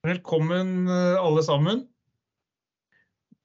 Velkommen 0.00 0.88
eh, 0.88 1.18
alle 1.20 1.42
sammen 1.44 1.82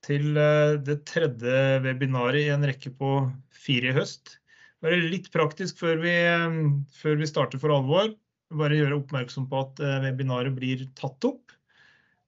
til 0.06 0.38
eh, 0.40 0.78
det 0.88 1.02
tredje 1.10 1.82
webinaret 1.84 2.46
i 2.46 2.52
en 2.54 2.64
rekke 2.64 2.94
på 2.96 3.10
fire 3.52 3.90
i 3.92 3.96
høst. 3.98 4.38
Bare 4.80 5.02
litt 5.04 5.28
praktisk 5.34 5.82
før 5.82 6.00
vi, 6.06 6.14
eh, 6.16 6.56
før 6.96 7.20
vi 7.20 7.28
starter 7.28 7.60
for 7.60 7.76
alvor. 7.76 8.14
Bare 8.56 8.78
gjøre 8.80 9.02
oppmerksom 9.02 9.50
på 9.52 9.66
at 9.66 9.82
webinaret 10.06 10.56
blir 10.56 10.86
tatt 10.96 11.28
opp, 11.28 11.52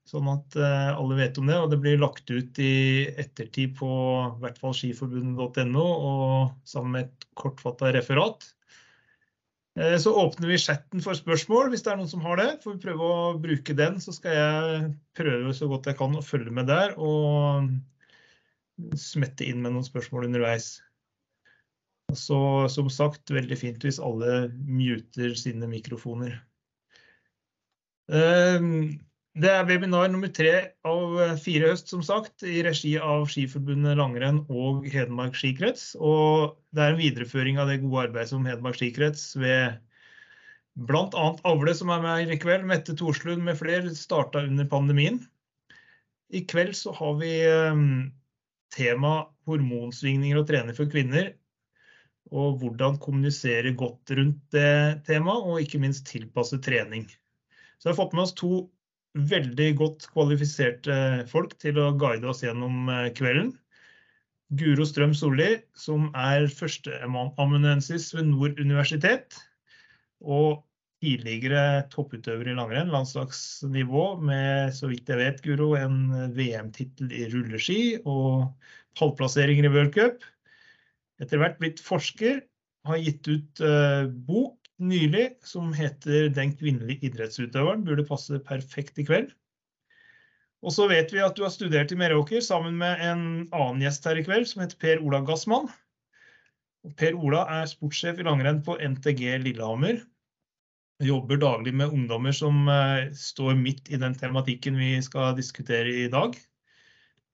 sånn 0.10 0.28
at 0.32 0.58
alle 0.58 1.16
vet 1.20 1.38
om 1.38 1.48
det. 1.48 1.60
Og 1.62 1.70
det 1.72 1.78
blir 1.84 2.02
lagt 2.02 2.28
ut 2.34 2.60
i 2.60 3.06
ettertid 3.22 3.78
på 3.78 3.88
hvert 4.42 4.58
fall 4.60 4.74
skiforbundet.no 4.76 5.86
og 5.86 6.56
sammen 6.68 6.98
med 6.98 7.06
et 7.06 7.28
kortfatta 7.38 7.94
referat. 7.96 8.50
Eh, 9.78 9.98
så 10.02 10.14
åpner 10.16 10.50
vi 10.50 10.58
chatten 10.58 11.04
for 11.06 11.18
spørsmål 11.18 11.70
hvis 11.70 11.84
det 11.86 11.92
er 11.92 12.00
noen 12.00 12.10
som 12.10 12.24
har 12.26 12.40
det. 12.42 12.50
Får 12.64 12.76
vi 12.76 12.84
prøve 12.88 13.12
å 13.14 13.38
bruke 13.42 13.76
den, 13.78 14.00
så 14.02 14.14
skal 14.16 14.38
jeg 14.38 14.90
prøve 15.18 15.54
så 15.54 15.70
godt 15.70 15.92
jeg 15.92 16.00
kan 16.00 16.18
å 16.18 16.26
følge 16.26 16.54
med 16.54 16.70
der 16.72 16.96
og 16.98 17.70
smette 18.98 19.46
inn 19.46 19.62
med 19.62 19.76
noen 19.76 19.86
spørsmål 19.86 20.28
underveis. 20.30 20.78
Så 22.16 22.40
som 22.72 22.90
sagt, 22.94 23.30
veldig 23.36 23.58
fint 23.60 23.84
hvis 23.84 24.00
alle 24.02 24.48
muter 24.56 25.36
sine 25.38 25.70
mikrofoner. 25.70 26.40
Eh, 28.08 28.70
det 29.38 29.50
er 29.54 29.66
webinar 29.70 30.08
nummer 30.10 30.32
tre 30.34 30.54
av 30.88 31.18
fire 31.42 31.72
høst, 31.72 31.92
som 31.92 32.02
sagt, 32.06 32.42
i 32.42 32.62
regi 32.66 32.96
av 32.98 33.28
Skiforbundet 33.30 33.98
langrenn 34.00 34.40
og 34.50 34.88
Hedmark 34.90 35.38
skikrets. 35.38 35.92
Og 36.02 36.56
det 36.74 36.84
er 36.84 36.96
en 36.96 37.02
videreføring 37.02 37.60
av 37.62 37.70
det 37.70 37.82
gode 37.84 38.08
arbeidet 38.08 38.32
som 38.32 38.48
Hedmark 38.50 38.80
skikrets 38.80 39.30
ved 39.38 39.78
bl.a. 40.90 41.28
Avle, 41.50 41.74
som 41.78 41.92
er 41.94 42.02
med 42.06 42.34
i 42.34 42.38
kveld, 42.42 42.66
Mette 42.70 42.96
Torslund 42.98 43.46
med 43.46 43.60
flere, 43.60 43.94
starta 43.98 44.42
under 44.46 44.70
pandemien. 44.70 45.20
I 46.34 46.44
kveld 46.50 46.74
så 46.78 46.94
har 46.98 47.20
vi 47.22 47.34
ehm, 47.48 48.08
tema 48.74 49.20
hormonsvingninger 49.48 50.42
og 50.42 50.48
trening 50.50 50.78
for 50.78 50.90
kvinner. 50.92 51.36
Og 52.34 52.58
hvordan 52.62 52.98
kommunisere 53.00 53.72
godt 53.78 54.12
rundt 54.18 54.42
det 54.54 55.06
temaet, 55.08 55.46
og 55.46 55.62
ikke 55.62 55.82
minst 55.82 56.10
tilpasse 56.10 56.60
trening. 56.66 57.06
Så 57.78 57.88
jeg 57.88 57.94
har 57.94 58.02
fått 58.02 58.18
med 58.18 58.26
oss 58.26 58.36
to 58.36 58.66
veldig 59.16 59.70
godt 59.80 60.08
kvalifiserte 60.14 61.26
folk 61.32 61.56
til 61.62 61.80
å 61.82 61.94
guide 62.00 62.28
oss 62.30 62.44
gjennom 62.46 62.90
eh, 62.92 63.10
kvelden. 63.18 63.54
Guro 64.58 64.86
Strøm 64.88 65.14
Solli, 65.18 65.58
som 65.76 66.08
er 66.16 66.48
førsteamanuensis 66.48 68.14
ved 68.16 68.30
Nord 68.30 68.62
universitet. 68.62 69.36
Og 70.24 70.64
tidligere 71.04 71.84
topputøver 71.94 72.50
i 72.50 72.56
langrenn, 72.58 72.94
landslagsnivå, 72.94 74.06
med, 74.24 74.72
så 74.74 74.90
vidt 74.90 75.12
jeg 75.12 75.20
vet, 75.20 75.44
Guro, 75.44 75.74
en 75.78 76.32
VM-tittel 76.34 77.12
i 77.14 77.28
rulleski 77.34 77.82
og 78.06 78.48
pallplasseringer 78.98 79.68
i 79.68 79.74
World 79.74 79.94
Cup. 79.98 80.24
Etter 81.22 81.42
hvert 81.42 81.60
blitt 81.62 81.84
forsker, 81.84 82.42
har 82.88 83.02
gitt 83.04 83.28
ut 83.28 83.62
uh, 83.68 84.08
bok 84.08 84.57
nylig 84.80 85.38
som 85.46 85.74
heter 85.74 86.30
'Den 86.30 86.54
kvinnelige 86.58 87.10
idrettsutøveren'. 87.10 87.86
Burde 87.86 88.06
passe 88.06 88.40
perfekt 88.40 89.00
i 89.00 89.06
kveld. 89.06 89.34
Og 90.66 90.74
så 90.74 90.88
vet 90.90 91.14
vi 91.14 91.22
at 91.22 91.38
du 91.38 91.44
har 91.46 91.54
studert 91.54 91.92
i 91.94 91.98
Meråker 92.00 92.42
sammen 92.42 92.78
med 92.82 93.02
en 93.06 93.24
annen 93.54 93.84
gjest 93.84 94.06
her 94.10 94.18
i 94.18 94.26
kveld, 94.26 94.48
som 94.50 94.64
heter 94.64 94.80
Per 94.82 95.04
Ola 95.06 95.22
Gassmann. 95.22 95.70
Per 96.98 97.18
Ola 97.18 97.44
er 97.60 97.70
sportssjef 97.70 98.20
i 98.22 98.26
langrenn 98.26 98.64
på 98.66 98.78
NTG 98.82 99.38
Lillehammer. 99.44 100.02
Jobber 101.04 101.38
daglig 101.38 101.76
med 101.78 101.94
ungdommer 101.94 102.34
som 102.34 102.66
eh, 102.74 103.12
står 103.14 103.54
midt 103.60 103.92
i 103.94 104.00
den 104.02 104.16
tematikken 104.18 104.80
vi 104.80 104.96
skal 105.06 105.36
diskutere 105.38 105.94
i 105.94 106.08
dag. 106.10 106.34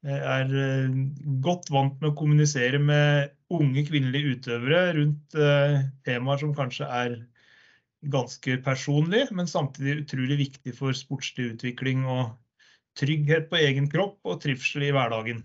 Er 0.03 0.51
eh, 0.51 0.97
godt 1.45 1.71
vant 1.71 1.95
med 2.01 2.11
å 2.11 2.17
kommunisere 2.19 2.81
med 2.83 3.31
unge 3.53 3.85
kvinnelige 3.87 4.35
utøvere 4.35 4.81
rundt 4.97 5.37
eh, 5.39 5.77
temaer 6.03 6.43
som 6.43 6.51
kanskje 6.57 6.89
er 6.91 7.15
ganske 8.11 8.57
personlig, 8.65 9.27
men 9.31 9.49
samtidig 9.49 10.03
utrolig 10.03 10.39
viktig 10.41 10.75
for 10.77 10.95
sportslig 10.97 11.53
utvikling 11.53 12.05
og 12.09 12.33
trygghet 12.99 13.49
på 13.49 13.59
egen 13.61 13.89
kropp 13.91 14.19
og 14.27 14.41
trivsel 14.43 14.87
i 14.87 14.93
hverdagen. 14.93 15.43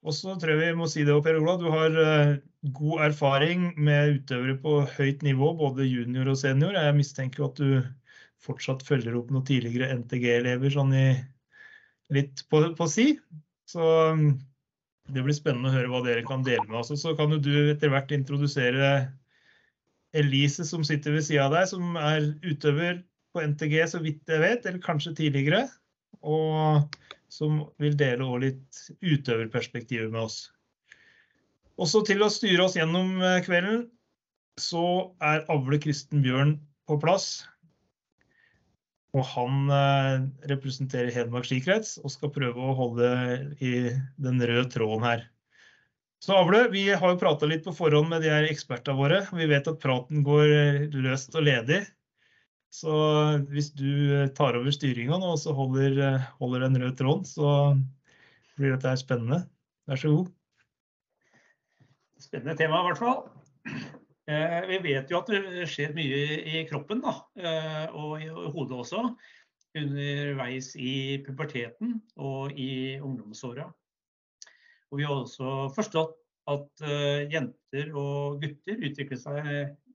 Og 0.00 0.16
så 0.16 0.34
tror 0.40 0.54
jeg 0.54 0.72
vi 0.72 0.78
må 0.78 0.88
si 0.88 1.04
det, 1.04 1.14
Per 1.24 1.36
Ola, 1.42 1.56
du 1.60 1.66
har 1.72 1.96
eh, 2.00 2.36
god 2.76 3.02
erfaring 3.10 3.66
med 3.76 4.20
utøvere 4.20 4.56
på 4.62 4.76
høyt 4.96 5.24
nivå, 5.26 5.52
både 5.58 5.88
junior 5.88 6.30
og 6.32 6.38
senior. 6.40 6.78
Jeg 6.78 6.96
mistenker 6.96 7.42
jo 7.42 7.50
at 7.50 7.60
du 7.60 7.70
fortsatt 8.40 8.84
følger 8.86 9.18
opp 9.18 9.28
noen 9.32 9.44
tidligere 9.44 9.92
NTG-elever 10.00 10.72
sånn 10.72 10.94
i 10.96 11.08
litt 12.16 12.46
på, 12.48 12.62
på 12.78 12.88
si. 12.88 13.10
Så 13.68 13.84
mm, 14.16 14.30
det 15.12 15.24
blir 15.26 15.36
spennende 15.36 15.68
å 15.68 15.76
høre 15.76 15.92
hva 15.92 16.00
dere 16.06 16.24
kan 16.26 16.44
dele 16.46 16.64
med 16.64 16.80
oss. 16.80 16.94
Så 16.96 17.12
kan 17.18 17.36
du 17.36 17.52
etter 17.68 17.92
hvert 17.92 18.16
introdusere 18.16 18.90
Elise 20.16 20.64
som 20.66 20.82
sitter 20.86 21.14
ved 21.14 21.26
sida 21.26 21.46
av 21.46 21.54
deg, 21.54 21.68
som 21.70 21.98
er 22.00 22.32
utøver 22.42 23.02
på 23.34 23.44
NTG, 23.46 23.76
så 23.92 24.00
vidt 24.02 24.30
jeg 24.30 24.42
vet, 24.42 24.66
eller 24.66 24.82
kanskje 24.82 25.14
tidligere. 25.18 25.66
Og 26.26 26.96
som 27.30 27.60
vil 27.80 27.94
dele 27.98 28.26
også 28.26 28.42
litt 28.42 28.80
utøverperspektivet 29.06 30.10
med 30.10 30.24
oss. 30.26 30.40
Også 31.80 32.02
til 32.04 32.24
å 32.24 32.32
styre 32.32 32.66
oss 32.66 32.76
gjennom 32.76 33.20
eh, 33.22 33.38
kvelden, 33.46 33.86
så 34.60 35.14
er 35.24 35.46
Avle 35.52 35.78
Kristen 35.80 36.24
Bjørn 36.24 36.58
på 36.90 36.98
plass. 37.00 37.46
Og 39.16 39.24
han 39.32 39.70
eh, 39.74 40.26
representerer 40.50 41.14
Hedmark 41.14 41.48
skikrets 41.48 41.96
og 42.02 42.12
skal 42.12 42.34
prøve 42.34 42.66
å 42.66 42.76
holde 42.78 43.10
i 43.62 43.72
den 44.20 44.42
røde 44.42 44.68
tråden 44.74 45.06
her. 45.06 45.24
Så 46.20 46.34
Avle, 46.36 46.66
vi 46.68 46.82
har 46.92 47.12
jo 47.14 47.20
prata 47.20 47.48
litt 47.48 47.62
på 47.64 47.72
forhånd 47.72 48.10
med 48.10 48.20
de 48.20 48.28
her 48.28 48.44
ekspertene 48.44 48.98
våre. 48.98 49.22
Vi 49.32 49.46
vet 49.48 49.68
at 49.70 49.80
praten 49.80 50.20
går 50.26 50.90
løst 50.92 51.32
og 51.32 51.46
ledig. 51.46 51.80
Så 52.70 52.92
hvis 53.50 53.70
du 53.72 54.28
tar 54.36 54.58
over 54.58 54.74
styringa 54.74 55.16
nå 55.18 55.32
og 55.32 55.56
holder, 55.56 56.20
holder 56.36 56.66
en 56.66 56.76
rød 56.82 56.98
tråd, 57.00 57.24
så 57.26 57.54
blir 58.60 58.76
dette 58.76 58.92
spennende. 59.00 59.40
Vær 59.88 60.02
så 60.02 60.12
god. 60.12 60.28
Spennende 62.20 62.58
tema 62.60 62.82
i 62.82 62.90
hvert 62.90 63.00
fall. 63.00 63.24
Eh, 64.30 64.60
vi 64.68 64.78
vet 64.84 65.10
jo 65.10 65.18
at 65.18 65.32
det 65.32 65.66
skjer 65.72 65.96
mye 65.96 66.20
i 66.52 66.64
kroppen 66.68 67.00
da, 67.02 67.16
eh, 67.40 67.86
og 67.96 68.20
i 68.20 68.28
hodet 68.28 68.76
også. 68.84 69.08
Underveis 69.80 70.74
i 70.76 70.92
puberteten 71.24 71.96
og 72.20 72.52
i 72.60 73.00
ungdomsåra. 73.00 73.70
Og 74.90 74.98
vi 74.98 75.06
har 75.06 75.14
også 75.14 75.70
forstått 75.74 76.16
at 76.50 76.84
uh, 76.86 77.20
jenter 77.30 77.92
og 77.94 78.40
gutter 78.42 78.86
utvikler 78.88 79.20
seg 79.20 79.50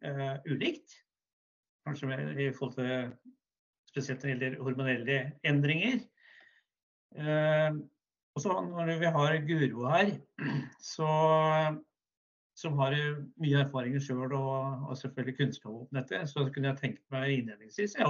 uh, 0.06 0.38
ulikt. 0.48 1.00
Kanskje 1.86 2.20
i 2.42 2.52
forhold 2.56 2.78
til 2.78 3.10
spesielt 3.92 4.24
når 4.24 4.30
det 4.30 4.36
gjelder 4.36 4.64
hormonelle 4.64 5.18
endringer. 5.48 6.00
Uh, 7.16 7.84
og 8.36 8.44
så 8.44 8.56
når 8.68 8.98
vi 9.00 9.12
har 9.16 9.38
Guro 9.48 9.86
her, 9.88 10.10
så, 10.84 11.12
som 12.60 12.82
har 12.82 12.96
mye 13.40 13.62
erfaringer 13.62 14.04
sjøl 14.04 14.34
og, 14.36 14.90
og, 14.90 14.98
selvfølgelig 15.00 15.38
kunnskap 15.38 15.72
om 15.72 15.88
dette, 15.96 16.20
så 16.28 16.44
kunne 16.50 16.74
jeg 16.74 16.82
tenkt 16.82 17.06
meg 17.16 17.38
innledningsvis 17.38 17.96
ja, 18.00 18.10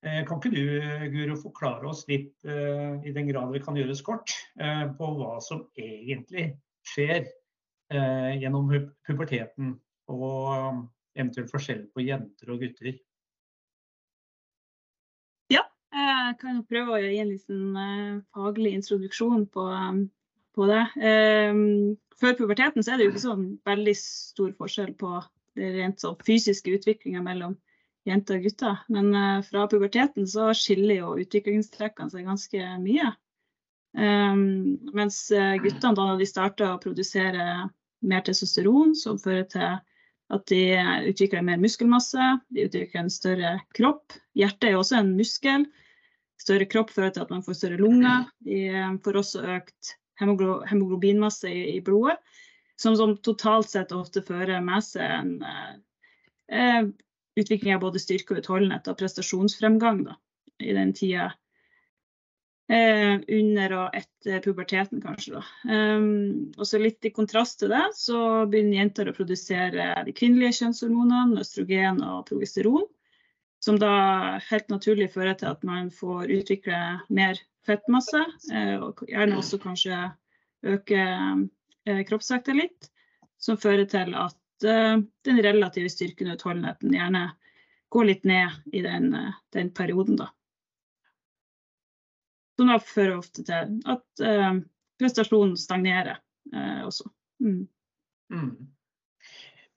kan 0.00 0.38
ikke 0.38 0.52
du 0.54 1.10
Guru, 1.12 1.34
forklare 1.42 1.88
oss 1.90 2.06
litt, 2.08 2.32
eh, 2.48 2.96
i 3.04 3.12
den 3.12 3.28
grad 3.28 3.52
vi 3.52 3.60
kan 3.60 3.76
gjøres 3.76 4.00
kort, 4.04 4.32
eh, 4.56 4.86
på 4.96 5.10
hva 5.18 5.36
som 5.44 5.66
egentlig 5.76 6.54
skjer 6.88 7.28
gjennom 7.90 8.68
puberteten, 9.02 9.72
og 10.06 10.84
eventuelt 11.18 11.50
forskjell 11.50 11.80
på 11.90 12.04
jenter 12.06 12.52
og 12.54 12.60
gutter? 12.62 12.92
Ja, 15.50 15.64
jeg 15.90 16.36
kan 16.38 16.62
prøve 16.70 16.94
å 16.94 17.00
gi 17.02 17.18
en 17.18 17.32
liten 17.32 18.22
faglig 18.30 18.76
introduksjon 18.78 19.48
på, 19.50 19.64
på 20.54 20.68
det. 20.70 20.84
Før 22.22 22.38
puberteten 22.38 22.86
er 22.86 22.94
det 22.94 23.08
jo 23.08 23.10
ikke 23.10 23.24
så 23.26 23.34
veldig 23.66 23.96
stor 23.98 24.54
forskjell 24.62 24.94
på 24.94 25.16
det 25.58 25.74
rent 25.80 25.98
sånn 25.98 26.20
fysiske 26.22 26.78
utviklinga 26.78 27.26
mellom 27.26 27.58
jenter 28.08 28.38
og 28.38 28.46
gutter. 28.46 28.78
Men 28.92 29.10
uh, 29.14 29.42
fra 29.46 29.66
puberteten 29.70 30.28
så 30.28 30.50
skiller 30.56 31.02
jo 31.02 31.16
utviklingstrekkene 31.20 32.12
seg 32.12 32.28
ganske 32.28 32.70
mye. 32.82 33.12
Um, 33.90 34.78
mens 34.94 35.24
uh, 35.34 35.56
guttene 35.60 35.98
da 35.98 36.14
de 36.20 36.28
starter 36.28 36.70
å 36.70 36.80
produsere 36.82 37.68
mer 38.06 38.24
testosteron, 38.24 38.94
som 38.96 39.20
fører 39.20 39.46
til 39.50 39.70
at 40.30 40.44
de 40.46 40.62
utvikler 41.10 41.42
mer 41.42 41.58
muskelmasse, 41.60 42.26
de 42.54 42.68
utvikler 42.68 43.02
en 43.02 43.12
større 43.12 43.54
kropp. 43.76 44.14
Hjertet 44.38 44.68
er 44.68 44.76
jo 44.76 44.82
også 44.84 45.00
en 45.00 45.16
muskel. 45.18 45.66
Større 46.40 46.68
kropp 46.70 46.92
fører 46.94 47.10
til 47.12 47.24
at 47.24 47.32
man 47.34 47.42
får 47.44 47.58
større 47.58 47.80
lunger. 47.80 48.28
De 48.46 48.70
får 49.04 49.18
også 49.20 49.42
økt 49.58 49.96
hemoglobinmasse 50.20 51.50
i 51.50 51.80
blodet, 51.84 52.16
som, 52.80 52.94
som, 52.96 53.16
totalt 53.24 53.68
sett 53.72 53.92
ofte 53.96 54.22
fører 54.24 54.62
med 54.64 54.84
seg 54.86 55.42
en 56.50 56.92
utvikling 57.42 57.74
av 57.74 57.84
både 57.84 58.02
styrke 58.02 58.36
og 58.36 58.42
utholdenhet 58.42 58.88
og 58.90 58.98
prestasjonsfremgang. 59.00 60.04
Da. 60.08 60.18
i 60.60 60.72
den 60.72 60.92
tida. 60.92 61.32
Eh, 62.70 63.16
under 63.28 63.72
og 63.74 63.96
etter 63.98 64.42
puberteten, 64.44 65.00
kanskje. 65.02 65.40
Um, 65.66 66.52
og 66.54 66.68
så 66.68 66.78
Litt 66.78 67.04
i 67.08 67.10
kontrast 67.10 67.58
til 67.58 67.72
det, 67.72 67.82
så 67.98 68.46
begynner 68.46 68.78
jenter 68.78 69.10
å 69.10 69.14
produsere 69.16 69.88
de 70.06 70.14
kvinnelige 70.14 70.60
kjønnshormonene, 70.60 71.42
østrogen 71.42 71.98
og 72.06 72.28
progesteron. 72.28 72.86
Som 73.60 73.80
da 73.80 74.38
helt 74.46 74.70
naturlig 74.72 75.10
fører 75.12 75.34
til 75.40 75.50
at 75.50 75.66
man 75.66 75.90
får 75.92 76.30
utvikle 76.38 76.78
mer 77.10 77.40
fettmasse, 77.66 78.22
eh, 78.54 78.76
og 78.78 79.02
gjerne 79.08 79.40
også 79.40 79.58
kanskje 79.60 79.98
øke 80.62 81.02
eh, 81.02 82.04
kroppsvekta 82.06 82.54
litt. 82.54 82.92
Som 83.40 83.58
fører 83.58 83.88
til 83.90 84.14
at 84.14 84.38
den 84.64 85.40
relative 85.44 85.90
styrken 85.92 86.30
og 86.30 86.38
utholdenheten 86.38 86.94
gjerne 86.94 87.24
går 87.90 88.06
litt 88.06 88.26
ned 88.28 88.74
i 88.76 88.82
den, 88.84 89.10
den 89.54 89.70
perioden, 89.74 90.18
da. 90.20 90.28
Som 92.58 92.70
da 92.70 92.76
fører 92.82 93.16
ofte 93.18 93.42
til 93.46 93.78
at 93.88 94.22
uh, 94.22 94.60
prestasjonen 95.00 95.56
stagnerer 95.58 96.20
uh, 96.54 96.84
også. 96.86 97.08
Mm. 97.42 97.64
Mm. 98.30 98.52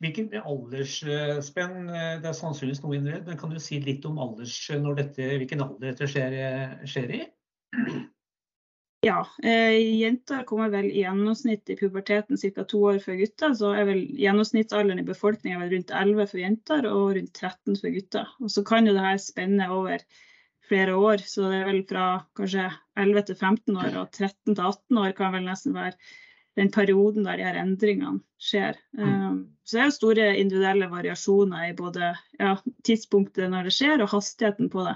Hvilken 0.03 0.33
aldersspenn 0.35 1.87
Det 1.87 2.27
er 2.27 2.35
sannsynligvis 2.35 2.81
noe 2.83 2.97
individuelt, 2.97 3.29
men 3.29 3.39
kan 3.39 3.53
du 3.53 3.59
si 3.63 3.79
litt 3.81 4.03
om 4.05 4.19
alders, 4.19 4.57
dette, 4.99 5.29
hvilken 5.39 5.63
alder 5.63 5.93
dette 5.93 6.09
skjer, 6.11 6.35
skjer 6.83 7.15
i? 7.15 7.21
Ja, 9.03 9.27
eh, 9.43 9.99
jenter 9.99 10.45
kommer 10.47 10.69
vel 10.71 10.85
i 10.85 11.01
gjennomsnitt 11.01 11.69
i 11.69 11.75
puberteten 11.75 12.37
ca. 12.39 12.63
to 12.63 12.79
år 12.87 12.99
før 13.03 13.17
gutter. 13.19 13.55
Så 13.59 13.73
er 13.75 13.87
vel 13.89 14.03
gjennomsnittsalderen 14.15 15.01
i 15.01 15.07
befolkningen 15.07 15.65
rundt 15.73 15.91
11 15.91 16.29
for 16.31 16.39
jenter 16.39 16.87
og 16.87 17.17
rundt 17.17 17.33
13 17.35 17.75
for 17.81 17.91
gutter. 17.91 18.29
Og 18.39 18.53
så 18.53 18.63
kan 18.63 18.87
jo 18.87 18.93
det 18.95 19.03
her 19.03 19.19
spenne 19.19 19.67
over 19.75 20.05
flere 20.69 20.95
år. 20.95 21.25
Så 21.27 21.49
det 21.51 21.59
er 21.59 21.67
vel 21.67 21.83
fra 21.89 22.05
kanskje 22.39 22.69
11 22.95 23.27
til 23.27 23.39
15 23.41 23.81
år 23.83 23.97
og 24.01 24.11
13 24.15 24.55
til 24.55 24.63
18 24.63 25.01
år 25.03 25.17
kan 25.19 25.35
vel 25.35 25.49
nesten 25.49 25.75
være 25.75 25.99
den 26.55 26.71
perioden 26.71 27.25
der 27.27 27.41
de 27.41 27.47
her 27.49 27.59
endringene 27.59 28.21
skjer. 28.39 28.77
Um, 28.95 29.57
så 29.65 29.75
det 29.75 29.81
er 29.81 29.89
jo 29.89 29.95
store 29.97 30.27
individuelle 30.37 30.87
variasjoner 30.91 31.71
i 31.71 31.75
både 31.75 32.13
ja, 32.39 32.55
tidspunktet 32.85 33.51
når 33.51 33.67
det 33.67 33.75
skjer 33.75 34.03
og 34.03 34.13
hastigheten 34.13 34.69
på 34.71 34.85
det. 34.87 34.95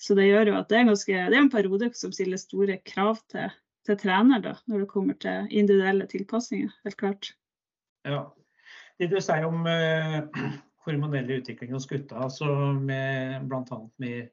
Så 0.00 0.16
det 0.16 0.30
gjør 0.30 0.52
jo 0.52 0.56
at 0.56 0.70
det 0.70 0.78
er, 0.78 0.88
ganske, 0.88 1.12
det 1.28 1.36
er 1.36 1.42
en 1.42 1.52
periode 1.52 1.90
som 1.98 2.12
stiller 2.14 2.40
store 2.40 2.78
krav 2.88 3.18
til, 3.28 3.52
til 3.86 3.98
trener 4.00 4.40
da, 4.44 4.54
når 4.70 4.84
det 4.84 4.90
kommer 4.92 5.18
til 5.20 5.50
individuelle 5.50 6.08
tilpasninger. 6.08 6.72
Helt 6.86 6.96
klart. 7.00 7.32
Ja. 8.08 8.24
Det 9.00 9.10
du 9.12 9.16
sier 9.20 9.46
om 9.48 9.64
eh, 9.68 10.22
hormonelle 10.86 11.40
utvikling 11.40 11.72
hos 11.76 11.88
gutta, 11.88 12.20
altså 12.24 12.48
med, 12.76 13.46
bl.a. 13.48 13.80
med 14.00 14.30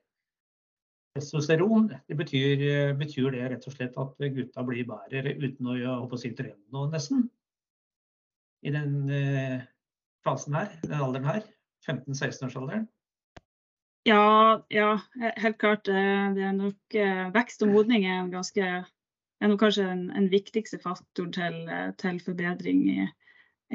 testosteron, 1.16 1.90
det 2.08 2.18
betyr, 2.20 2.64
betyr, 3.00 3.32
det 3.34 3.48
rett 3.52 3.68
og 3.68 3.76
slett 3.76 3.96
at 4.00 4.28
gutta 4.36 4.64
blir 4.68 4.88
bedre 4.88 5.36
uten 5.40 5.72
å 5.72 5.78
gjøre 5.78 6.20
si 6.22 6.32
trene 6.38 6.60
noe, 6.76 6.92
nesten? 6.92 7.26
I 8.64 8.74
den 8.74 9.10
eh, 9.14 9.64
fasen 10.26 10.56
her, 10.58 10.72
den 10.84 11.00
alderen 11.00 11.28
her? 11.32 11.44
15-16-årsalderen? 11.88 12.88
Ja, 14.08 14.66
ja, 14.70 15.02
helt 15.36 15.58
klart. 15.58 15.88
Eh, 15.88 16.28
det 16.36 16.44
er 16.48 16.54
nok 16.56 16.96
eh, 16.96 17.26
Vekst 17.36 17.64
og 17.66 17.74
modning 17.74 18.06
er, 18.08 18.30
ganske, 18.32 18.68
er 19.44 19.56
kanskje 19.60 19.84
den, 19.90 20.04
en 20.16 20.30
viktigste 20.32 20.80
faktor 20.80 21.28
til, 21.36 21.58
eh, 21.68 21.90
til 22.00 22.22
forbedring 22.24 22.86
i, 22.94 23.08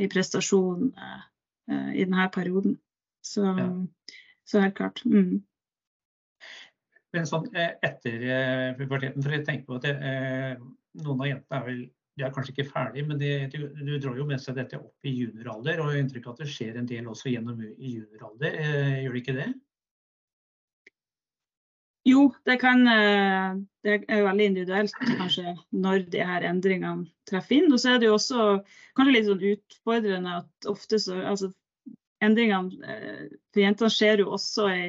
i 0.00 0.06
prestasjon 0.08 0.86
uh, 0.96 1.90
i 1.92 2.06
denne 2.06 2.30
perioden. 2.32 2.78
Så, 3.20 3.44
ja. 3.44 3.66
så 4.48 4.62
helt 4.62 4.78
klart. 4.78 5.02
Mm. 5.04 5.42
Men 7.12 7.28
sånn 7.28 7.50
etter 7.52 8.24
puberteten, 8.78 9.20
for 9.20 9.34
jeg 9.36 9.44
tenker 9.44 9.68
på 9.68 9.76
at 9.76 9.84
det, 9.84 10.14
noen 11.04 11.20
av 11.20 11.28
jentene 11.28 11.58
er 11.58 11.66
vel 11.66 11.82
de 12.16 12.24
er 12.24 12.32
kanskje 12.32 12.54
ikke 12.54 12.70
ferdig, 12.70 13.04
men 13.08 13.20
du, 13.20 13.28
du, 13.52 13.92
drar 14.00 14.16
jo 14.16 14.24
med 14.28 14.40
seg 14.40 14.56
dette 14.56 14.80
opp 14.80 15.08
i 15.08 15.12
junioralder. 15.12 15.80
Og 15.80 15.92
jeg 15.92 15.98
har 15.98 16.00
inntrykk 16.06 16.26
av 16.26 16.34
at 16.34 16.42
det 16.42 16.48
skjer 16.52 16.80
en 16.80 16.88
del 16.88 17.12
også 17.12 17.32
gjennom 17.32 17.60
i 17.68 17.92
junioralder. 17.98 18.58
gjør 19.04 19.12
det 19.12 19.22
ikke 19.22 19.36
det? 19.36 19.50
Jo, 22.08 22.32
det 22.48 22.56
kan 22.58 22.82
Det 23.82 23.92
er 24.10 24.24
veldig 24.26 24.46
individuelt 24.50 24.94
kanskje 24.98 25.52
når 25.70 26.08
de 26.10 26.24
her 26.26 26.46
endringene 26.48 27.06
treffer 27.30 27.60
inn. 27.60 27.72
Og 27.72 27.78
så 27.78 27.92
er 27.92 28.02
det 28.02 28.08
jo 28.08 28.16
også 28.16 28.46
kanskje 28.98 29.14
litt 29.14 29.28
sånn 29.28 29.44
utfordrende 29.52 30.36
at 30.40 30.68
ofte 30.70 30.98
så 31.02 31.20
altså, 31.34 31.52
Endringene 32.22 32.98
for 33.50 33.58
jentene 33.58 33.90
skjer 33.90 34.20
jo 34.22 34.28
også 34.36 34.66
i 34.70 34.82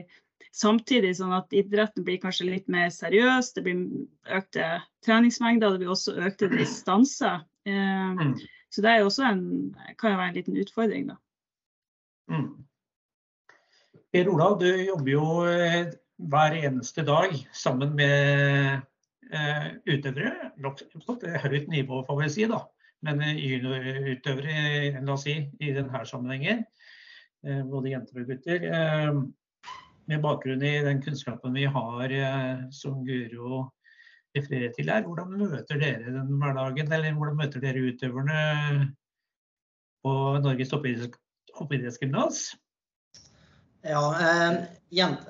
Samtidig 0.54 1.16
sånn 1.18 1.34
at 1.34 1.54
idretten 1.56 2.06
blir 2.06 2.20
kanskje 2.22 2.46
litt 2.46 2.68
mer 2.70 2.92
seriøs, 2.94 3.56
det 3.56 3.64
blir 3.66 3.80
økte 4.38 4.68
treningsmengder, 5.06 5.74
det 5.74 5.82
blir 5.82 5.94
også 5.96 6.14
økte 6.28 6.50
distanser. 6.52 7.42
Eh, 7.66 8.20
mm. 8.20 8.36
Så 8.70 8.84
det 8.86 8.92
er 8.92 9.02
jo 9.02 9.08
også 9.10 9.26
en, 9.32 9.42
kan 9.98 10.14
jo 10.14 10.20
være 10.20 10.30
en 10.30 10.38
liten 10.38 10.60
utfordring, 10.62 11.08
da. 11.10 11.18
Mm. 12.30 12.46
Per 14.14 14.30
Olav, 14.30 14.60
du 14.62 14.70
jobber 14.70 15.12
jo 15.16 15.26
eh, 15.50 15.90
hver 16.18 16.58
eneste 16.60 17.06
dag 17.08 17.36
sammen 17.56 17.96
med 17.98 18.82
eh, 19.34 19.70
utøvere. 19.90 20.52
På 21.06 21.18
et 21.18 21.28
høyt 21.46 21.70
nivå, 21.72 22.04
får 22.08 22.22
vi 22.22 22.32
si, 22.32 22.48
da. 22.50 22.64
Men 23.04 23.22
eh, 23.26 23.40
juniorutøvere, 23.40 25.00
la 25.00 25.16
oss 25.16 25.26
si, 25.28 25.38
i 25.60 25.72
denne 25.76 26.04
sammenhengen. 26.10 26.66
Eh, 27.46 27.64
både 27.68 27.94
jenter 27.94 28.22
og 28.22 28.30
gutter. 28.32 28.68
Eh, 28.70 29.24
med 30.12 30.24
bakgrunn 30.24 30.64
i 30.68 30.74
den 30.84 31.00
kunnskapen 31.04 31.56
vi 31.56 31.64
har 31.70 32.12
eh, 32.12 32.66
som 32.76 33.04
Guro 33.08 33.70
refererer 34.36 34.74
til 34.74 34.90
her, 34.90 35.06
hvordan 35.06 35.36
møter 35.38 35.80
dere 35.80 36.12
den 36.16 36.34
hverdagen, 36.42 36.92
eller 36.92 37.14
hvordan 37.18 37.38
møter 37.40 37.62
dere 37.64 37.86
utøverne 37.92 38.40
på 40.04 40.14
Norges 40.44 40.74
toppidrettsgymnas? 40.74 42.48
Ja, 43.84 44.16
eh, 44.22 44.54
jent, 44.96 45.26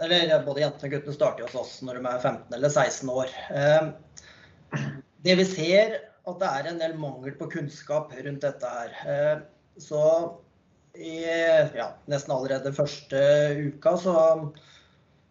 både 0.45 0.61
jentene 0.61 0.89
og 0.89 0.91
guttene 0.93 1.15
starter 1.15 1.47
hos 1.47 1.55
oss 1.57 1.77
når 1.81 1.97
de 1.97 2.09
er 2.11 2.19
15 2.19 2.57
eller 2.57 2.69
16 2.69 3.09
år. 3.09 3.31
Eh, 3.49 4.83
det 5.25 5.37
vi 5.39 5.45
ser, 5.49 5.95
at 6.29 6.37
det 6.39 6.49
er 6.49 6.69
en 6.69 6.81
del 6.83 6.93
mangel 7.01 7.33
på 7.39 7.49
kunnskap 7.55 8.13
rundt 8.13 8.45
dette 8.45 8.73
her. 8.75 8.93
Eh, 9.09 9.41
så 9.81 10.03
i 10.93 11.23
ja, 11.25 11.87
nesten 12.05 12.35
allerede 12.35 12.75
første 12.77 13.23
uka 13.57 13.95
så 13.97 14.17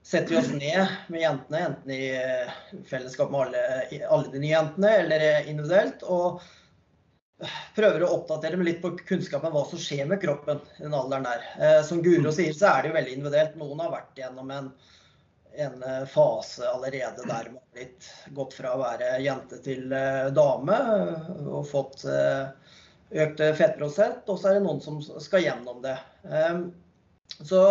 setter 0.02 0.34
vi 0.34 0.40
oss 0.40 0.50
ned 0.50 0.96
med 1.14 1.22
jentene, 1.22 1.60
enten 1.68 1.94
i 1.94 2.08
eh, 2.18 2.50
fellesskap 2.90 3.30
med 3.30 3.44
alle, 3.46 4.02
alle 4.08 4.32
de 4.32 4.42
nye 4.42 4.56
jentene 4.56 4.96
eller 5.04 5.46
individuelt, 5.46 6.02
og 6.02 6.42
prøver 7.76 8.04
å 8.04 8.10
oppdatere 8.16 8.58
med 8.58 8.68
litt 8.68 8.82
på 8.82 8.94
kunnskapen 9.08 9.50
om 9.50 9.56
hva 9.56 9.64
som 9.70 9.80
skjer 9.80 10.08
med 10.10 10.20
kroppen 10.22 10.60
i 10.78 10.84
den 10.84 10.96
alderen 10.96 11.26
der. 11.28 11.46
Eh, 11.58 11.78
som 11.86 12.02
Guro 12.04 12.32
sier, 12.34 12.54
så 12.56 12.70
er 12.70 12.82
det 12.82 12.92
jo 12.92 12.98
veldig 12.98 13.16
individuelt. 13.18 13.56
Noen 13.60 13.82
har 13.84 13.94
vært 13.94 14.20
gjennom 14.22 14.52
en, 14.54 14.68
en 15.66 15.86
eh, 15.88 16.04
fase 16.12 16.68
allerede 16.68 17.26
der 17.26 17.50
man 17.52 17.60
har 17.62 17.78
blitt 17.78 18.10
gått 18.36 18.58
fra 18.58 18.74
å 18.74 18.82
være 18.82 19.16
jente 19.24 19.60
til 19.64 19.88
dame 20.36 20.78
og 21.46 21.66
fått 21.70 22.06
økt 23.12 23.42
fettprosent, 23.58 24.28
og 24.28 24.38
så 24.40 24.48
er 24.48 24.58
det 24.58 24.64
noen 24.64 24.80
som 24.84 25.00
skal 25.02 25.44
gjennom 25.44 25.82
det. 25.84 25.96
Ehm, 26.24 26.70
så 27.44 27.62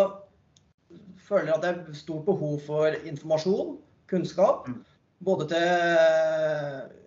føler 1.25 1.51
jeg 1.51 1.57
at 1.57 1.65
det 1.65 1.71
er 1.71 1.99
stort 2.01 2.25
behov 2.27 2.59
for 2.65 2.95
informasjon, 3.07 3.77
kunnskap, 4.11 4.67
mm. 4.67 4.81
både 5.27 5.47
til 5.53 6.97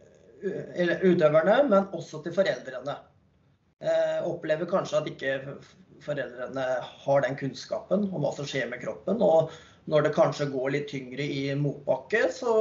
utøverne, 0.45 1.59
men 1.71 1.91
også 1.97 2.23
til 2.25 2.35
foreldrene. 2.37 2.97
Jeg 3.85 4.23
opplever 4.29 4.69
kanskje 4.71 5.01
at 5.01 5.09
ikke 5.11 5.57
foreldrene 6.05 6.65
har 7.05 7.25
den 7.25 7.37
kunnskapen 7.39 8.09
om 8.11 8.25
hva 8.25 8.33
som 8.37 8.49
skjer 8.49 8.69
med 8.71 8.83
kroppen. 8.85 9.23
Og 9.25 9.53
når 9.91 10.07
det 10.07 10.15
kanskje 10.17 10.51
går 10.53 10.73
litt 10.77 10.89
tyngre 10.93 11.25
i 11.25 11.43
motbakke, 11.59 12.27
så 12.33 12.55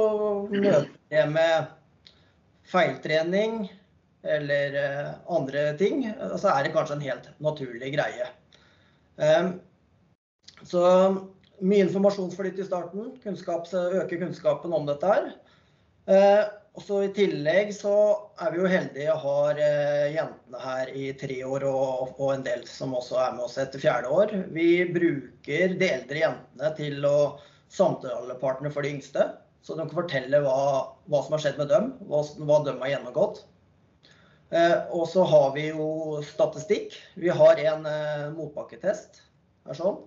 møter 0.50 0.90
det 1.12 1.24
med 1.32 1.70
feiltrening, 2.68 3.64
eller 4.24 4.76
eh, 4.80 5.12
andre 5.28 5.66
ting, 5.80 6.06
så 6.40 6.48
er 6.54 6.64
det 6.64 6.72
kanskje 6.76 6.96
en 6.96 7.04
helt 7.04 7.30
naturlig 7.44 7.92
greie. 7.92 8.28
Ehm, 9.20 9.58
så 10.64 10.82
mye 11.60 11.84
informasjonsflyt 11.84 12.60
i 12.60 12.66
starten. 12.66 13.12
Kunnskap, 13.22 13.68
øke 13.68 14.18
kunnskapen 14.20 14.72
om 14.72 14.88
dette 14.88 15.10
her. 15.12 15.28
Eh, 16.74 16.78
og 16.78 16.82
så 16.82 17.04
I 17.04 17.12
tillegg 17.14 17.72
så 17.74 17.94
er 18.42 18.50
vi 18.52 18.58
jo 18.58 18.66
heldige 18.70 19.12
og 19.14 19.22
har 19.22 19.58
eh, 19.62 20.14
jentene 20.14 20.58
her 20.58 20.90
i 20.90 21.12
tre 21.14 21.44
år, 21.46 21.64
og, 21.64 22.14
og, 22.18 22.34
en 22.34 22.44
del 22.44 22.66
som 22.66 22.94
også 22.94 23.16
er 23.22 23.32
med 23.36 23.44
oss 23.46 23.58
etter 23.58 23.78
fjerde 23.78 24.10
år. 24.10 24.34
Vi 24.50 24.84
bruker 24.90 25.76
de 25.78 25.88
eldre 25.88 26.18
jentene 26.18 26.70
til 26.76 27.04
å 27.06 27.38
samtalepartnere 27.70 28.72
for 28.74 28.82
de 28.82 28.94
yngste. 28.94 29.30
Så 29.64 29.74
de 29.74 29.86
kan 29.86 29.96
fortelle 29.96 30.42
hva, 30.44 30.58
hva 31.08 31.20
som 31.24 31.32
har 31.32 31.40
skjedd 31.40 31.58
med 31.62 31.70
dem, 31.70 31.92
hva, 32.10 32.20
hva 32.44 32.58
de 32.66 32.74
har 32.82 32.90
gjennomgått. 32.90 33.44
Eh, 34.50 34.78
og 34.92 35.06
så 35.08 35.24
har 35.24 35.54
vi 35.54 35.70
jo 35.70 36.20
statistikk. 36.26 36.98
Vi 37.16 37.30
har 37.32 37.62
en 37.62 37.86
eh, 37.88 38.30
motbakketest. 38.34 39.22
Sånn. 39.72 40.02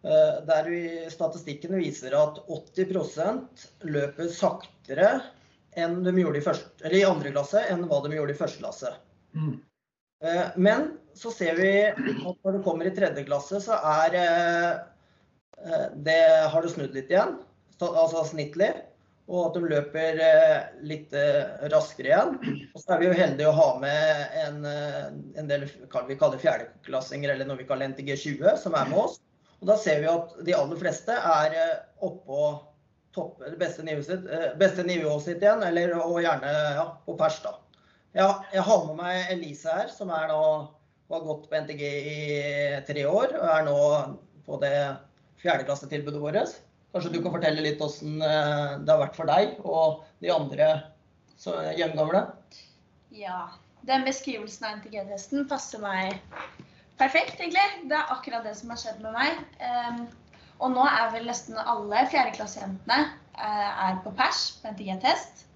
Der 0.00 0.68
vi, 0.70 0.78
statistikken 1.10 1.74
viser 1.76 2.14
at 2.16 2.38
80% 2.48 3.64
løper 3.90 4.30
saktere 4.32 5.08
enn 5.78 6.00
de 6.04 6.14
gjorde 6.18 6.40
i, 6.40 6.44
første, 6.44 6.92
i 6.92 7.04
andre 7.06 7.32
klasse 7.34 7.62
enn 7.70 7.86
hva 7.88 8.02
de 8.04 8.14
gjorde 8.16 8.34
i 8.34 8.38
første 8.38 8.62
klasse. 8.62 8.92
Mm. 9.38 9.56
Men 10.58 10.88
så 11.14 11.30
ser 11.30 11.54
vi 11.60 11.70
at 11.86 12.38
når 12.42 12.56
du 12.56 12.62
kommer 12.64 12.88
i 12.88 12.94
tredje 12.94 13.22
klasse, 13.28 13.60
så 13.62 13.78
er 14.02 14.16
det 15.94 16.18
har 16.50 16.64
det 16.64 16.72
snudd 16.72 16.96
litt 16.96 17.12
igjen. 17.12 17.36
Altså 17.86 18.24
snittlig 18.26 18.72
og 19.28 19.50
at 19.50 19.56
de 19.58 19.68
løper 19.68 20.20
eh, 20.24 20.68
litt 20.88 21.12
eh, 21.16 21.66
raskere 21.72 22.08
igjen. 22.10 22.36
Og 22.72 22.80
så 22.80 22.94
er 22.94 23.02
vi 23.02 23.08
jo 23.10 23.16
heldige 23.18 23.50
å 23.50 23.56
ha 23.58 23.66
med 23.82 24.38
en, 24.42 24.62
eh, 24.64 25.08
en 25.40 25.50
del 25.50 25.66
vi 25.68 26.16
kaller 26.20 26.40
fjerdeklassinger, 26.40 27.34
eller 27.34 27.48
noe 27.48 27.60
vi 27.60 27.66
kaller 27.68 27.92
NTG20, 27.92 28.54
som 28.62 28.76
er 28.78 28.88
med 28.88 29.02
oss. 29.02 29.18
Og 29.60 29.68
da 29.68 29.76
ser 29.80 30.00
vi 30.00 30.08
at 30.08 30.32
de 30.46 30.56
aller 30.56 30.80
fleste 30.80 31.12
er 31.12 31.58
oppå 32.04 32.54
topp, 33.16 33.42
beste 33.60 33.84
nivået 33.86 34.06
sitt, 34.06 34.28
beste 34.60 34.84
nivået 34.86 35.24
sitt 35.24 35.42
igjen, 35.42 35.62
eller, 35.64 35.94
og 36.00 36.20
gjerne 36.22 36.52
ja, 36.78 36.86
på 37.06 37.16
pers. 37.18 37.40
da. 37.44 37.56
Ja, 38.16 38.28
jeg 38.52 38.64
har 38.64 38.86
med 38.88 38.98
meg 38.98 39.32
Elise 39.34 39.72
her, 39.72 39.90
som 39.92 40.10
nå, 40.12 40.40
har 41.12 41.26
gått 41.26 41.48
på 41.50 41.60
NTG 41.64 41.82
i 41.88 42.18
tre 42.88 43.04
år 43.08 43.36
og 43.38 43.50
er 43.52 43.66
nå 43.68 43.76
på 44.48 44.58
det 44.62 44.74
fjerdeklassetilbudet 45.42 46.20
vårt. 46.22 46.56
Kanskje 46.92 47.12
du 47.12 47.20
kan 47.22 47.34
fortelle 47.34 47.64
litt 47.64 47.80
hvordan 47.82 48.22
eh, 48.24 48.76
det 48.82 48.92
har 48.92 49.02
vært 49.02 49.18
for 49.18 49.28
deg 49.28 49.58
og 49.62 50.04
de 50.24 50.32
andre 50.32 50.68
hjemmegamle? 51.78 52.24
Ja. 53.14 53.48
Den 53.86 54.02
beskrivelsen 54.04 54.66
av 54.66 54.80
NTG-testen 54.80 55.46
passer 55.48 55.80
meg 55.80 56.16
perfekt, 56.98 57.38
egentlig. 57.38 57.62
Det 57.88 57.94
er 57.94 58.10
akkurat 58.12 58.44
det 58.44 58.56
som 58.58 58.72
har 58.72 58.80
skjedd 58.80 59.04
med 59.04 59.14
meg. 59.14 59.44
Ehm, 60.58 60.64
og 60.64 60.74
nå 60.74 60.84
er 60.86 61.12
vel 61.12 61.26
nesten 61.28 61.58
alle 61.58 62.06
fjerdeklassejentene 62.10 62.98
eh, 63.38 63.84
er 63.88 64.00
på 64.04 64.12
pers 64.18 64.58
på 64.62 64.72
NTG-test, 64.72 65.46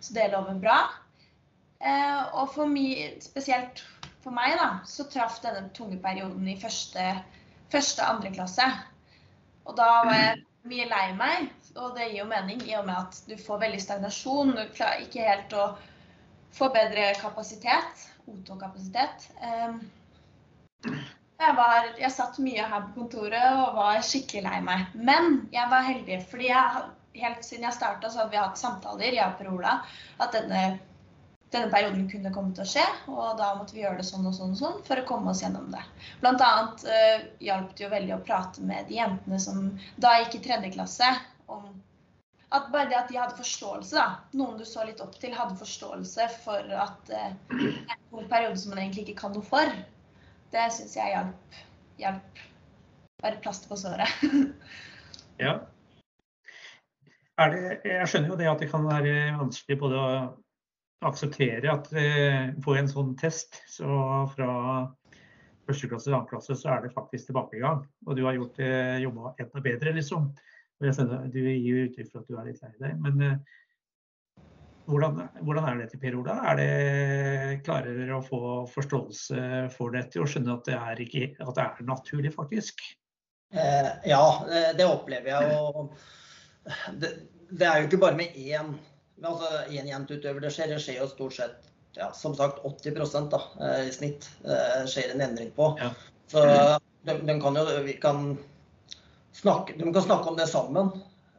så 0.00 0.14
det 0.14 0.30
lover 0.32 0.58
bra. 0.60 0.78
Eh, 1.80 2.22
og 2.34 2.52
for 2.54 2.66
meg, 2.66 3.18
spesielt 3.20 3.82
for 4.22 4.32
meg, 4.34 4.56
da, 4.58 4.80
så 4.88 5.06
traff 5.08 5.40
denne 5.42 5.68
tunge 5.76 5.98
perioden 6.02 6.48
i 6.48 6.58
første, 6.60 7.22
første 7.72 8.02
andre 8.02 8.32
klasse. 8.32 8.66
Og 9.66 9.76
da 9.76 9.90
var 10.06 10.16
jeg 10.16 10.44
mye 10.66 10.88
lei 10.88 11.04
meg, 11.18 11.52
og 11.76 11.94
det 11.96 12.08
gir 12.08 12.22
jo 12.22 12.30
mening 12.30 12.62
i 12.66 12.74
og 12.78 12.86
med 12.88 12.96
at 12.96 13.20
du 13.28 13.36
får 13.38 13.60
veldig 13.66 13.82
stagnasjon. 13.82 14.56
Du 14.56 14.64
klarer 14.74 15.04
ikke 15.04 15.26
helt 15.26 15.52
å 15.54 15.68
få 16.56 16.70
bedre 16.72 17.12
kapasitet, 17.20 18.08
O2-kapasitet. 18.26 19.28
Jeg, 21.36 21.52
var, 21.56 21.88
jeg 22.00 22.12
satt 22.14 22.38
mye 22.40 22.64
her 22.64 22.84
på 22.88 23.02
kontoret 23.02 23.60
og 23.60 23.76
var 23.76 24.00
skikkelig 24.04 24.44
lei 24.46 24.58
meg. 24.64 24.92
Men 24.96 25.46
jeg 25.52 25.72
var 25.72 25.84
heldig, 25.84 26.20
fordi 26.30 26.48
jeg, 26.48 26.84
helt 27.20 27.44
siden 27.44 27.68
jeg 27.68 27.76
starta, 27.76 28.10
så 28.10 28.22
hadde 28.22 28.32
vi 28.32 28.40
hatt 28.40 28.60
samtaler, 28.60 29.12
jeg 29.12 29.26
og 29.26 29.36
Per 29.40 29.50
Ola, 29.52 29.78
at 30.22 30.36
denne 30.36 30.62
denne 31.50 31.70
perioden 31.70 32.08
kunne 32.10 32.32
komme 32.34 32.54
til 32.54 32.64
å 32.64 32.68
skje, 32.68 32.84
og 33.12 33.38
da 33.38 33.52
måtte 33.58 33.76
vi 33.76 33.84
gjøre 33.84 34.00
det 34.00 34.08
sånn 34.08 34.26
og 34.26 34.34
sånn 34.34 34.54
og 34.56 34.60
sånn 34.60 34.78
for 34.86 34.98
å 34.98 35.06
komme 35.08 35.30
oss 35.32 35.42
gjennom 35.44 35.68
det. 35.72 35.82
Blant 36.22 36.42
annet 36.42 36.84
uh, 36.90 37.26
hjalp 37.44 37.74
det 37.76 37.86
jo 37.86 37.90
veldig 37.92 38.14
å 38.16 38.22
prate 38.26 38.64
med 38.66 38.88
de 38.90 38.98
jentene 38.98 39.40
som 39.42 39.68
da 40.02 40.16
gikk 40.20 40.38
i 40.40 40.44
tredje 40.48 40.72
klasse, 40.74 41.10
om 41.46 41.68
at 42.56 42.68
bare 42.72 42.90
det 42.90 42.98
at 42.98 43.10
de 43.10 43.18
hadde 43.18 43.38
forståelse, 43.38 43.94
da, 43.98 44.38
noen 44.38 44.58
du 44.58 44.66
så 44.66 44.84
litt 44.86 45.02
opp 45.02 45.14
til, 45.22 45.34
hadde 45.34 45.58
forståelse 45.60 46.28
for 46.44 46.76
at 46.86 47.14
uh, 47.14 47.30
en 47.56 48.30
periode 48.30 48.58
som 48.58 48.74
man 48.74 48.82
egentlig 48.82 49.06
ikke 49.06 49.20
kan 49.22 49.34
noe 49.36 49.46
for, 49.46 49.70
det 50.52 50.66
syns 50.74 50.96
jeg 50.98 51.12
hjalp. 51.14 51.56
Hjelp. 52.00 52.42
Bare 53.22 53.40
plaster 53.42 53.70
på 53.70 53.78
såret. 53.80 54.26
ja. 55.44 55.58
Det, 57.36 57.62
jeg 57.84 58.08
skjønner 58.08 58.32
jo 58.32 58.40
det 58.40 58.48
at 58.48 58.62
det 58.62 58.70
kan 58.70 58.86
være 58.86 59.14
vanskelig 59.36 59.76
både 59.80 60.00
å 60.00 60.10
akseptere 61.04 61.68
at 61.68 61.90
eh, 61.92 62.54
på 62.64 62.76
en 62.78 62.88
sånn 62.88 63.12
test 63.20 63.58
så 63.68 63.88
fra 64.32 64.52
første 65.66 65.90
klasse 65.90 66.08
til 66.08 66.16
annen 66.16 66.30
klasse 66.30 66.56
så 66.56 66.72
er 66.72 66.84
det 66.84 66.94
faktisk 66.94 67.30
tilbakegang. 67.30 67.84
Og 68.06 68.16
du 68.16 68.24
har 68.26 68.38
gjort 68.38 68.60
eh, 68.62 68.96
jobba 69.04 69.34
enda 69.42 69.62
bedre, 69.64 69.94
liksom. 69.98 70.30
Jeg 70.84 70.96
skjønner, 70.96 71.28
Du 71.32 71.40
gir 71.40 71.86
uttrykk 71.86 72.10
for 72.12 72.22
at 72.22 72.30
du 72.30 72.36
er 72.36 72.48
litt 72.50 72.62
lei 72.62 72.72
deg. 72.78 72.98
Men 73.02 73.24
eh, 73.24 73.60
hvordan, 74.86 75.22
hvordan, 75.42 75.68
er 75.68 75.80
det 75.80 75.88
til 75.92 76.02
Per 76.02 76.18
Ola? 76.18 76.36
Er 76.50 76.60
det, 76.60 76.70
klarer 77.66 77.98
dere 77.98 78.18
å 78.18 78.24
få 78.24 78.40
forståelse 78.72 79.66
for 79.74 79.96
dette 79.96 80.22
og 80.22 80.30
skjønne 80.30 80.56
at 80.56 80.68
det 80.68 80.76
er, 80.78 81.02
ikke, 81.06 81.30
at 81.42 81.54
det 81.58 81.64
er 81.64 81.88
naturlig, 81.88 82.34
faktisk? 82.34 82.82
Eh, 83.54 83.90
ja, 84.10 84.24
det 84.78 84.86
opplever 84.86 85.32
jeg. 85.32 85.56
Og 85.58 85.94
det, 86.98 87.12
det 87.50 87.66
er 87.66 87.80
jo 87.80 87.90
ikke 87.90 88.02
bare 88.02 88.18
med 88.18 88.34
én 88.34 88.76
altså 89.24 89.62
én 89.72 89.88
jentutøver 89.88 90.44
det 90.44 90.52
skjer. 90.52 90.74
Det 90.74 90.82
skjer 90.82 91.00
jo 91.00 91.08
stort 91.10 91.36
sett 91.38 91.70
ja, 91.96 92.10
som 92.12 92.34
sagt 92.36 92.60
80 92.64 93.30
da, 93.30 93.40
eh, 93.60 93.88
i 93.88 93.92
snitt 93.92 94.28
eh, 94.44 94.84
skjer 94.88 95.14
en 95.14 95.24
endring 95.28 95.50
på. 95.56 95.72
Ja. 95.80 95.90
Så 96.28 96.44
de, 97.06 97.14
de, 97.22 97.36
kan 97.40 97.56
jo 97.56 97.64
vi 97.86 97.96
kan 98.02 98.36
snakke, 99.32 99.76
de 99.78 99.92
kan 99.92 100.02
snakke 100.02 100.28
om 100.28 100.36
det 100.36 100.48
sammen. 100.50 100.90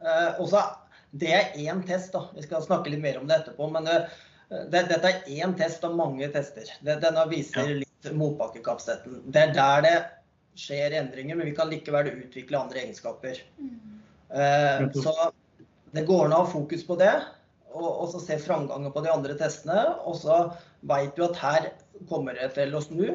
Eh, 0.02 0.40
også, 0.40 0.64
det 1.10 1.32
er 1.32 1.56
én 1.64 1.80
test, 1.86 2.12
da. 2.12 2.26
Vi 2.36 2.44
skal 2.44 2.64
snakke 2.64 2.92
litt 2.92 3.02
mer 3.02 3.20
om 3.20 3.28
det 3.28 3.38
etterpå. 3.40 3.68
Men 3.72 3.86
det, 3.88 3.98
det, 4.48 4.84
dette 4.90 5.12
er 5.12 5.40
én 5.40 5.54
test 5.56 5.84
av 5.86 5.96
mange 5.96 6.28
tester. 6.34 6.68
Denne 6.84 7.24
viser 7.30 7.74
litt 7.80 8.12
motbakkekapasiteten. 8.12 9.22
Det 9.32 9.46
er 9.46 9.54
der 9.56 9.84
det 9.86 9.96
skjer 10.58 10.98
endringer, 10.98 11.38
men 11.38 11.48
vi 11.48 11.56
kan 11.56 11.70
likevel 11.70 12.10
utvikle 12.12 12.60
andre 12.60 12.82
egenskaper. 12.82 13.40
Mm. 13.62 13.98
Eh, 14.28 14.86
så 14.98 15.30
det 15.96 16.04
går 16.08 16.26
an 16.26 16.36
å 16.36 16.42
ha 16.42 16.50
fokus 16.50 16.84
på 16.84 16.98
det 17.00 17.14
og, 17.72 17.88
og 17.88 18.08
så 18.12 18.20
se 18.20 18.36
framgangen 18.42 18.92
på 18.92 19.02
de 19.04 19.12
andre 19.12 19.36
testene. 19.38 19.84
Og 20.08 20.18
så 20.20 20.40
veit 20.88 21.14
du 21.16 21.24
at 21.28 21.40
her 21.40 21.70
kommer 22.10 22.36
det 22.38 22.52
til 22.56 22.74
å 22.74 22.82
snu. 22.84 23.06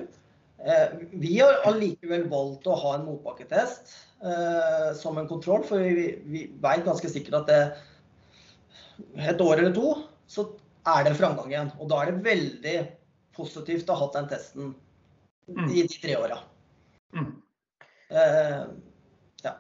Eh, 0.64 0.88
vi 1.12 1.36
har 1.42 1.62
allikevel 1.68 2.28
valgt 2.32 2.68
å 2.70 2.78
ha 2.80 2.96
en 2.98 3.08
motbakketest 3.10 3.92
eh, 3.92 4.13
som 4.96 5.18
en 5.20 5.28
kontroll, 5.28 5.66
for 5.68 5.82
vi, 5.84 6.06
vi 6.32 6.46
veit 6.64 6.86
ganske 6.86 7.10
sikkert 7.12 7.42
at 7.42 7.50
det, 7.50 7.58
et 9.20 9.42
år 9.44 9.60
eller 9.60 9.74
to 9.76 9.90
så 10.32 10.46
er 10.88 11.04
det 11.08 11.18
framgang 11.18 11.52
igjen. 11.52 11.72
Og 11.80 11.90
da 11.92 12.02
er 12.02 12.12
det 12.12 12.26
veldig 12.26 12.76
positivt 13.36 13.90
å 13.90 13.98
ha 13.98 14.06
hatt 14.06 14.18
den 14.18 14.30
testen 14.32 14.72
mm. 15.50 15.68
i 15.68 15.84
de 15.84 16.00
tre 16.00 16.16
åra. 16.20 16.40
Mm. 17.18 17.30
Eh, 18.14 18.64
ja. 19.44 19.54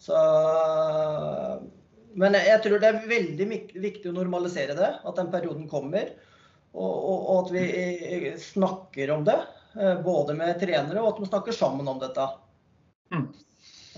Så 0.00 0.16
men 2.20 2.34
jeg 2.34 2.58
tror 2.64 2.80
det 2.82 2.88
er 2.88 3.06
veldig 3.06 3.46
viktig 3.78 4.10
å 4.10 4.16
normalisere 4.16 4.74
det, 4.78 4.90
at 5.06 5.18
den 5.18 5.30
perioden 5.32 5.68
kommer. 5.70 6.10
Og, 6.70 6.90
og, 6.90 7.18
og 7.18 7.36
at 7.44 7.52
vi 7.54 8.32
snakker 8.38 9.10
om 9.14 9.24
det, 9.26 9.38
eh, 9.78 9.96
både 10.04 10.36
med 10.38 10.58
trenere 10.60 11.02
og 11.02 11.14
at 11.14 11.20
vi 11.22 11.30
snakker 11.30 11.56
sammen 11.56 11.88
om 11.90 11.98
dette. 12.02 12.26
Mm. 13.10 13.26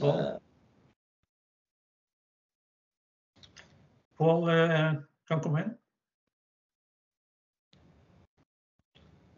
Pål 0.01 0.21
Pål 4.17 4.49
eh, 4.49 4.93
kan 5.29 5.41
komme 5.43 5.65
inn. 5.65 5.73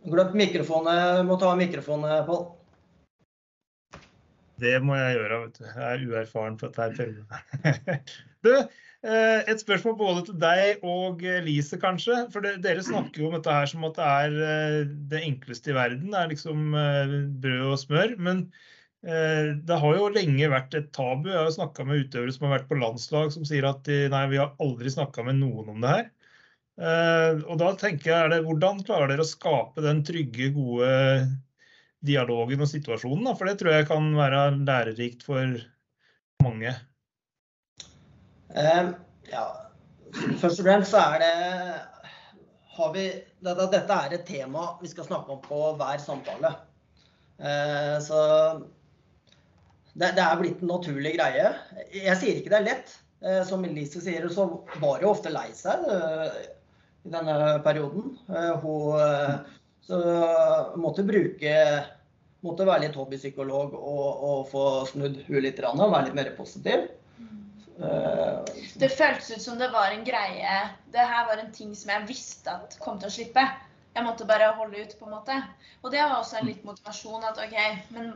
Glemt 0.04 0.34
mikrofonen. 0.36 1.24
Må 1.26 1.38
ta 1.40 1.54
mikrofonen, 1.56 2.26
Pål. 2.26 2.44
Det 4.60 4.74
må 4.84 4.96
jeg 4.98 5.16
gjøre. 5.18 5.38
vet 5.44 5.58
du. 5.58 5.64
Jeg 5.66 5.84
er 5.90 6.04
uerfaren 6.10 6.58
på 6.60 6.70
dette. 6.76 7.06
du, 8.44 8.52
eh, 8.52 9.40
et 9.50 9.62
spørsmål 9.62 9.96
både 9.98 10.26
til 10.28 10.38
deg 10.42 10.84
og 10.86 11.24
Lise, 11.46 11.80
kanskje. 11.80 12.20
For 12.34 12.44
dere 12.44 12.84
snakker 12.84 13.24
jo 13.24 13.30
om 13.30 13.38
dette 13.38 13.56
her 13.56 13.72
som 13.72 13.88
at 13.88 13.98
det 13.98 14.12
er 14.12 14.38
eh, 14.50 14.78
det 15.10 15.24
enkleste 15.24 15.72
i 15.72 15.78
verden. 15.80 16.12
Det 16.12 16.20
er 16.20 16.32
liksom 16.36 16.78
eh, 16.78 17.18
brød 17.42 17.66
og 17.72 17.82
smør. 17.82 18.16
Men 18.28 18.46
det 19.04 19.76
har 19.82 19.96
jo 19.98 20.10
lenge 20.14 20.48
vært 20.48 20.74
et 20.78 20.86
tabu. 20.96 21.28
Jeg 21.28 21.36
har 21.36 21.50
snakka 21.52 21.84
med 21.84 22.06
utøvere 22.06 22.32
som 22.32 22.46
har 22.46 22.54
vært 22.54 22.70
på 22.70 22.78
landslag, 22.80 23.32
som 23.34 23.44
sier 23.44 23.66
at 23.68 23.82
de, 23.84 24.06
nei, 24.12 24.22
vi 24.30 24.38
har 24.40 24.54
aldri 24.64 24.92
snakka 24.92 25.26
med 25.26 25.42
noen 25.42 25.74
om 25.74 25.82
det 25.84 25.90
her. 25.92 26.06
Og 27.44 27.58
da 27.60 27.68
tenker 27.78 28.10
jeg, 28.10 28.30
det, 28.32 28.38
Hvordan 28.46 28.80
klarer 28.86 29.12
dere 29.12 29.26
å 29.26 29.28
skape 29.28 29.84
den 29.84 30.00
trygge, 30.08 30.48
gode 30.56 30.88
dialogen 32.04 32.64
og 32.64 32.70
situasjonen. 32.70 33.32
For 33.36 33.48
det 33.48 33.58
tror 33.60 33.76
jeg 33.76 33.88
kan 33.88 34.10
være 34.16 34.44
lærerikt 34.60 35.24
for 35.26 35.56
mange. 36.44 36.74
Um, 38.54 38.92
ja, 39.30 39.44
først 40.40 40.60
og 40.60 40.66
fremst 40.68 40.94
så 40.94 41.00
er 41.14 41.24
det 41.24 41.34
har 42.74 42.94
vi, 42.94 43.08
dette, 43.44 43.66
dette 43.70 43.96
er 44.06 44.16
et 44.16 44.24
tema 44.26 44.72
vi 44.80 44.90
skal 44.90 45.06
snakke 45.06 45.30
om 45.36 45.42
på 45.42 45.58
hver 45.78 46.00
samtale. 46.02 46.50
Så 48.02 48.18
det, 49.94 50.12
det, 50.16 50.22
er 50.24 50.40
blitt 50.40 50.62
en 50.62 50.72
naturlig 50.74 51.14
greie. 51.16 51.50
Jeg 51.94 52.18
sier 52.20 52.38
ikke 52.38 52.52
det 52.52 52.60
er 52.60 52.68
lett. 52.70 52.94
Uh, 53.24 53.40
som 53.48 53.64
Elise 53.64 54.02
sier, 54.04 54.26
så 54.28 54.46
var 54.82 55.00
hun 55.00 55.10
ofte 55.10 55.32
lei 55.32 55.48
seg 55.56 55.86
uh, 55.88 56.28
i 57.06 57.12
denne 57.12 57.58
perioden. 57.64 58.16
hun 58.62 59.44
så 59.84 59.98
måtte 60.80 61.04
bruke 61.04 61.54
måtte 62.44 62.66
være 62.68 62.86
litt 62.86 62.98
hobbypsykolog 62.98 63.74
og, 63.76 64.24
og 64.28 64.38
få 64.50 64.64
snudd 64.88 65.18
huet 65.28 65.44
litt 65.46 65.60
og 65.64 65.80
være 65.82 66.08
litt 66.08 66.18
mer 66.18 66.30
positiv. 66.36 66.86
Det 67.74 68.90
føltes 68.92 69.32
ut 69.34 69.42
som 69.42 69.58
det 69.58 69.66
var 69.74 69.90
en 69.90 70.04
greie 70.06 70.58
Det 70.94 71.02
her 71.10 71.24
var 71.26 71.40
en 71.42 71.50
ting 71.52 71.72
som 71.74 71.90
jeg 71.90 72.06
visste 72.06 72.52
at 72.52 72.76
kom 72.82 73.00
til 73.00 73.10
å 73.10 73.14
slippe. 73.16 73.42
Jeg 73.94 74.06
måtte 74.06 74.26
bare 74.26 74.52
holde 74.58 74.82
ut, 74.82 74.94
på 74.98 75.08
en 75.08 75.16
måte. 75.16 75.36
Og 75.82 75.90
det 75.94 76.02
var 76.02 76.16
også 76.18 76.40
en 76.40 76.48
litt 76.50 76.62
motivasjon 76.66 77.26
at 77.26 77.38
OK, 77.42 77.56
men 77.94 78.14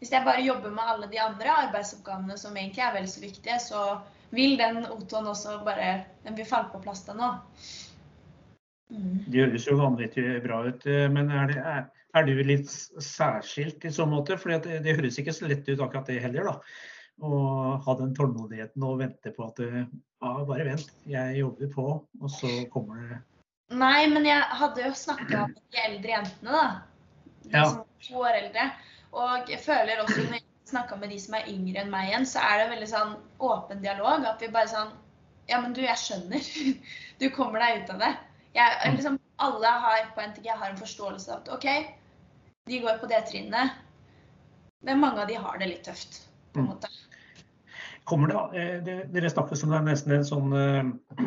hvis 0.00 0.14
jeg 0.14 0.24
bare 0.24 0.40
jobber 0.40 0.72
med 0.72 0.88
alle 0.88 1.10
de 1.12 1.20
andre 1.20 1.52
arbeidsoppgavene 1.66 2.38
som 2.40 2.56
egentlig 2.56 2.82
er 2.86 2.96
vel 2.96 3.06
så 3.08 3.22
viktige, 3.22 3.58
så 3.60 3.84
vil 4.32 4.56
den 4.56 4.84
Oton 4.88 5.28
også 5.28 5.58
bare 5.66 6.04
Den 6.24 6.36
vil 6.38 6.48
falle 6.48 6.70
på 6.72 6.80
plass 6.84 7.02
da 7.04 7.16
nå. 7.18 7.30
Mm. 8.90 9.18
Det 9.26 9.42
høres 9.44 9.66
jo 9.68 9.76
vanvittig 9.78 10.24
bra 10.44 10.62
ut, 10.66 10.86
eh, 10.88 11.06
men 11.12 11.30
er, 11.30 11.52
det, 11.52 11.60
er, 11.60 11.84
er, 12.16 12.26
du 12.26 12.40
litt 12.42 12.70
særskilt 12.70 13.84
i 13.86 13.92
så 13.94 14.06
måte? 14.08 14.38
For 14.40 14.56
det, 14.56 14.80
det, 14.82 14.96
høres 14.98 15.20
ikke 15.20 15.34
så 15.36 15.50
lett 15.50 15.68
ut 15.68 15.78
akkurat 15.78 16.08
det 16.10 16.18
heller, 16.24 16.48
da. 16.48 16.56
Å 17.20 17.38
ha 17.84 17.94
den 18.00 18.14
tålmodigheten 18.16 18.82
og 18.88 19.02
vente 19.02 19.30
på 19.36 19.46
at 19.46 19.60
ja, 19.60 20.30
bare 20.48 20.66
vent, 20.66 20.90
jeg 21.06 21.42
jobber 21.42 21.70
på, 21.74 21.88
og 22.00 22.32
så 22.32 22.50
kommer 22.72 23.04
det 23.04 23.20
Nei, 23.70 24.08
men 24.10 24.24
jeg 24.26 24.42
hadde 24.58 24.82
jo 24.82 24.94
snakka 24.98 25.44
med 25.52 25.60
de 25.70 25.82
eldre 25.84 26.16
jentene, 26.16 26.54
da. 26.56 26.64
De 27.44 27.52
ja. 27.54 27.66
som 27.68 27.84
er 27.84 28.08
to 28.08 28.24
år 28.24 28.38
eldre. 28.40 28.64
Og 29.16 29.50
jeg 29.50 29.60
føler 29.64 30.02
også 30.02 30.22
når 30.22 30.38
jeg 30.38 30.46
snakker 30.70 30.98
med 31.00 31.10
de 31.10 31.18
som 31.20 31.36
er 31.38 31.48
yngre 31.50 31.82
enn 31.82 31.92
meg 31.92 32.10
igjen, 32.10 32.26
så 32.28 32.42
er 32.46 32.60
det 32.60 32.70
veldig 32.74 32.90
sånn 32.90 33.14
åpen 33.42 33.82
dialog. 33.84 34.26
At 34.28 34.42
vi 34.42 34.52
bare 34.54 34.70
sånn 34.70 34.96
Ja, 35.50 35.58
men 35.58 35.72
du, 35.74 35.80
jeg 35.82 35.98
skjønner. 35.98 36.50
Du 37.20 37.26
kommer 37.34 37.60
deg 37.60 37.82
ut 37.82 37.90
av 37.96 37.98
det. 38.00 38.10
Jeg, 38.54 38.76
mm. 38.80 38.94
liksom, 38.96 39.16
alle 39.44 39.72
har 39.82 40.06
på 40.14 40.22
NTG 40.30 40.46
har 40.48 40.70
en 40.70 40.78
forståelse 40.78 41.32
av 41.34 41.42
at 41.42 41.50
OK, 41.52 41.66
de 42.70 42.78
går 42.80 43.00
på 43.02 43.08
det 43.10 43.20
trinnet. 43.28 43.74
Men 44.86 45.02
mange 45.02 45.20
av 45.20 45.28
de 45.28 45.36
har 45.36 45.58
det 45.60 45.68
litt 45.68 45.84
tøft. 45.84 46.22
på 46.52 46.62
en 46.62 46.66
mm. 46.66 46.70
måte. 46.70 46.88
Kommer 48.08 48.32
eh, 48.56 48.78
det, 48.82 48.96
Dere 49.12 49.30
snakker 49.30 49.58
som 49.58 49.70
det 49.70 49.80
er 49.80 49.86
nesten 49.90 50.14
en 50.16 50.26
sånn 50.26 50.54
eh, 50.56 51.26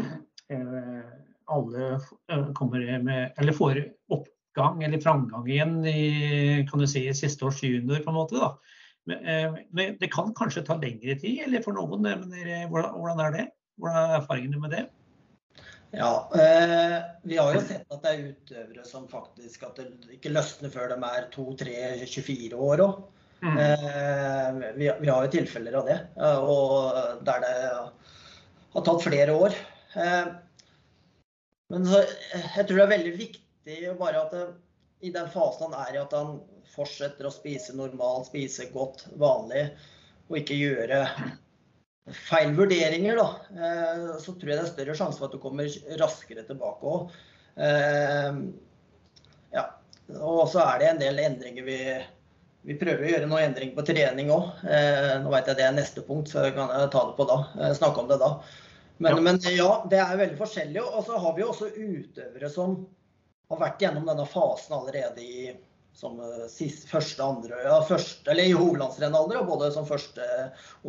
eh 0.56 1.04
Alle 1.54 2.00
kommer 2.56 2.82
med 3.04 3.34
Eller 3.38 3.54
får 3.54 3.80
oppgang 4.54 4.84
eller 4.84 5.02
framgang 5.02 5.50
igjen 5.50 5.86
i 5.86 6.68
kan 6.70 6.80
du 6.80 6.88
si, 6.88 7.08
siste 7.14 7.46
års 7.46 7.64
junior, 7.64 8.00
på 8.04 8.10
en 8.10 8.16
måte. 8.16 8.38
da. 8.38 8.58
Men, 9.06 9.26
eh, 9.26 9.56
men 9.72 9.98
det 10.00 10.12
kan 10.12 10.34
kanskje 10.34 10.66
ta 10.66 10.78
lengre 10.78 11.18
tid, 11.20 11.44
eller 11.48 11.62
for 11.62 11.74
noen. 11.74 12.02
Men 12.02 12.70
hvordan, 12.70 12.94
hvordan 13.00 13.20
er 13.26 13.32
det? 13.32 13.48
Hvordan 13.78 13.98
er 13.98 14.20
erfaringene 14.22 14.62
med 14.62 14.72
det? 14.72 14.86
Ja, 15.94 16.30
eh, 16.34 17.02
Vi 17.24 17.38
har 17.38 17.54
jo 17.54 17.62
sett 17.62 17.86
at 17.92 18.02
det 18.02 18.14
er 18.14 18.30
utøvere 18.32 18.86
som 18.86 19.08
faktisk 19.08 19.64
at 19.68 19.78
det 19.78 20.16
ikke 20.16 20.32
løsner 20.34 20.72
før 20.74 20.90
de 20.90 20.98
er 21.06 21.28
2-3-24 21.34 22.56
år 22.58 22.82
òg. 22.82 23.04
Mm. 23.44 23.58
Eh, 23.60 24.72
vi, 24.78 24.88
vi, 25.02 25.10
har 25.12 25.26
jo 25.26 25.34
tilfeller 25.34 25.76
av 25.76 25.90
det, 25.90 25.98
og 26.40 27.24
der 27.28 27.44
det 27.44 27.54
har 28.74 28.86
tatt 28.88 29.04
flere 29.04 29.36
år. 29.36 29.58
Eh, 30.00 30.34
men 31.74 31.86
så, 31.90 32.02
jeg 32.56 32.68
tror 32.68 32.80
det 32.80 32.86
er 32.86 32.96
veldig 32.96 33.16
viktig 33.20 33.43
bare 34.00 34.22
at 34.22 34.34
det, 34.36 34.48
i 35.04 35.12
den 35.12 35.30
fasen 35.32 35.72
han 35.72 35.80
er 35.86 35.96
i, 35.96 36.02
at 36.02 36.14
han 36.16 36.38
fortsetter 36.74 37.28
å 37.28 37.34
spise 37.34 37.76
normalt, 37.76 38.30
spise 38.30 38.70
godt, 38.74 39.06
vanlig, 39.20 39.68
og 40.30 40.40
ikke 40.40 40.58
gjøre 40.58 41.04
feil 42.12 42.52
vurderinger, 42.58 43.20
da, 43.20 43.28
eh, 43.56 44.08
så 44.20 44.34
tror 44.36 44.52
jeg 44.52 44.58
det 44.58 44.66
er 44.66 44.72
større 44.72 44.98
sjanse 45.00 45.20
for 45.20 45.30
at 45.30 45.36
du 45.36 45.44
kommer 45.44 45.70
raskere 46.02 46.44
tilbake 46.48 46.96
òg. 46.96 47.14
Eh, 47.56 48.42
ja. 49.54 49.68
Og 50.20 50.44
så 50.52 50.64
er 50.66 50.82
det 50.82 50.90
en 50.90 51.00
del 51.00 51.22
endringer 51.24 51.68
vi, 51.68 51.78
vi 52.68 52.76
prøver 52.80 53.06
å 53.06 53.14
gjøre 53.14 53.30
noen 53.30 53.46
endringer 53.46 53.78
på 53.78 53.88
trening 53.88 54.34
òg. 54.36 54.66
Eh, 54.68 55.14
nå 55.24 55.32
vet 55.32 55.52
jeg 55.52 55.62
det 55.62 55.68
er 55.70 55.78
neste 55.78 56.04
punkt, 56.04 56.32
så 56.32 56.50
jeg 56.50 56.58
kan 56.58 56.74
ta 56.92 57.06
det 57.08 57.16
på 57.20 57.30
da. 57.30 57.40
Snakke 57.78 58.04
om 58.04 58.12
det 58.12 58.20
da. 58.24 58.34
Men 59.04 59.16
ja. 59.16 59.24
men 59.24 59.40
ja, 59.52 59.72
det 59.90 60.02
er 60.04 60.20
veldig 60.20 60.40
forskjellig. 60.42 60.84
Og 60.84 61.08
så 61.08 61.20
har 61.24 61.38
vi 61.38 61.48
også 61.48 61.72
utøvere 61.72 62.52
som 62.52 62.82
har 63.52 63.62
vært 63.62 63.84
gjennom 63.84 64.08
denne 64.08 64.26
fasen 64.30 64.76
allerede 64.78 65.24
i 65.24 65.54
som 65.94 66.20
eh, 66.20 66.46
sist, 66.50 66.88
første, 66.90 67.22
andre, 67.24 67.60
ja, 67.68 67.78
første, 67.86 68.26
eller 68.32 68.50
i 68.50 68.56
hovedlandsrennet 68.58 69.36
både 69.48 69.72
som 69.76 69.88
første 69.88 70.26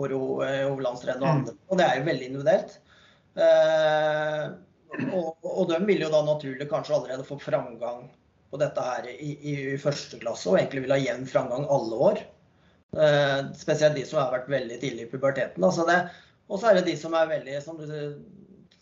år 0.00 0.14
i 0.14 0.20
eh, 0.48 0.60
hovedlandsrennet 0.64 1.22
og 1.22 1.28
mm. 1.28 1.34
andre. 1.40 1.56
Og 1.68 1.80
det 1.80 1.88
er 1.88 1.98
jo 1.98 2.06
veldig 2.08 2.28
individuelt. 2.30 2.76
Eh, 3.34 4.44
og, 5.10 5.32
og, 5.42 5.64
de 5.70 5.80
vil 5.88 6.04
jo 6.06 6.12
da 6.12 6.22
naturlig 6.24 6.68
kanskje 6.70 6.96
allerede 6.96 7.26
få 7.26 7.38
framgang 7.42 8.06
på 8.50 8.60
dette 8.62 8.84
her 8.86 9.08
i, 9.10 9.16
i, 9.34 9.54
i 9.74 9.80
første 9.80 10.20
klasse, 10.22 10.46
og 10.48 10.60
egentlig 10.60 10.84
vil 10.84 10.94
ha 10.94 11.00
jevn 11.02 11.26
framgang 11.28 11.66
alle 11.74 12.00
år. 12.08 12.22
Eh, 12.94 13.40
spesielt 13.58 13.98
de 13.98 14.06
som 14.06 14.22
har 14.22 14.32
vært 14.32 14.52
veldig 14.52 14.78
tidlig 14.80 15.08
i 15.08 15.10
puberteten. 15.10 15.64
Og 15.66 15.74
så 15.74 16.70
er 16.70 16.78
det 16.78 16.86
de 16.88 16.96
som 17.00 17.16
er 17.18 17.30
veldig, 17.32 17.58
som 17.64 17.80
du 17.80 17.88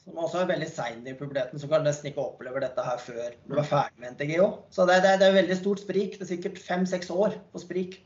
som 0.03 0.19
også 0.19 0.41
er 0.43 0.51
veldig 0.51 0.69
sein 0.71 1.07
i 1.07 1.15
puberteten, 1.19 1.61
som 1.61 1.71
kan 1.71 1.85
nesten 1.87 2.11
ikke 2.11 2.25
oppleve 2.25 2.63
dette 2.65 2.85
her 2.87 2.99
før 3.03 3.37
du 3.47 3.55
er 3.55 3.69
ferdig 3.69 4.03
med 4.03 4.17
NTG 4.17 4.35
òg. 4.43 4.59
Så 4.75 4.87
det, 4.89 4.99
det, 5.05 5.15
det, 5.21 5.29
er 5.29 5.39
veldig 5.39 5.59
stort 5.61 5.85
sprik. 5.85 6.17
Det 6.19 6.27
er 6.27 6.33
sikkert 6.35 6.59
fem-seks 6.63 7.13
år 7.15 7.39
på 7.53 7.63
sprik. 7.63 8.01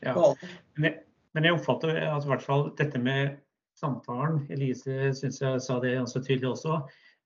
Ja. 0.00 0.14
Men, 0.16 0.86
jeg, 0.86 0.96
men 1.36 1.46
jeg 1.46 1.58
oppfatter 1.58 1.92
at 2.06 2.24
i 2.24 2.30
hvert 2.32 2.46
fall 2.46 2.70
dette 2.78 3.00
med 3.02 3.36
samtalen 3.80 4.42
Elise 4.52 5.12
syns 5.16 5.40
jeg 5.42 5.60
sa 5.64 5.76
det 5.82 5.96
ganske 5.98 6.22
tydelig 6.24 6.54
også. 6.54 6.80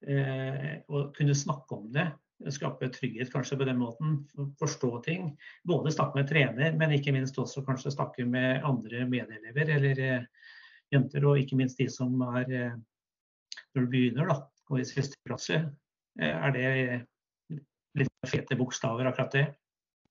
Eh, 0.05 0.71
å 0.91 1.07
kunne 1.17 1.37
snakke 1.39 1.79
om 1.79 1.87
det, 1.95 2.09
skape 2.53 2.91
trygghet 2.93 3.31
kanskje 3.33 3.61
på 3.61 3.69
den 3.69 3.79
måten. 3.81 4.17
Forstå 4.61 4.91
ting. 5.07 5.31
Både 5.71 5.95
snakke 5.95 6.19
med 6.19 6.29
trener, 6.31 6.75
men 6.79 6.97
ikke 6.97 7.15
minst 7.15 7.39
også 7.41 7.63
kanskje 7.67 7.95
snakke 7.95 8.27
med 8.29 8.67
andre 8.67 9.07
medelever 9.09 9.71
eller 9.79 10.03
eh, 10.03 10.51
jenter. 10.93 11.31
Og 11.31 11.41
ikke 11.41 11.59
minst 11.63 11.79
de 11.81 11.89
som 11.93 12.19
er 12.35 12.51
eh, 12.51 12.75
når 13.75 13.87
du 13.87 13.91
begynner 13.93 14.31
da, 14.31 14.39
og 14.71 14.81
i 14.81 14.87
siste 14.89 15.19
klasse, 15.27 15.61
eh, 16.21 16.35
er 16.35 16.55
det 16.55 16.67
litt 17.99 18.31
fete 18.31 18.59
bokstaver, 18.59 19.07
akkurat 19.11 19.35
det? 19.35 19.47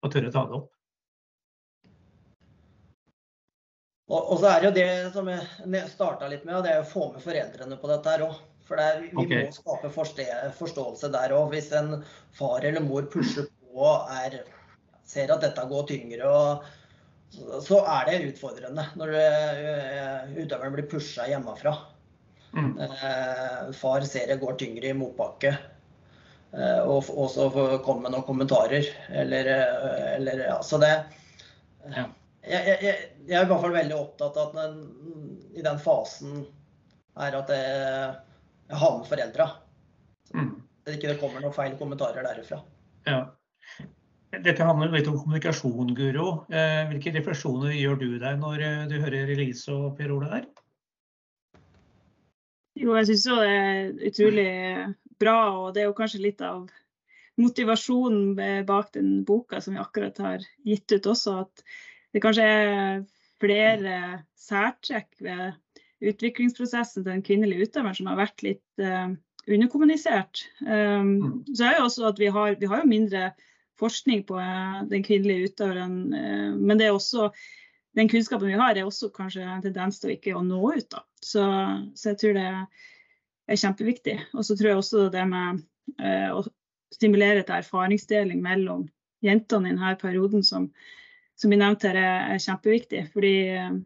Å 0.04 0.12
tørre 0.12 0.32
å 0.32 0.36
ta 0.36 0.46
det 0.48 0.58
opp? 0.60 0.72
Og, 4.12 4.20
og, 4.20 4.34
så 4.42 4.50
er 4.50 4.60
det 4.60 4.68
jo 4.68 4.74
det 4.76 4.88
som 5.16 5.30
jeg 5.32 5.92
starta 5.92 6.28
litt 6.30 6.44
med, 6.46 6.60
det 6.66 6.74
er 6.74 6.84
å 6.84 6.88
få 6.88 7.08
med 7.14 7.24
foreldrene 7.24 7.80
på 7.80 7.90
dette 7.92 8.12
her 8.14 8.26
òg. 8.28 8.42
For 8.68 8.80
er, 8.80 9.02
vi 9.04 9.12
okay. 9.20 9.48
må 9.48 9.56
skape 9.56 9.92
forståelse 10.60 11.10
der 11.12 11.34
òg. 11.36 11.50
Hvis 11.54 11.72
en 11.76 11.98
far 12.36 12.64
eller 12.64 12.84
mor 12.84 13.08
pusher 13.12 13.48
på 13.48 13.88
og 13.88 14.12
er, 14.14 14.44
ser 15.08 15.32
at 15.34 15.44
dette 15.44 15.66
går 15.72 15.88
tyngre, 15.90 16.30
og, 16.30 16.68
så 17.66 17.80
er 17.90 18.12
det 18.12 18.28
utfordrende 18.28 18.86
når 19.00 19.16
eh, 19.18 20.36
utøveren 20.44 20.76
blir 20.76 20.86
pusha 20.92 21.26
hjemmefra. 21.32 21.74
Mm. 22.54 22.80
Eh, 22.80 23.72
far 23.72 24.02
ser 24.02 24.28
det 24.28 24.36
går 24.36 24.54
tyngre 24.54 24.88
i 24.88 24.98
motbakke. 24.98 25.56
Eh, 26.54 26.82
og 26.86 27.10
også 27.10 27.50
komme 27.86 28.06
med 28.06 28.14
noen 28.14 28.28
kommentarer. 28.28 28.90
Eller, 29.10 29.50
eh, 29.56 30.10
eller 30.18 30.44
ja, 30.48 30.60
så 30.64 30.78
det 30.82 30.92
ja. 31.90 32.06
jeg, 32.46 32.68
jeg, 32.68 32.78
jeg, 32.84 33.38
er 33.40 33.46
i 33.46 33.50
hvert 33.50 33.64
fall 33.66 33.78
veldig 33.78 33.98
opptatt 33.98 34.38
av 34.38 34.52
at 34.52 34.60
den, 34.62 35.40
i 35.58 35.66
den 35.66 35.82
fasen 35.82 36.44
er 37.20 37.40
at 37.40 37.50
jeg, 37.54 38.14
jeg 38.70 38.84
har 38.84 39.00
med 39.00 39.10
foreldra. 39.10 39.50
Mm. 40.34 40.54
Så 40.84 40.98
ikke 40.98 41.14
det 41.14 41.22
kommer 41.22 41.42
noen 41.42 41.56
feil 41.56 41.78
kommentarer 41.80 42.26
derifra. 42.26 42.62
Ja. 43.10 43.24
Dette 44.34 44.66
handler 44.66 44.90
litt 44.90 45.08
om 45.08 45.20
kommunikasjon, 45.22 45.94
Guro. 45.94 46.30
Hvilke 46.50 47.12
refleksjoner 47.14 47.76
gjør 47.78 48.00
du 48.02 48.08
deg 48.18 48.40
når 48.42 48.64
du 48.90 48.96
hører 48.98 49.30
Elise 49.30 49.76
og 49.76 49.92
Per 50.00 50.10
Ole 50.16 50.32
der? 50.32 50.48
Jo, 52.80 52.96
jeg 52.98 53.10
syns 53.12 53.26
det 53.30 53.50
er 53.54 53.92
utrolig 54.10 54.52
bra, 55.22 55.38
og 55.62 55.74
det 55.74 55.84
er 55.84 55.90
jo 55.92 55.98
kanskje 55.98 56.24
litt 56.24 56.42
av 56.42 56.66
motivasjonen 57.42 58.66
bak 58.68 58.92
den 58.94 59.24
boka 59.26 59.62
som 59.62 59.76
vi 59.76 59.82
akkurat 59.82 60.18
har 60.22 60.46
gitt 60.66 60.92
ut 60.94 61.10
også, 61.10 61.36
at 61.46 61.64
det 62.14 62.22
kanskje 62.22 62.46
er 62.46 63.04
flere 63.42 63.96
særtrekk 64.40 65.10
ved 65.24 65.54
utviklingsprosessen 66.04 67.04
til 67.04 67.12
den 67.12 67.24
kvinnelige 67.26 67.68
utøveren 67.68 67.98
som 67.98 68.12
har 68.12 68.20
vært 68.20 68.44
litt 68.46 68.84
uh, 68.84 69.14
underkommunisert. 69.48 70.44
Um, 70.62 71.44
så 71.54 71.68
er 71.68 71.78
jo 71.78 71.88
også 71.88 72.08
at 72.12 72.22
vi 72.22 72.30
har, 72.34 72.58
vi 72.60 72.70
har 72.70 72.84
jo 72.84 72.92
mindre 72.92 73.32
forskning 73.80 74.26
på 74.28 74.38
uh, 74.40 74.84
den 74.90 75.06
kvinnelige 75.06 75.52
utøveren, 75.52 75.98
uh, 76.14 76.52
men 76.60 76.80
det 76.80 76.90
er 76.90 76.98
også 76.98 77.32
den 77.98 78.10
kunnskapen 78.12 78.50
vi 78.50 78.60
har, 78.60 78.76
er 78.76 78.90
også 78.90 79.12
kanskje 79.16 79.46
en 79.46 79.64
tendens 79.64 80.02
til 80.02 80.12
å 80.12 80.16
ikke 80.18 80.36
å 80.38 80.44
nå 80.46 80.62
ut. 80.74 80.88
Da. 80.92 81.04
Så, 81.24 81.44
så 81.96 82.12
jeg 82.12 82.20
tror 82.22 82.36
det 82.38 82.48
er 82.50 83.60
kjempeviktig. 83.60 84.18
Og 84.34 84.46
så 84.48 84.58
tror 84.58 84.72
jeg 84.72 84.82
også 84.82 85.08
det 85.14 85.24
med 85.30 85.64
eh, 86.00 86.30
å 86.34 86.44
stimulere 86.94 87.44
til 87.44 87.58
erfaringsdeling 87.60 88.44
mellom 88.44 88.86
jentene 89.24 89.72
i 89.72 89.76
denne 89.76 89.96
perioden, 90.02 90.44
som, 90.46 90.68
som 91.40 91.54
vi 91.54 91.60
nevnte 91.60 91.90
her, 91.90 92.00
er, 92.00 92.36
er 92.36 92.44
kjempeviktig. 92.44 93.06
Fordi 93.14 93.36
eh, 93.56 93.80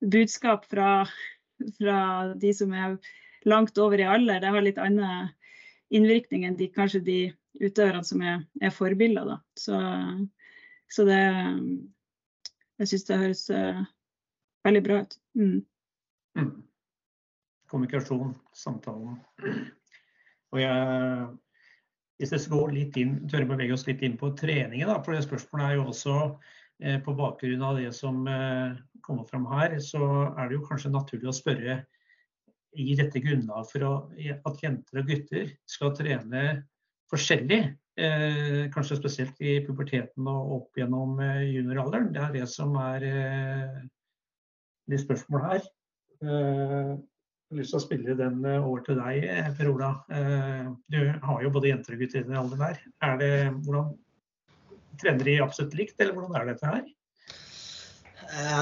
budskap 0.00 0.66
fra, 0.70 1.04
fra, 1.78 1.98
de 2.40 2.54
som 2.56 2.72
er 2.74 2.96
langt 3.48 3.78
over 3.80 4.00
i 4.00 4.08
alder, 4.08 4.40
det 4.40 4.52
har 4.52 4.64
litt 4.64 4.80
annen 4.80 5.30
innvirkning 5.90 6.44
enn 6.46 6.58
de, 6.58 6.68
kanskje 6.72 7.02
de 7.04 7.20
utøverne 7.60 8.06
som 8.06 8.22
er, 8.24 8.44
er 8.62 8.74
forbilder. 8.74 9.34
Da. 9.34 9.40
Så 9.58 9.80
Så 10.90 11.04
det 11.06 11.22
Jeg 12.80 12.88
syns 12.88 13.04
det 13.04 13.16
høres 13.20 13.42
eh, 13.52 13.80
veldig 14.64 14.80
bra 14.82 15.02
ut. 15.02 15.12
Mm. 15.36 15.58
Mm. 16.38 16.50
Kommunikasjon, 17.70 18.34
samtalen. 18.56 19.18
Og 20.50 20.58
jeg, 20.58 21.26
hvis 22.18 22.32
jeg 22.34 22.50
går 22.50 22.72
litt 22.74 22.98
inn, 23.00 23.16
tør 23.30 23.46
bevege 23.50 23.76
oss 23.76 23.86
litt 23.86 24.02
inn 24.06 24.18
på 24.20 24.32
treningen, 24.38 24.90
da, 24.90 24.98
for 25.04 25.14
det 25.14 25.22
spørsmålet 25.26 25.66
er 25.68 25.78
jo 25.78 25.86
også 25.92 26.16
eh, 26.82 26.98
på 27.04 27.14
bakgrunn 27.18 27.66
av 27.66 27.78
det 27.78 27.92
som 27.96 28.24
eh, 28.30 28.74
kommer 29.06 29.28
fram 29.30 29.46
her, 29.52 29.78
så 29.84 30.02
er 30.34 30.50
det 30.50 30.58
jo 30.58 30.66
kanskje 30.66 30.94
naturlig 30.94 31.30
å 31.30 31.36
spørre 31.36 31.80
i 32.78 32.94
dette 32.98 33.22
grunnlag 33.22 33.66
for 33.70 33.86
å, 33.86 33.92
at 34.46 34.60
jenter 34.62 35.00
og 35.00 35.08
gutter 35.08 35.54
skal 35.70 35.94
trene 35.98 36.44
forskjellig. 37.10 37.62
Eh, 38.00 38.70
kanskje 38.72 38.96
spesielt 39.00 39.40
i 39.42 39.58
puberteten 39.66 40.28
og 40.30 40.52
opp 40.56 40.78
gjennom 40.78 41.18
eh, 41.20 41.50
junioralderen. 41.50 42.12
Det 42.14 42.22
er 42.22 42.36
det 42.38 42.46
som 42.48 42.76
er 42.80 43.04
eh, 43.08 43.80
de 44.88 45.00
spørsmål 45.00 45.44
her. 45.48 45.66
Eh, 46.24 46.92
jeg 47.50 47.56
har 47.56 47.58
lyst 47.58 47.74
til 47.74 47.80
å 47.80 47.82
spille 47.82 48.16
den 48.18 48.44
eh, 48.46 48.60
over 48.60 48.84
til 48.86 49.00
deg, 49.00 49.26
eh, 49.26 49.50
Per 49.56 49.72
Ola. 49.72 49.90
Du 50.92 51.00
har 51.24 51.42
jo 51.44 51.50
både 51.54 51.72
jenter 51.72 51.96
og 51.96 52.04
gutter 52.04 52.22
i 52.22 52.28
den 52.28 52.38
alderen 52.38 52.64
der. 52.66 52.80
Er 53.08 53.20
det, 53.20 53.34
hvordan, 53.66 53.92
trener 55.00 55.26
de 55.26 55.36
absolutt 55.42 55.76
likt, 55.78 55.98
eller 55.98 56.16
hvordan 56.16 56.38
er 56.38 56.50
dette 56.52 56.72
her? 56.74 56.88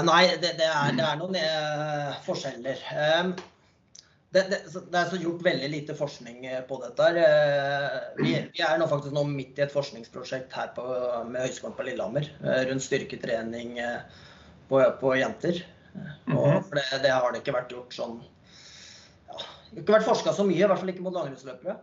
nei, 0.06 0.22
det, 0.40 0.54
det, 0.56 0.64
er, 0.64 0.94
det, 0.96 1.04
er, 1.04 1.18
noen 1.20 1.34
forskjeller. 2.24 2.78
Det, 4.28 4.42
det, 4.50 4.58
det, 4.76 4.98
er 4.98 5.08
så 5.08 5.16
gjort 5.16 5.44
veldig 5.44 5.68
lite 5.72 5.94
forskning 5.96 6.42
eh, 6.44 6.60
på 6.68 6.76
dette. 6.82 7.06
Eh, 7.16 7.94
vi, 8.18 8.34
vi, 8.52 8.60
er 8.60 8.76
nå 8.76 8.88
faktisk 8.90 9.14
nå 9.16 9.22
midt 9.30 9.56
i 9.56 9.64
et 9.64 9.72
forskningsprosjekt 9.72 10.52
her 10.52 10.74
på, 10.76 10.84
med 11.30 11.46
Høgskolen 11.46 11.76
på 11.78 11.86
Lillehammer 11.86 12.28
eh, 12.44 12.66
rundt 12.68 12.84
styrketrening 12.84 13.78
på, 14.68 14.82
på 15.00 15.14
jenter. 15.16 15.62
Og 16.32 16.46
mhm. 16.46 16.66
for 16.68 16.80
det, 16.80 16.87
det, 17.04 17.14
har 17.14 17.32
det 17.32 17.42
ikke 17.42 17.56
vært 17.56 17.74
gjort 17.74 17.96
sånn 17.96 18.18
ja, 19.28 19.40
Ikke 19.76 19.96
vært 19.96 20.08
forska 20.08 20.34
så 20.37 20.46
mye, 20.48 20.61
i 20.62 20.68
hvert 20.68 20.82
fall 20.82 20.92
ikke 20.94 21.06
mot 21.06 21.16
langrennsløpere. 21.16 21.78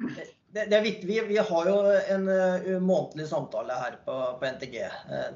Det, 0.00 0.64
det, 0.64 0.74
er 0.74 0.82
viktig. 0.82 1.06
Vi, 1.06 1.20
vi, 1.28 1.38
har 1.38 1.70
jo 1.70 1.78
en 2.14 2.28
månedlig 2.82 3.26
samtale 3.30 3.76
her 3.82 3.98
på, 4.06 4.16
på 4.40 4.52
NTG 4.56 4.76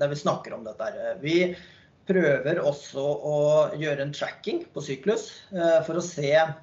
der 0.01 0.11
vi 0.11 0.19
snakker 0.19 0.57
om 0.57 0.65
dette. 0.67 0.91
Vi, 1.23 1.39
prøver 2.09 2.61
også 2.61 3.03
å 3.05 3.39
gjøre 3.81 4.05
en 4.05 4.15
tracking 4.15 4.65
på 4.75 4.83
syklus 4.85 5.31
eh, 5.55 5.81
for 5.87 5.99
å 5.99 6.05
se 6.05 6.33
eh, 6.37 6.55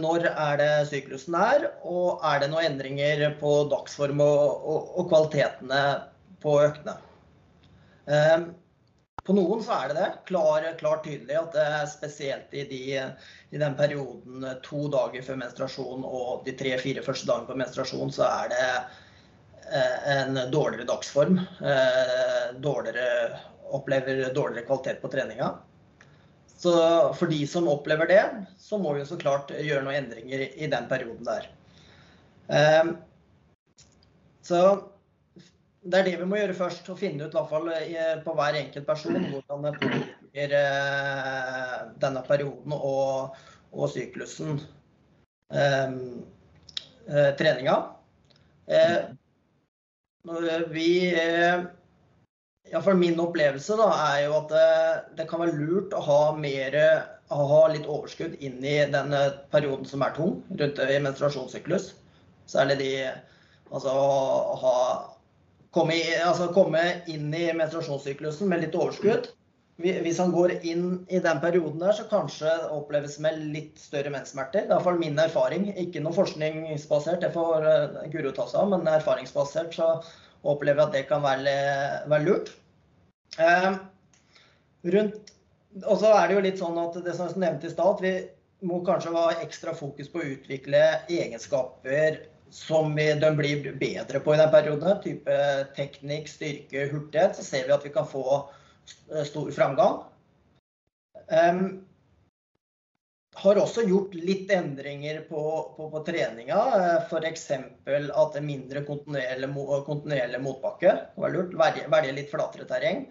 når 0.00 0.28
er 0.30 0.60
det 0.60 0.70
syklusen 0.90 1.36
er, 1.38 1.68
og 1.84 2.24
er 2.24 2.42
det 2.42 2.50
noen 2.52 2.72
endringer 2.72 3.26
på 3.40 3.56
dagsform 3.72 4.22
og, 4.24 4.64
og, 4.64 4.94
og 5.00 5.10
kvalitetene 5.12 5.82
på 6.44 6.58
øktene. 6.64 6.96
Eh, 8.06 8.36
på 9.24 9.36
noen 9.36 9.62
så 9.64 9.78
er 9.78 9.92
det 9.92 9.96
det. 10.00 10.10
Klart 10.28 10.66
klar 10.82 11.00
tydelig 11.04 11.38
at 11.40 11.54
det 11.56 11.64
er 11.78 11.86
spesielt 11.88 12.52
i, 12.52 12.66
de, 12.68 12.82
i, 13.54 13.60
den 13.60 13.78
perioden 13.78 14.44
to 14.66 14.84
dager 14.92 15.24
før 15.24 15.40
menstruasjon 15.40 16.04
og 16.04 16.44
de 16.44 16.52
tre-fire 16.58 17.04
første 17.06 17.30
dagene 17.30 17.48
på 17.48 17.56
menstruasjon, 17.62 18.12
så 18.12 18.28
er 18.28 18.52
det 18.52 18.68
Eh, 19.72 20.18
en 20.18 20.50
dårligere 20.50 20.84
dagsform. 20.84 21.40
Eh, 21.60 22.60
dårligere, 22.60 23.38
opplever 23.70 24.34
dårligere 24.34 24.66
kvalitet 24.66 25.02
på 25.02 25.08
treninga. 25.08 25.54
Så 26.56 26.74
for 27.14 27.26
de 27.26 27.46
som 27.46 27.68
opplever 27.68 28.06
det, 28.06 28.24
så 28.58 28.78
må 28.78 28.92
vi 28.92 29.06
så 29.06 29.16
klart 29.16 29.50
gjøre 29.50 29.84
noen 29.84 30.04
endringer 30.04 30.44
i 30.54 30.68
den 30.70 30.88
perioden 30.88 31.24
der. 31.26 31.48
Eh, 32.48 32.92
så 34.44 34.60
det 35.84 35.98
er 35.98 36.06
det 36.08 36.14
vi 36.20 36.28
må 36.28 36.38
gjøre 36.40 36.56
først. 36.56 36.88
Å 36.88 36.96
finne 36.98 37.26
ut 37.26 37.34
i 37.34 37.38
hvert 37.38 37.50
fall 37.50 37.68
på 38.24 38.36
hver 38.38 38.60
enkelt 38.60 38.86
person 38.88 39.18
hvordan 39.32 39.66
det 39.66 39.74
påvirker 39.82 40.54
denne 42.00 42.22
perioden 42.28 42.76
og, 42.76 43.36
og 43.72 43.92
syklusen. 43.92 44.62
treninga. 47.38 47.76
Vi 50.72 51.14
eh, 51.14 51.64
Iallfall 52.72 52.96
min 52.96 53.20
opplevelse 53.20 53.76
da, 53.76 53.90
er 54.14 54.22
jo 54.24 54.38
at 54.38 54.48
det, 54.54 54.68
det, 55.18 55.26
kan 55.28 55.42
være 55.42 55.58
lurt 55.58 55.92
å 55.92 56.00
ha, 56.00 56.20
mer, 56.32 56.76
å 57.28 57.48
ha 57.50 57.60
litt 57.68 57.84
overskudd 57.84 58.38
inn 58.40 58.64
i 58.64 58.78
den 58.88 59.12
eh, 59.12 59.36
perioden 59.52 59.84
som 59.88 60.04
er 60.06 60.14
tung, 60.16 60.38
rundt 60.48 60.80
i 60.80 61.02
menstruasjonssyklus. 61.04 61.92
Særlig 62.48 62.80
de 62.80 62.90
Altså 63.74 63.90
ha 64.60 64.72
komme, 65.74 65.96
altså 66.24 66.50
komme 66.54 66.82
inn 67.10 67.32
i 67.34 67.48
menstruasjonssyklusen 67.56 68.50
med 68.50 68.64
litt 68.64 68.76
overskudd. 68.78 69.32
Hvis 69.82 70.20
han 70.22 70.30
går 70.30 70.52
inn 70.62 70.84
i 71.10 71.18
den 71.18 71.40
perioden 71.42 71.80
der, 71.82 71.96
så 71.96 72.04
kanskje 72.06 72.50
oppleves 72.70 73.16
med 73.22 73.40
litt 73.50 73.80
større 73.82 74.12
menssmerter. 74.14 74.68
Det 74.68 74.70
er 74.70 74.76
iallfall 74.76 75.00
min 75.00 75.18
erfaring. 75.18 75.66
Ikke 75.82 76.02
noe 76.04 76.14
forskningsbasert, 76.14 77.24
det 77.24 77.32
får 77.34 77.66
eh, 77.66 77.96
Guro 78.12 78.30
ta 78.36 78.46
seg 78.46 78.60
av, 78.62 78.70
men 78.70 78.92
erfaringsbasert 78.92 79.74
så 79.74 79.88
opplever 80.46 80.84
jeg 80.84 80.86
at 80.86 80.94
det 80.94 81.02
kan 81.10 81.24
være, 81.24 81.56
være 82.12 82.26
lurt. 82.28 82.52
Eh, 83.42 83.70
rundt, 84.94 85.34
og 85.82 85.98
så 85.98 86.12
er 86.20 86.28
det 86.28 86.36
jo 86.36 86.46
litt 86.46 86.62
sånn 86.62 86.78
at 86.78 87.00
det 87.02 87.16
som 87.16 87.32
jeg 87.32 87.42
nevnte 87.42 87.66
i 87.66 87.74
stad, 87.74 87.96
at 87.96 88.04
vi 88.04 88.14
må 88.70 88.78
kanskje 88.86 89.16
ha 89.16 89.26
ekstra 89.42 89.74
fokus 89.74 90.12
på 90.12 90.22
å 90.22 90.30
utvikle 90.36 90.84
egenskaper 91.10 92.22
som 92.54 92.92
de 92.96 93.30
blir 93.36 93.72
bedre 93.80 94.20
på 94.22 94.34
i 94.34 94.38
den 94.38 94.52
perioden. 94.52 95.00
Type 95.02 95.38
teknikk, 95.76 96.28
styrke, 96.30 96.86
hurtighet. 96.92 97.34
Så 97.38 97.46
ser 97.46 97.66
vi 97.66 97.74
at 97.74 97.86
vi 97.86 97.92
kan 97.94 98.06
få 98.06 98.44
Eh, 99.12 99.24
stor 99.24 99.50
framgang. 99.50 100.04
Um, 101.50 101.86
har 103.34 103.58
også 103.58 103.82
gjort 103.82 104.14
litt 104.14 104.50
endringer 104.52 105.20
på, 105.28 105.42
på, 105.76 105.90
på 105.90 106.02
treninga. 106.06 106.58
Eh, 106.78 106.96
F.eks. 107.08 107.50
at 107.50 108.40
mindre 108.42 108.84
kontinuerlig, 108.86 110.40
motbakke. 110.40 110.92
Det 111.14 111.22
var 111.24 111.34
lurt. 111.34 111.56
Velge, 111.58 112.12
litt 112.12 112.30
flatere 112.30 112.68
terreng. 112.70 113.06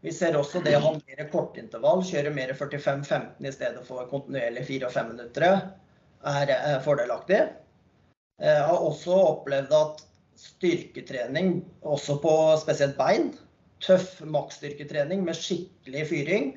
Vi 0.00 0.12
ser 0.14 0.36
også 0.38 0.62
det 0.62 0.76
å 0.78 0.82
ha 0.84 0.92
mer 0.94 1.24
kortintervall, 1.30 2.04
kjøre 2.06 2.30
mer 2.30 2.52
45-15 2.54 3.46
i 3.48 3.54
stedet 3.54 3.80
for 3.86 4.06
kontinuerlig 4.10 4.62
4 4.68 4.86
og 4.86 4.94
5 4.94 5.08
minutter, 5.10 5.46
er, 6.22 6.52
er 6.54 6.84
fordelaktig. 6.84 7.40
Jeg 8.38 8.54
eh, 8.54 8.64
har 8.68 8.84
også 8.86 9.16
opplevd 9.32 9.72
at 9.74 10.02
styrketrening, 10.38 11.58
også 11.82 12.18
på 12.22 12.32
spesielt 12.62 12.94
bein, 12.98 13.32
tøff 13.82 14.20
maksstyrketrening 14.22 15.24
med 15.26 15.38
skikkelig 15.38 16.04
fyring 16.10 16.52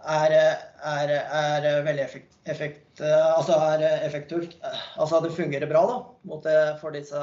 er, 0.00 0.34
er, 0.80 1.12
er 1.12 1.66
veldig 1.84 2.04
effekt, 2.06 2.38
effekt, 2.48 3.02
altså 3.04 3.58
er 3.68 3.84
effektivt. 4.06 4.56
Altså 4.96 5.20
det 5.24 5.34
fungerer 5.36 5.68
bra 5.68 5.82
da, 5.90 5.98
for 6.80 6.96
disse 6.96 7.20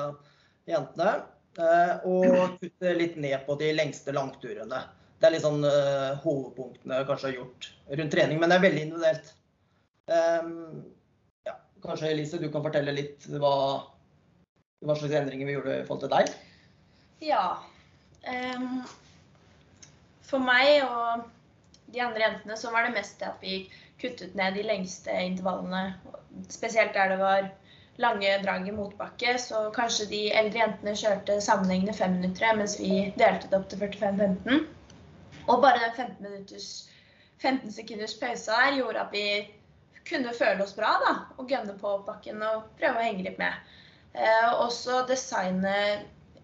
jentene. 0.69 1.15
Eh, 1.57 2.05
og 2.05 2.59
kutte 2.61 2.93
litt 2.93 3.17
ned 3.17 3.39
på 3.47 3.57
de 3.57 3.71
lengste 3.73 4.13
langturene. 4.13 4.83
Det 5.17 5.25
er 5.25 5.33
litt 5.33 5.45
sånn 5.47 5.65
hovedpunktene 6.21 7.01
kanskje 7.09 7.31
har 7.31 7.39
gjort 7.39 7.71
rundt 7.97 8.13
trening, 8.13 8.37
men 8.37 8.53
det 8.53 8.59
er 8.59 8.65
veldig 8.67 8.83
individuelt. 8.85 9.33
Um, 10.07 10.85
kanskje 11.83 12.11
Elise, 12.11 12.39
du 12.41 12.49
kan 12.51 12.65
fortelle 12.65 12.93
litt 12.95 13.27
hva, 13.31 13.55
hva 14.85 14.95
slags 14.97 15.17
endringer 15.19 15.49
vi 15.49 15.57
gjorde 15.57 15.79
i 15.79 15.85
forhold 15.87 16.05
til 16.05 16.13
deg? 16.13 16.31
Ja. 17.25 17.43
Um, 18.27 18.81
for 20.27 20.43
meg 20.43 20.83
og 20.85 21.27
de 21.93 22.01
andre 22.03 22.25
jentene 22.25 22.57
så 22.59 22.71
var 22.73 22.87
det 22.87 22.97
mest 22.97 23.19
det 23.21 23.29
at 23.29 23.43
vi 23.43 23.61
kuttet 24.01 24.35
ned 24.37 24.57
de 24.57 24.65
lengste 24.67 25.13
intervallene. 25.25 25.95
Spesielt 26.53 26.93
der 26.93 27.13
det 27.13 27.19
var 27.21 27.47
lange 27.97 28.33
drag 28.43 28.67
i 28.67 28.71
motbakke. 28.71 29.37
Så 29.41 29.69
kanskje 29.75 30.09
de 30.11 30.21
eldre 30.33 30.61
jentene 30.61 30.95
kjørte 30.97 31.39
sammenhengende 31.41 31.95
fem 31.97 32.17
minutter, 32.19 32.55
mens 32.59 32.77
vi 32.79 33.07
delte 33.17 33.49
det 33.49 33.57
opp 33.57 33.69
til 33.71 33.81
45-15. 33.81 34.67
Og 35.47 35.61
bare 35.63 35.79
den 35.81 35.95
15, 35.95 36.15
minutters, 36.27 36.69
15 37.41 37.71
sekunders 37.71 38.17
pausa 38.19 38.51
der 38.65 38.81
gjorde 38.81 39.05
at 39.05 39.13
vi 39.15 39.25
kunne 40.09 40.35
føle 40.35 40.63
oss 40.63 40.75
bra 40.77 40.93
da, 41.03 41.13
og 41.37 41.49
gønne 41.51 41.75
på 41.79 41.97
bakken 42.07 42.43
og 42.45 42.69
prøve 42.79 42.99
å 42.99 43.05
henge 43.05 43.25
litt 43.27 43.39
med. 43.41 43.53
Eh, 44.17 44.49
også 44.53 45.03
designe 45.09 45.75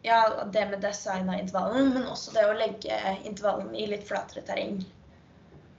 ja, 0.04 0.20
det 0.52 0.66
med 0.70 0.84
design 0.84 1.30
av 1.30 1.40
intervallen, 1.40 1.94
men 1.96 2.08
også 2.12 2.36
det 2.36 2.46
å 2.46 2.56
legge 2.58 3.00
intervallen 3.24 3.72
i 3.76 3.88
litt 3.88 4.06
flatere 4.08 4.44
terreng 4.46 4.82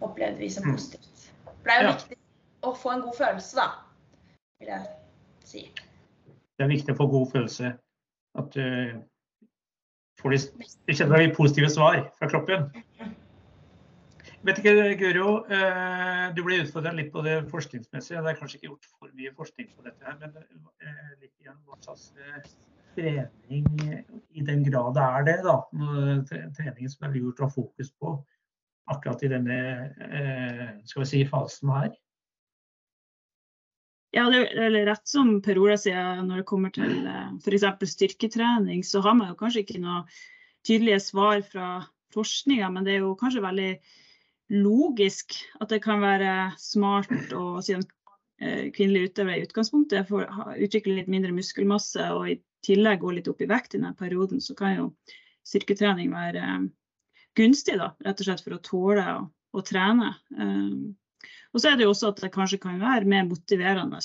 opplevde 0.04 0.40
vi 0.40 0.50
som 0.50 0.64
mm. 0.66 0.76
positivt. 0.76 1.26
For 1.44 1.68
det 1.68 1.74
er 1.74 1.82
jo 1.82 1.88
ja. 1.88 1.96
viktig 1.96 2.20
å 2.64 2.74
få 2.80 2.94
en 2.94 3.04
god 3.04 3.18
følelse, 3.18 3.56
da, 3.60 3.66
vil 4.62 4.72
jeg 4.72 5.48
si. 5.48 5.64
Det 6.54 6.64
er 6.64 6.72
viktig 6.72 6.94
å 6.94 7.00
få 7.02 7.08
god 7.12 7.34
følelse. 7.34 7.74
At 8.40 8.56
du 8.56 8.64
får 10.22 10.34
de, 10.34 10.40
du 10.88 10.94
kjenner 10.96 11.20
de 11.20 11.34
positive 11.36 11.70
svar 11.70 12.00
fra 12.18 12.30
kroppen. 12.32 12.66
Vet 14.44 14.60
ikke, 14.60 14.74
Guro, 15.00 15.28
eh, 15.48 16.26
Du 16.36 16.42
ble 16.44 16.60
utfordra 16.60 16.92
litt 16.92 17.10
på 17.14 17.22
det 17.24 17.38
forskningsmessige. 17.48 18.20
Det 18.20 18.32
er 18.34 18.38
kanskje 18.38 18.58
ikke 18.58 18.70
gjort 18.74 18.88
for 18.90 19.16
mye 19.16 19.32
forskning 19.38 19.70
på 19.72 19.86
dette, 19.86 20.04
her, 20.04 20.18
men 20.20 20.36
eh, 20.36 21.12
litt 21.22 21.32
igjen 21.40 21.56
hva 21.64 21.80
slags 21.80 22.10
trening 22.94 23.66
i 24.36 24.44
den 24.46 24.62
grad 24.68 24.94
det 24.94 25.04
er 25.04 25.26
det, 25.26 25.38
da. 25.46 25.56
Treningen 26.28 26.92
som 26.92 27.08
er 27.08 27.16
lurt 27.16 27.40
å 27.40 27.48
ha 27.48 27.54
fokus 27.54 27.90
på 27.98 28.18
akkurat 28.92 29.24
i 29.24 29.32
denne 29.32 29.58
eh, 30.12 30.68
skal 30.84 31.04
vi 31.04 31.08
si, 31.08 31.22
fasen 31.28 31.72
her? 31.72 31.94
Ja, 34.14 34.28
det 34.30 34.44
er 34.52 34.76
rett 34.86 35.08
som 35.10 35.40
Per 35.42 35.58
Ola 35.58 35.78
sier 35.80 36.20
når 36.22 36.42
det 36.42 36.48
kommer 36.52 36.70
til 36.74 37.08
eh, 37.08 37.32
f.eks. 37.40 37.96
styrketrening, 37.96 38.84
så 38.86 39.02
har 39.02 39.16
man 39.18 39.32
jo 39.32 39.40
kanskje 39.40 39.64
ikke 39.64 39.82
noe 39.82 40.04
tydelige 40.68 41.00
svar 41.02 41.42
fra 41.48 41.68
forskninga, 42.14 42.68
men 42.70 42.86
det 42.86 42.98
er 42.98 43.06
jo 43.06 43.16
kanskje 43.18 43.42
veldig 43.42 43.72
logisk 44.52 45.36
at 45.60 45.70
det 45.72 45.80
kan 45.84 46.02
være 46.02 46.52
smart 46.60 47.32
å 47.32 47.60
siden 47.64 47.84
eh, 48.42 48.70
kvinnelige 48.74 49.12
utøvere 49.12 49.40
i 49.40 49.46
utgangspunktet 49.46 50.08
får 50.08 50.26
utvikle 50.66 50.98
litt 50.98 51.10
mindre 51.12 51.34
muskelmasse 51.36 52.10
og 52.14 52.28
i 52.32 52.38
tillegg 52.64 53.02
gå 53.02 53.14
litt 53.16 53.28
opp 53.30 53.40
i 53.44 53.48
vekt 53.48 53.74
i 53.74 53.78
denne 53.78 53.94
perioden, 53.96 54.40
så 54.40 54.56
kan 54.56 54.76
jo 54.76 54.90
styrketrening 55.44 56.12
være 56.12 56.44
gunstig, 57.36 57.76
da, 57.80 57.90
rett 58.04 58.20
og 58.20 58.28
slett 58.28 58.44
for 58.44 58.56
å 58.56 58.62
tåle 58.64 59.06
å, 59.18 59.24
å 59.28 59.64
trene. 59.66 60.14
Um, 60.38 60.94
og 61.52 61.60
så 61.60 61.70
er 61.70 61.76
det 61.76 61.84
jo 61.84 61.92
også 61.92 62.12
at 62.12 62.22
det 62.24 62.32
kanskje 62.32 62.60
kan 62.62 62.78
være 62.80 63.08
mer 63.10 63.26
motiverende 63.28 64.00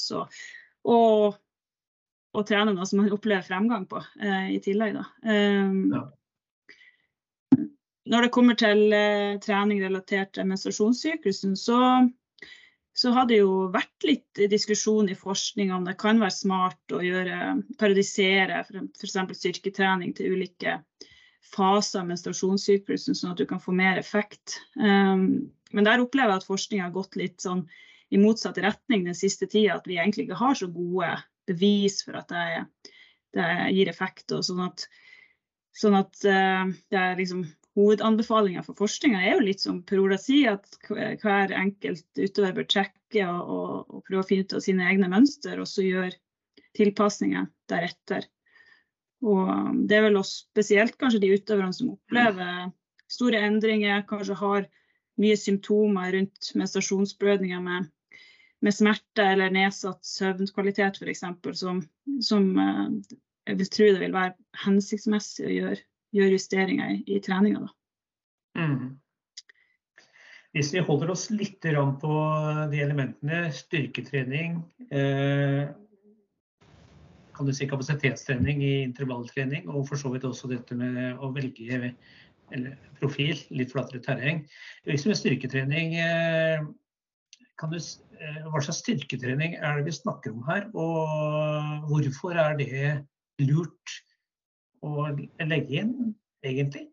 å, 0.83 0.97
trene 2.45 2.73
noe 2.75 2.87
som 2.89 3.01
man 3.01 3.13
opplever 3.15 3.47
fremgang 3.47 3.87
på 3.89 4.01
i 4.19 4.59
tillegg. 4.63 4.99
Da. 4.99 5.05
Ja. 5.23 6.03
Når 8.09 8.25
det 8.25 8.31
kommer 8.33 8.55
til 8.59 8.85
uh, 8.93 9.39
trening 9.43 9.81
relatert 9.83 10.31
til 10.37 10.47
menstruasjonssyklusen, 10.49 11.57
så, 11.59 11.79
så 12.95 13.11
har 13.15 13.27
det 13.29 13.41
jo 13.41 13.67
vært 13.73 14.07
litt 14.07 14.43
diskusjon 14.51 15.11
i 15.11 15.17
forskning 15.17 15.73
om 15.75 15.85
det 15.87 15.97
kan 15.99 16.21
være 16.21 16.37
smart 16.37 16.95
å 16.95 17.03
gjøre, 17.03 17.59
periodisere 17.81 18.63
f.eks. 18.63 19.19
styrketrening 19.41 20.15
til 20.17 20.37
ulike 20.37 20.79
faser 21.49 22.01
av 22.01 22.09
menstruasjonssyklusen, 22.09 23.15
sånn 23.15 23.33
at 23.33 23.41
du 23.41 23.47
kan 23.49 23.61
få 23.61 23.73
mer 23.75 23.99
effekt. 23.99 24.59
Um, 24.79 25.49
men 25.73 25.85
der 25.85 26.01
opplever 26.01 26.33
jeg 26.33 26.43
at 26.43 26.49
forskninga 26.49 26.87
har 26.87 26.95
gått 26.95 27.17
litt 27.19 27.39
sånn 27.43 27.65
i 28.09 28.17
motsatt 28.21 28.57
retning 28.61 29.05
den 29.05 29.17
siste 29.17 29.47
tida. 29.49 29.77
At 29.77 29.87
vi 29.89 29.99
egentlig 29.99 30.27
ikke 30.27 30.39
har 30.39 30.57
så 30.57 30.69
gode 30.71 31.13
bevis 31.49 32.01
for 32.05 32.19
at 32.19 32.31
det, 32.33 32.65
det 33.37 33.49
gir 33.75 33.91
effekt. 33.91 34.31
og 34.35 34.43
sånn 34.45 34.63
at, 34.65 34.85
sånn 35.77 35.97
at 35.99 36.25
uh, 36.25 36.69
det 36.89 37.01
er 37.01 37.17
liksom 37.19 37.45
Hovedanbefalinga 37.77 38.63
for 38.65 38.77
forskninga 38.79 39.19
er 39.21 39.35
jo 39.35 39.43
litt 39.45 39.61
som 39.61 39.83
Per 39.87 40.01
Ola 40.01 40.17
sier, 40.19 40.57
at 40.57 41.21
hver 41.21 41.53
enkelt 41.55 42.07
utøver 42.17 42.55
bør 42.57 42.67
trekke 42.73 43.27
og, 43.27 43.51
og, 43.53 43.75
og, 43.93 44.01
prøve 44.07 44.23
å 44.23 44.27
finne 44.27 44.47
ut 44.47 44.55
av 44.57 44.63
sine 44.65 44.87
egne 44.89 45.09
mønster, 45.11 45.61
og 45.61 45.69
så 45.69 45.85
gjøre 45.85 46.17
tilpasninger 46.77 47.47
deretter. 47.69 48.25
Og 49.25 49.51
um, 49.51 49.85
det 49.87 49.99
er 49.99 50.07
vel 50.07 50.19
også 50.19 50.47
spesielt 50.47 50.97
kanskje 50.99 51.21
de 51.23 51.31
utøverne 51.35 51.75
som 51.75 51.93
opplever 51.93 52.69
store 53.11 53.41
endringer, 53.45 54.05
kanskje 54.09 54.37
har 54.39 54.67
mye 55.19 55.37
symptomer 55.39 56.13
rundt 56.15 56.51
menstruasjonsblødninger 56.55 57.63
med, 57.63 57.89
med 58.63 58.75
smerte 58.75 59.25
eller 59.33 59.51
nedsatt 59.53 60.05
søvnkvalitet 60.07 61.01
f.eks., 61.01 61.25
som, 61.59 61.83
som 62.23 62.49
uh, 62.55 62.87
jeg 63.49 63.59
vil 63.59 63.71
tro 63.73 63.91
det 63.93 64.03
vil 64.03 64.15
være 64.15 64.63
hensiktsmessig 64.65 65.47
å 65.47 65.55
gjøre, 65.57 65.83
gjøre 66.15 66.35
justeringer 66.35 66.95
i, 67.05 67.19
treninga. 67.23 67.67
Mm. 68.57 68.97
Hvis 70.55 70.71
vi 70.73 70.81
holder 70.81 71.11
oss 71.13 71.27
litt 71.29 71.61
på 71.61 72.13
de 72.71 72.81
elementene, 72.81 73.43
styrketrening, 73.53 74.57
eh, 74.89 75.69
kan 77.37 77.47
du 77.47 77.53
si, 77.53 77.67
kapasitetstrening 77.69 78.63
i 78.65 78.73
intervalltrening, 78.81 79.69
og 79.69 79.85
for 79.87 80.01
så 80.01 80.09
vidt 80.11 80.25
også 80.27 80.49
dette 80.51 80.75
med 80.75 81.21
å 81.21 81.29
velge 81.35 81.93
profil, 82.99 83.37
litt 83.53 83.71
flatere 83.71 84.01
terreng. 84.03 84.41
Hvis 84.89 85.05
vi 85.05 85.15
styrketrening, 85.15 85.95
eh, 86.01 86.65
kan 87.59 87.69
du, 87.69 87.77
eh, 87.77 88.41
hva 88.49 88.59
slags 88.59 88.81
styrketrening 88.81 89.55
er 89.55 89.77
det 89.77 89.85
vi 89.85 89.91
snakker 89.91 90.33
om 90.33 90.43
her, 90.49 90.65
og 90.73 91.85
hvorfor 91.87 92.35
er 92.35 92.57
det 92.57 93.05
lurt 93.39 94.01
å 94.85 95.09
legge 95.11 95.81
inn, 95.83 96.13
egentlig? 96.45 96.87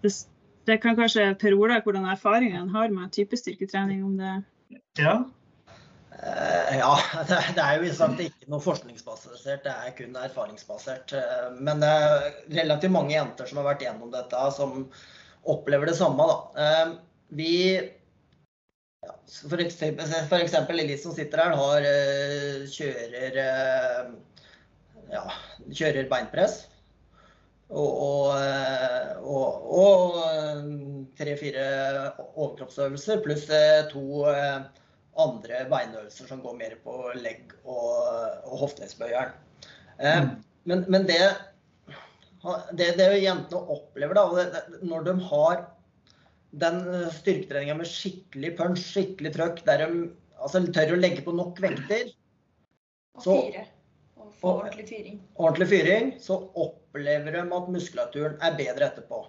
Det 0.00 0.78
kan 0.80 0.96
kanskje 0.96 1.32
Per 1.40 1.56
Ola 1.58 1.80
hvordan 1.84 2.06
erfaringen 2.08 2.70
har 2.72 2.92
med 2.94 3.12
type 3.12 3.36
styrketrening, 3.36 4.04
om 4.06 4.16
det 4.20 4.38
Ja, 5.00 5.20
Uh, 6.20 6.78
ja, 6.78 6.98
det, 7.28 7.38
det, 7.56 7.62
er 7.62 7.80
jo 7.80 7.92
sagt 7.96 8.20
ikke 8.20 8.48
noe 8.52 8.60
forskningsbasert, 8.60 9.62
det 9.64 9.72
er 9.72 9.94
kun 9.96 10.18
erfaringsbasert. 10.20 11.14
Uh, 11.16 11.46
men 11.56 11.80
det 11.80 11.88
er 11.88 12.26
relativt 12.58 12.92
mange 12.92 13.14
jenter 13.14 13.48
som 13.48 13.60
har 13.62 13.70
vært 13.70 13.86
gjennom 13.86 14.10
dette, 14.12 14.42
som 14.52 14.84
opplever 15.48 15.88
det 15.88 15.96
samme. 15.96 16.26
Uh, 16.58 16.98
vi 17.38 17.54
ja, 19.06 19.14
for, 19.50 19.62
eksempel, 19.62 20.16
for 20.30 20.40
eksempel 20.40 20.82
Elise 20.82 21.04
som 21.06 21.14
sitter 21.16 21.44
her, 21.44 21.56
har, 21.60 21.86
kjører, 22.74 23.38
ja, 25.12 25.24
kjører 25.70 26.10
beinpress. 26.10 26.66
Og, 27.70 28.34
og 29.22 30.16
tre-fire 31.20 31.66
overkroppsøvelser 32.34 33.22
pluss 33.22 33.44
to 33.92 34.24
andre 35.18 35.64
beinøvelser 35.70 36.28
som 36.30 36.42
går 36.44 36.56
mer 36.58 36.76
på 36.84 36.96
legg 37.18 37.54
og, 37.64 37.96
og 38.46 38.64
hofteleddsbøyeren. 38.64 39.34
Eh, 39.98 40.22
mm. 40.24 40.30
men, 40.70 40.84
men 40.88 41.06
det, 41.08 41.20
det, 42.78 42.92
det 42.98 43.10
jentene 43.20 43.60
opplever 43.74 44.16
da, 44.16 44.24
når 44.82 45.06
de 45.08 45.16
har 45.30 45.64
den 46.50 46.80
styrketreninga 47.14 47.76
med 47.78 47.88
skikkelig 47.88 48.54
punch, 48.58 48.82
skikkelig 48.82 49.34
trøkk, 49.36 49.62
der 49.66 49.84
de 49.84 49.88
altså, 50.40 50.64
tør 50.74 50.96
å 50.96 51.00
legge 51.00 51.24
på 51.26 51.34
nok 51.36 51.60
vekter 51.62 52.10
Og 53.18 53.24
fire. 53.24 53.66
Og 54.20 54.34
få 54.40 54.54
ordentlig 54.58 54.88
fyring. 54.90 55.18
Ordentlig 55.36 55.68
fyring. 55.70 56.12
Så 56.22 56.38
opplever 56.58 57.36
de 57.38 57.44
at 57.44 57.72
muskulaturen 57.74 58.38
er 58.42 58.58
bedre 58.58 58.90
etterpå. 58.90 59.24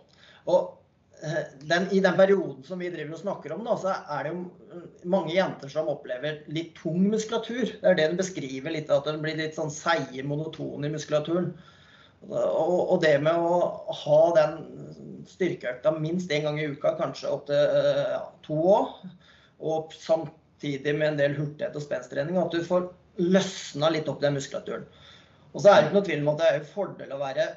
Og 0.52 0.82
Eh, 1.24 1.44
den, 1.60 1.88
I 1.92 2.00
den 2.00 2.16
perioden 2.18 2.64
som 2.64 2.80
vi 2.82 2.90
driver 2.90 3.14
og 3.14 3.22
snakker 3.22 3.54
om, 3.54 3.62
da, 3.68 3.76
så 3.78 3.92
er 4.16 4.26
det 4.26 4.32
jo 4.32 4.80
mange 5.14 5.36
jenter 5.36 5.70
som 5.70 5.92
opplever 5.92 6.40
litt 6.50 6.72
tung 6.80 7.04
muskulatur. 7.12 7.76
Det 7.76 7.86
er 7.86 7.98
det 8.00 8.08
den 8.10 8.18
beskriver 8.18 8.74
litt, 8.74 8.90
at 8.90 9.06
den 9.06 9.22
blir 9.22 9.38
litt 9.38 9.54
sånn 9.58 9.70
seige, 9.74 10.26
monoton 10.26 10.88
i 10.88 10.90
muskulaturen. 10.90 11.52
Og, 12.26 12.42
og, 12.48 12.96
det 13.06 13.16
med 13.22 13.38
å 13.38 13.62
ha 14.02 14.20
den 14.38 14.58
styrkeøkta 15.30 15.94
minst 15.98 16.32
én 16.32 16.46
gang 16.48 16.60
i 16.60 16.70
uka, 16.72 16.96
kanskje 17.00 17.32
opp 17.32 17.48
til 17.50 17.58
ja, 17.58 18.24
to 18.46 18.58
år, 18.74 18.94
og 19.62 19.94
samtidig 19.96 20.96
med 20.98 21.14
en 21.14 21.20
del 21.20 21.38
hurtighet 21.38 21.78
og 21.78 21.86
spensttrening, 21.86 22.40
at 22.42 22.54
du 22.54 22.64
får 22.66 22.90
løsna 23.22 23.92
litt 23.94 24.10
opp 24.10 24.22
den 24.24 24.38
muskulaturen. 24.38 24.88
Og 25.52 25.64
så 25.64 25.72
er 25.72 25.82
det 25.82 25.90
ikke 25.90 25.98
noe 26.00 26.08
tvil 26.08 26.24
om 26.24 26.32
at 26.32 26.42
det 26.42 26.50
er 26.50 26.60
en 26.60 26.72
fordel 26.72 27.14
å 27.14 27.22
være 27.22 27.48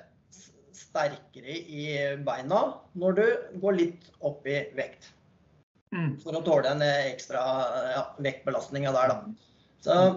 sterkere 0.74 1.54
i 1.54 1.84
beina 2.26 2.60
når 2.98 3.18
du 3.18 3.26
går 3.62 3.78
litt 3.78 4.08
opp 4.26 4.46
i 4.50 4.60
vekt. 4.74 5.12
Mm. 5.94 6.16
For 6.22 6.34
å 6.34 6.42
tåle 6.42 6.66
den 6.66 6.82
ekstra 6.82 7.42
ja, 7.92 8.04
vektbelastning 8.22 8.88
der, 8.88 9.12
da. 9.12 9.50
Så, 9.84 9.94
eh, 9.94 10.16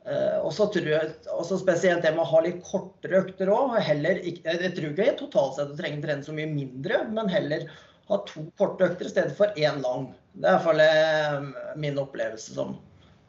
og 0.00 0.48
så 0.56 0.64
tror 0.72 0.86
jeg 0.88 1.10
også 1.28 1.58
spesielt 1.60 2.00
det 2.02 2.14
med 2.14 2.22
å 2.22 2.30
ha 2.30 2.38
litt 2.46 2.62
kortere 2.64 3.20
økter 3.20 3.50
òg. 3.52 3.74
Jeg 3.84 4.70
tror 4.74 4.86
ikke 4.88 5.04
jeg 5.04 5.18
totalt 5.18 5.58
sett 5.58 5.74
trenger 5.76 6.00
å 6.00 6.06
trene 6.06 6.24
så 6.24 6.34
mye 6.34 6.48
mindre, 6.50 7.02
men 7.12 7.28
heller 7.30 7.66
ha 8.08 8.18
to 8.26 8.46
korte 8.58 8.88
økter 8.88 9.10
i 9.10 9.12
stedet 9.12 9.36
for 9.36 9.52
én 9.60 9.82
lang. 9.84 10.08
Det 10.32 10.48
er 10.48 10.56
i 10.56 10.56
hvert 10.56 10.66
fall 10.66 11.78
min 11.84 12.00
opplevelse 12.00 12.56
som 12.56 12.72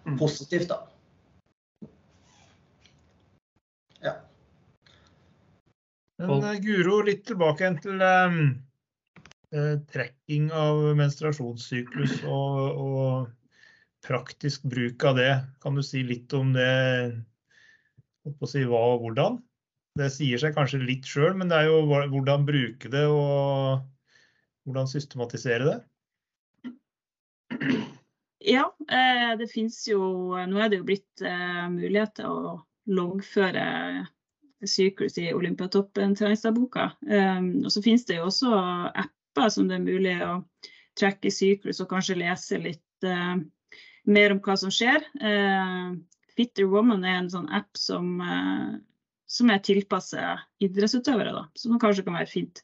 mm. 0.07 0.15
positivt, 0.21 0.71
da. 0.71 0.79
Men 6.21 6.43
uh, 6.43 6.57
Guro, 6.61 7.01
litt 7.05 7.25
tilbake 7.29 7.63
igjen 7.63 7.77
til 7.81 8.03
um, 8.05 8.39
uh, 9.55 9.75
trekking 9.91 10.49
av 10.53 10.81
menstruasjonssyklus 10.99 12.21
og, 12.27 12.81
og, 12.85 13.31
praktisk 14.05 14.65
bruk 14.69 15.03
av 15.07 15.19
det. 15.19 15.31
Kan 15.63 15.77
du 15.77 15.83
si 15.85 16.03
litt 16.05 16.33
om 16.37 16.53
det? 16.55 16.67
Si 18.47 18.63
hva 18.67 18.81
og 18.95 19.05
hvordan? 19.05 19.39
Det 19.99 20.07
sier 20.13 20.39
seg 20.39 20.55
kanskje 20.55 20.81
litt 20.83 21.07
sjøl, 21.09 21.33
men 21.37 21.49
det 21.51 21.57
er 21.57 21.69
jo 21.69 21.81
hvordan 21.85 22.45
bruke 22.47 22.91
det 22.91 23.05
og 23.09 23.81
hvordan 24.65 24.87
systematisere 24.87 25.67
det. 25.67 25.79
Ja, 28.41 28.69
eh, 28.89 29.33
det 29.37 29.49
finnes 29.51 29.77
jo 29.89 29.99
Nå 30.49 30.61
er 30.61 30.71
det 30.71 30.79
jo 30.79 30.87
blitt 30.87 31.23
mulighet 31.73 32.15
til 32.17 32.29
å 32.29 32.53
loggføre 32.89 33.65
syklus 34.67 35.17
i 35.17 35.33
Olympiatoppen-treningsdagboka. 35.33 36.91
Um, 37.01 37.65
og 37.65 37.71
så 37.71 37.81
finnes 37.81 38.05
det 38.05 38.19
jo 38.19 38.27
også 38.29 38.51
apper 38.53 39.49
som 39.49 39.69
det 39.69 39.79
er 39.79 39.85
mulig 39.85 40.15
å 40.25 40.35
trekke 40.99 41.29
i 41.29 41.33
syklus 41.33 41.81
og 41.81 41.89
kanskje 41.91 42.19
lese 42.19 42.59
litt 42.61 43.07
uh, 43.07 43.37
mer 44.09 44.33
om 44.33 44.39
hva 44.43 44.55
som 44.59 44.71
skjer. 44.73 45.03
Uh, 45.21 45.97
Fitter 46.35 46.69
Woman 46.71 47.03
er 47.05 47.19
en 47.19 47.31
sånn 47.31 47.49
app 47.53 47.77
som, 47.77 48.13
uh, 48.21 48.77
som 49.29 49.51
er 49.53 49.63
tilpasset 49.65 50.45
idrettsutøvere. 50.63 51.33
Da. 51.35 51.43
Som 51.57 51.79
kanskje 51.81 52.05
kan 52.07 52.17
være 52.19 52.31
fint 52.31 52.63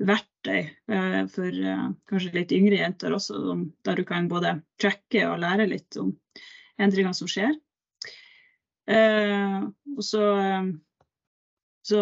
verktøy 0.00 0.70
uh, 0.92 1.24
for 1.32 1.64
kanskje 2.10 2.36
litt 2.36 2.54
yngre 2.56 2.80
jenter 2.82 3.16
også, 3.16 3.56
der 3.86 4.00
du 4.00 4.06
kan 4.08 4.30
både 4.30 4.58
tracke 4.80 5.26
og 5.28 5.40
lære 5.42 5.68
litt 5.70 5.98
om 6.00 6.14
endringene 6.80 7.16
som 7.16 7.28
skjer. 7.28 7.52
og 8.90 10.00
så, 10.02 10.22
så 11.86 12.00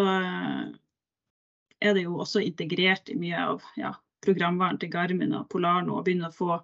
er 1.83 1.93
det 1.93 2.05
jo 2.05 2.15
også 2.23 2.41
integrert 2.41 3.11
i 3.11 3.17
mye 3.19 3.43
av 3.51 3.67
ja, 3.77 3.91
programvaren 4.23 4.79
til 4.81 4.91
Garmin 4.93 5.35
og 5.37 5.47
Polar 5.51 5.83
nå. 5.85 5.99
Begynner 6.05 6.33
få, 6.35 6.57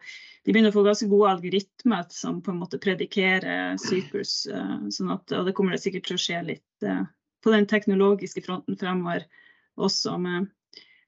de 0.44 0.54
begynner 0.54 0.74
å 0.74 0.78
få 0.78 0.86
ganske 0.88 1.10
gode 1.12 1.32
algoritmer 1.36 2.06
som 2.14 2.42
på 2.44 2.54
en 2.54 2.60
måte 2.62 2.80
predikerer 2.82 3.80
syklus. 3.82 4.44
Eh, 4.52 4.76
sånn 4.96 5.14
at, 5.16 5.32
og 5.36 5.48
det 5.48 5.56
kommer 5.58 5.76
det 5.76 5.84
sikkert 5.84 6.10
til 6.10 6.20
å 6.20 6.24
skje 6.26 6.42
litt 6.52 6.88
eh, 6.88 7.04
på 7.46 7.54
den 7.54 7.68
teknologiske 7.70 8.44
fronten 8.46 8.78
fremover 8.80 9.28
også 9.76 10.18
med, 10.22 10.50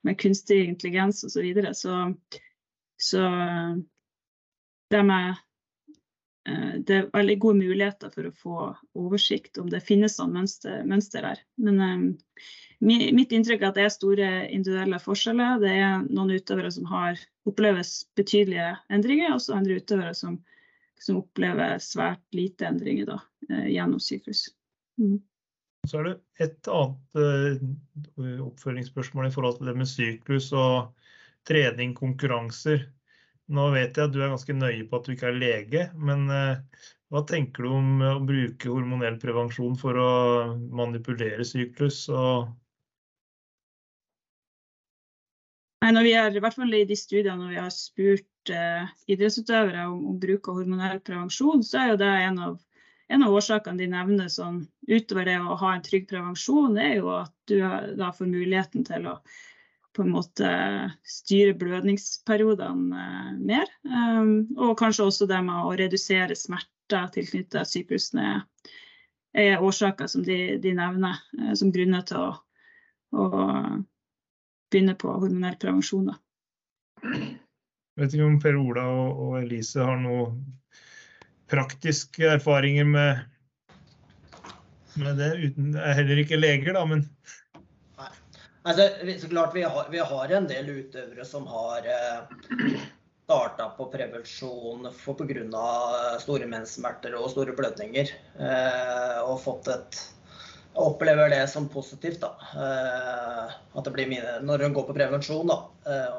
med 0.06 0.20
kunstig 0.22 0.64
intelligens 0.68 1.24
osv. 1.24 1.34
Så, 1.38 1.46
videre. 1.46 1.74
så 1.78 1.98
Så 2.98 3.22
det 4.90 5.04
med 5.06 5.36
det 6.48 6.96
er 6.96 7.10
veldig 7.12 7.36
gode 7.44 7.60
muligheter 7.60 8.12
for 8.14 8.30
å 8.30 8.36
få 8.42 8.68
oversikt 8.96 9.60
om 9.60 9.68
det 9.72 9.82
finnes 9.84 10.16
sånn 10.16 10.32
mønster, 10.36 10.86
mønster 10.88 11.26
der. 11.26 11.42
Men 11.60 11.82
um, 11.84 12.06
Mitt 12.80 13.32
inntrykk 13.34 13.64
er 13.64 13.72
at 13.72 13.78
det 13.78 13.86
er 13.88 13.94
store 13.94 14.28
individuelle 14.54 15.00
forskjeller. 15.02 15.62
Det 15.64 15.72
er 15.74 16.04
noen 16.14 16.36
utøvere 16.36 16.70
som 16.74 16.86
har, 16.92 17.18
oppleves 17.50 18.04
betydelige 18.20 18.76
endringer, 18.94 19.32
og 19.34 19.42
så 19.42 19.56
andre 19.58 19.80
utøvere 19.80 20.14
som, 20.18 20.36
som, 21.02 21.24
opplever 21.24 21.80
svært 21.82 22.22
lite 22.38 22.68
endringer 22.70 23.10
da, 23.10 23.18
eh, 23.50 23.72
gjennom 23.74 24.02
syklus. 24.04 24.44
Mm. 25.02 25.18
Så 25.88 26.02
er 26.02 26.10
det 26.10 26.14
et 26.44 26.70
annet 26.70 27.18
uh, 28.20 28.46
oppfølgingsspørsmål 28.46 29.30
i 29.30 29.34
forhold 29.34 29.58
til 29.58 29.72
det 29.72 29.78
med 29.80 29.90
syklus 29.90 30.52
og 30.54 30.92
trening, 31.48 31.96
konkurranser. 31.98 32.86
Nå 33.48 33.70
vet 33.72 33.96
jeg 33.96 34.10
at 34.10 34.14
du 34.14 34.20
er 34.20 34.32
ganske 34.34 34.54
nøye 34.58 34.86
på 34.90 35.00
at 35.00 35.08
du 35.08 35.14
ikke 35.14 35.30
er 35.30 35.38
lege, 35.40 35.84
men 35.96 36.26
uh, 36.28 36.60
hva 37.14 37.24
tenker 37.28 37.64
du 37.64 37.72
om 37.72 38.02
å 38.04 38.16
bruke 38.28 38.72
hormonell 38.72 39.16
prevensjon 39.22 39.78
for 39.80 40.00
å 40.02 40.10
manipulere 40.76 41.46
syklus 41.48 42.04
Nei, 45.88 45.94
når 45.94 46.04
vi 46.04 46.14
er, 46.20 46.36
I 46.36 46.42
hvert 46.44 46.58
fall 46.58 46.74
i 46.76 46.86
de 46.90 46.96
studiene 47.00 47.38
når 47.40 47.52
vi 47.54 47.60
har 47.62 47.72
spurt 47.72 48.52
eh, 48.52 48.90
idrettsutøvere 49.14 49.86
om, 49.88 50.02
om, 50.10 50.18
bruk 50.20 50.50
av 50.50 50.58
hormonell 50.60 51.00
prevensjon, 51.06 51.62
så 51.64 51.80
er 51.80 51.92
jo 51.92 52.00
det 52.02 52.10
en 52.26 52.40
av, 52.44 52.58
en 53.14 53.24
av 53.24 53.36
årsakene 53.38 53.80
de 53.80 53.88
nevner 53.94 54.32
sånn, 54.34 54.64
utover 54.90 55.30
det 55.30 55.38
å 55.40 55.56
ha 55.62 55.76
en 55.76 55.86
trygg 55.86 56.10
prevensjon, 56.10 56.76
er 56.82 56.98
jo 56.98 57.14
at 57.14 57.32
du 57.48 57.62
da 57.62 58.10
får 58.18 58.34
muligheten 58.34 58.84
til 58.90 59.08
å 59.14 59.16
på 59.98 60.06
en 60.06 60.14
måte 60.14 60.50
styre 61.08 61.56
blødningsperiodene 61.58 63.04
eh, 63.04 63.32
mer. 63.50 63.72
Um, 63.90 64.48
og 64.58 64.78
kanskje 64.80 65.08
også 65.10 65.28
det 65.30 65.40
med 65.48 65.66
å 65.66 65.74
redusere 65.80 66.38
smerter 66.38 67.10
tilknyttet 67.16 67.70
sykehusene 67.70 68.28
er 69.38 69.64
årsaker 69.64 70.10
som 70.10 70.24
de, 70.26 70.58
de 70.62 70.74
nevner 70.78 71.18
eh, 71.40 71.54
som 71.58 71.74
grunner 71.74 72.06
til 72.08 72.22
å, 72.22 72.30
å 73.18 73.26
begynne 74.70 74.98
på 75.00 75.18
hormonell 75.18 75.58
prevensjon. 75.62 76.14
Jeg 77.02 78.04
vet 78.04 78.14
ikke 78.14 78.30
om 78.30 78.38
Per 78.42 78.60
Ola 78.60 78.86
og, 78.92 79.26
og 79.26 79.40
Elise 79.42 79.82
har 79.82 79.98
noen 80.02 80.38
praktiske 81.50 82.36
erfaringer 82.38 82.86
med, 82.86 83.26
med 85.00 85.18
det. 85.18 85.32
Uten, 85.48 85.74
er 85.80 86.02
heller 86.02 86.22
ikke 86.22 86.40
leger, 86.40 86.76
da, 86.78 86.86
men. 86.90 87.08
Altså, 88.68 88.90
så 89.20 89.30
klart 89.30 89.56
vi 89.56 89.64
har, 89.64 89.88
vi 89.92 90.00
har, 90.00 90.32
en 90.32 90.48
del 90.48 90.70
utøvere 90.70 91.26
som 91.26 91.46
har 91.48 91.86
eh, 91.88 92.74
starta 93.24 93.70
på 93.78 93.86
prevensjon 93.94 94.90
pga. 94.92 95.68
store 96.20 96.50
menssmerter 96.52 97.16
og 97.16 97.30
store 97.32 97.56
blødninger. 97.56 98.12
Eh, 98.36 99.20
og 99.24 99.40
fått 99.40 99.72
et 99.72 100.02
opplever 100.78 101.32
det 101.32 101.46
som 101.48 101.70
positivt. 101.72 102.20
da. 102.26 102.34
Eh, 102.60 103.56
at 103.80 103.88
det 103.88 103.96
blir 103.96 104.12
mine, 104.12 104.36
Når 104.42 104.68
hun 104.68 104.76
går 104.76 104.90
på 104.90 104.98
prevensjon, 105.00 105.48
da, 105.48 105.62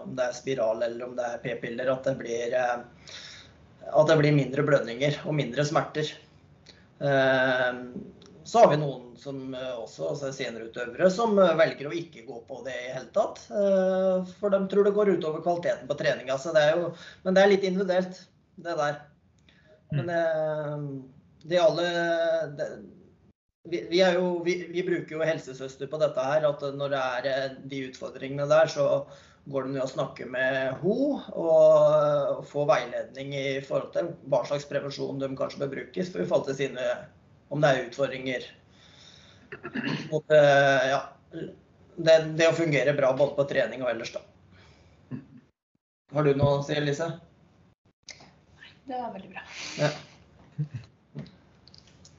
om 0.01 0.17
det 0.17 0.31
er 0.31 0.41
spiral 0.41 0.83
eller 0.83 1.05
om 1.05 1.15
det 1.21 1.29
er 1.29 1.45
p-piller, 1.45 1.93
at, 1.93 2.09
at 2.09 4.09
det 4.09 4.21
blir 4.23 4.41
mindre 4.41 4.65
blødninger 4.65 5.21
og 5.27 5.37
mindre 5.37 5.69
smerter. 5.69 6.17
Så 8.49 8.63
har 8.63 8.71
vi 8.73 8.79
noen 8.81 9.11
som 9.21 9.53
også 9.53 10.07
altså 10.15 10.31
seniorutøvere 10.33 11.11
som 11.13 11.37
velger 11.37 11.91
å 11.91 11.97
ikke 11.97 12.25
gå 12.25 12.39
på 12.49 12.63
det 12.65 12.77
i 12.87 12.95
hele 12.95 13.11
tatt. 13.13 13.43
For 14.39 14.55
de 14.55 14.61
tror 14.73 14.89
det 14.89 14.95
går 14.97 15.11
utover 15.19 15.45
kvaliteten 15.45 15.91
på 15.91 15.97
treninga. 16.01 16.39
Men 17.27 17.37
det 17.37 17.43
er 17.43 17.53
litt 17.53 17.67
individuelt, 17.69 18.23
det 18.57 18.77
der. 18.79 19.03
Men 19.93 20.09
mm. 20.09 20.87
det, 21.45 21.61
alle 21.61 21.91
det, 22.57 22.71
vi, 23.69 23.87
vi, 23.91 24.01
jo, 24.15 24.43
vi, 24.45 24.69
vi, 24.73 24.83
bruker 24.83 25.17
jo 25.17 25.25
helsesøster 25.25 25.91
på 25.91 26.01
dette 26.01 26.25
her. 26.25 26.47
At 26.49 26.63
når 26.77 26.95
det 26.95 27.03
er 27.15 27.29
eh, 27.33 27.59
de 27.71 27.83
utfordringene 27.89 28.49
der, 28.51 28.71
så 28.73 28.89
går 29.49 29.65
det 29.65 29.75
ned 29.75 29.85
å 29.85 29.91
snakke 29.91 30.27
med 30.29 30.57
henne 30.85 31.13
og 31.41 32.43
få 32.49 32.67
veiledning 32.69 33.33
i 33.37 33.47
forhold 33.65 33.95
til 33.95 34.11
hva 34.29 34.43
slags 34.45 34.67
prevensjon 34.69 35.21
de 35.23 35.31
kanskje 35.39 35.63
bør 35.63 35.73
brukes 35.73 36.11
for 36.13 36.21
i 36.21 36.27
forhold 36.29 36.51
til 36.51 36.59
sine 36.59 36.89
Om 37.49 37.63
det 37.65 37.71
er 37.71 37.87
utfordringer 37.87 38.49
mot 40.11 40.35
eh, 40.35 40.89
ja, 40.91 40.99
det, 41.97 42.17
det, 42.39 42.49
å 42.49 42.57
fungere 42.57 42.93
bra 42.97 43.15
både 43.17 43.37
på 43.39 43.47
trening 43.49 43.85
og 43.85 43.93
ellers, 43.93 44.13
da. 44.15 44.21
Har 46.15 46.25
du 46.25 46.35
noe 46.37 46.59
å 46.59 46.65
si, 46.65 46.77
Elise? 46.77 47.09
Nei, 48.59 48.75
det 48.89 49.01
var 49.01 49.15
veldig 49.17 49.33
bra. 49.33 49.45
Ja. 49.81 49.93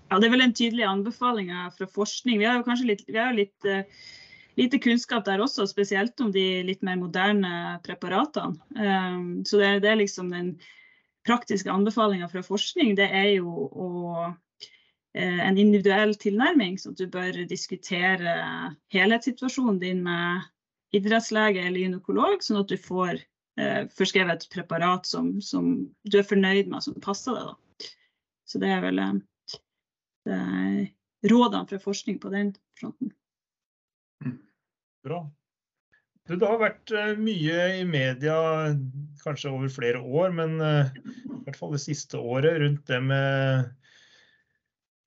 Ja, 0.10 0.18
Det 0.18 0.26
er 0.26 0.34
vel 0.34 0.46
en 0.48 0.56
tydelig 0.58 0.88
anbefaling 0.89 1.52
fra 1.76 1.86
forskning. 1.94 2.42
Vi 2.42 2.48
har 2.50 2.58
jo 2.58 2.65
kanskje 2.65 2.89
litt, 2.89 3.06
vi 3.06 3.18
har 3.22 3.36
litt 3.38 3.70
uh, 3.70 3.86
lite 4.60 4.80
kunnskap 4.82 5.26
der 5.28 5.42
også, 5.44 5.68
spesielt 5.70 6.20
om 6.24 6.32
de 6.34 6.63
litt 6.68 6.84
mer 6.86 7.00
moderne 7.00 7.80
preparatene. 7.86 8.58
Um, 8.76 9.46
så 9.46 9.62
det, 9.62 9.72
det, 9.86 9.92
er 9.92 10.02
liksom 10.02 10.32
den 10.34 10.54
praktiske 11.28 11.72
anbefalinga 11.72 12.30
fra 12.32 12.44
forskning, 12.46 12.96
det 12.98 13.10
er 13.13 13.30
jo 13.38 13.54
å, 13.70 13.89
en 15.17 15.58
individuell 15.58 16.13
tilnærming. 16.22 16.76
Så 16.78 16.91
du 16.93 17.08
bør 17.10 17.34
diskutere 17.50 18.36
helhetssituasjonen 18.93 19.80
din 19.82 20.04
med 20.06 20.43
idrettslege 20.93 21.63
eller 21.63 21.82
gynekolog, 21.82 22.43
sånn 22.45 22.60
at 22.62 22.69
du 22.69 22.78
får 22.78 23.17
uh, 23.17 23.88
forskrevet 23.98 24.45
et 24.45 24.54
preparat 24.54 25.10
som, 25.10 25.32
som, 25.41 25.72
du 26.06 26.19
er 26.22 26.28
fornøyd 26.30 26.69
med, 26.69 26.86
som 26.86 26.98
passer 27.02 27.34
deg. 27.38 27.50
Da. 27.50 27.89
Så 28.50 28.62
det 28.62 28.69
er 28.74 28.86
vel 28.86 29.02
Eh, 30.30 30.88
rådene 31.30 31.67
fra 31.67 31.80
forskning 31.80 32.19
på 32.19 32.30
den 32.30 32.54
fronten. 32.80 33.12
Bra. 35.04 35.24
Det 36.30 36.45
har 36.45 36.60
vært 36.62 36.91
eh, 36.93 37.15
mye 37.17 37.62
i 37.80 37.86
media, 37.88 38.36
kanskje 39.24 39.54
over 39.56 39.72
flere 39.74 40.02
år, 40.04 40.34
men 40.36 40.60
eh, 40.62 40.91
i 41.26 41.39
hvert 41.48 41.58
fall 41.58 41.74
det 41.74 41.82
siste 41.82 42.19
året, 42.19 42.60
rundt 42.62 42.86
det 42.91 43.00
med 43.02 43.72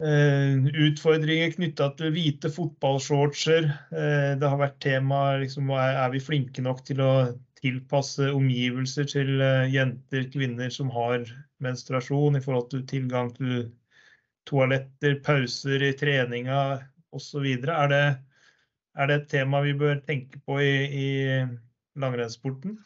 utfordringer 0.03 1.53
knytta 1.55 1.93
til 1.99 2.11
hvite 2.15 2.51
fotballshortser. 2.51 3.69
Det 4.41 4.49
har 4.49 4.59
vært 4.59 4.81
tema 4.83 5.37
liksom, 5.39 5.71
er 5.77 6.11
vi 6.11 6.23
flinke 6.23 6.65
nok 6.65 6.83
til 6.89 7.03
å 7.05 7.13
tilpasse 7.63 8.27
omgivelser 8.35 9.07
til 9.13 9.45
jenter, 9.71 10.27
kvinner 10.33 10.73
som 10.75 10.91
har 10.91 11.29
menstruasjon, 11.63 12.37
i 12.37 12.43
forhold 12.43 12.71
til 12.73 12.87
tilgang 12.91 13.31
til 13.37 13.69
toaletter, 14.51 15.21
pauser 15.23 15.85
i 15.87 15.93
treninga 15.99 16.63
osv. 17.15 17.47
Er, 17.63 17.95
er 18.99 19.11
det 19.11 19.19
et 19.21 19.29
tema 19.31 19.63
vi 19.63 19.77
bør 19.79 20.03
tenke 20.07 20.43
på 20.47 20.59
i, 20.65 20.75
i 20.91 21.09
langrennssporten? 22.03 22.81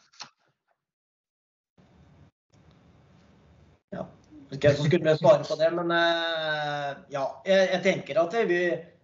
Jeg 4.49 4.77
som 4.77 4.87
skulle 4.87 5.17
svare 5.19 5.43
på 5.43 5.55
det, 5.59 5.67
men 5.75 5.91
eh, 5.91 6.91
ja. 7.11 7.25
Jeg, 7.45 7.69
jeg 7.73 7.83
tenker 7.83 8.19
at 8.21 8.35
vi, 8.47 8.61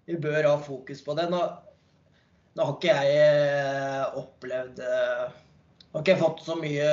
vi, 0.07 0.15
bør 0.15 0.47
ha 0.47 0.57
fokus 0.63 1.03
på 1.03 1.15
det. 1.19 1.27
Nå, 1.31 1.41
nå 2.55 2.67
har 2.67 2.77
ikke 2.77 2.93
jeg 2.95 3.17
eh, 3.25 4.19
opplevd 4.21 4.79
eh, 4.87 5.25
har 5.93 6.01
ikke 6.01 6.21
fått 6.21 6.45
så 6.45 6.55
mye 6.57 6.85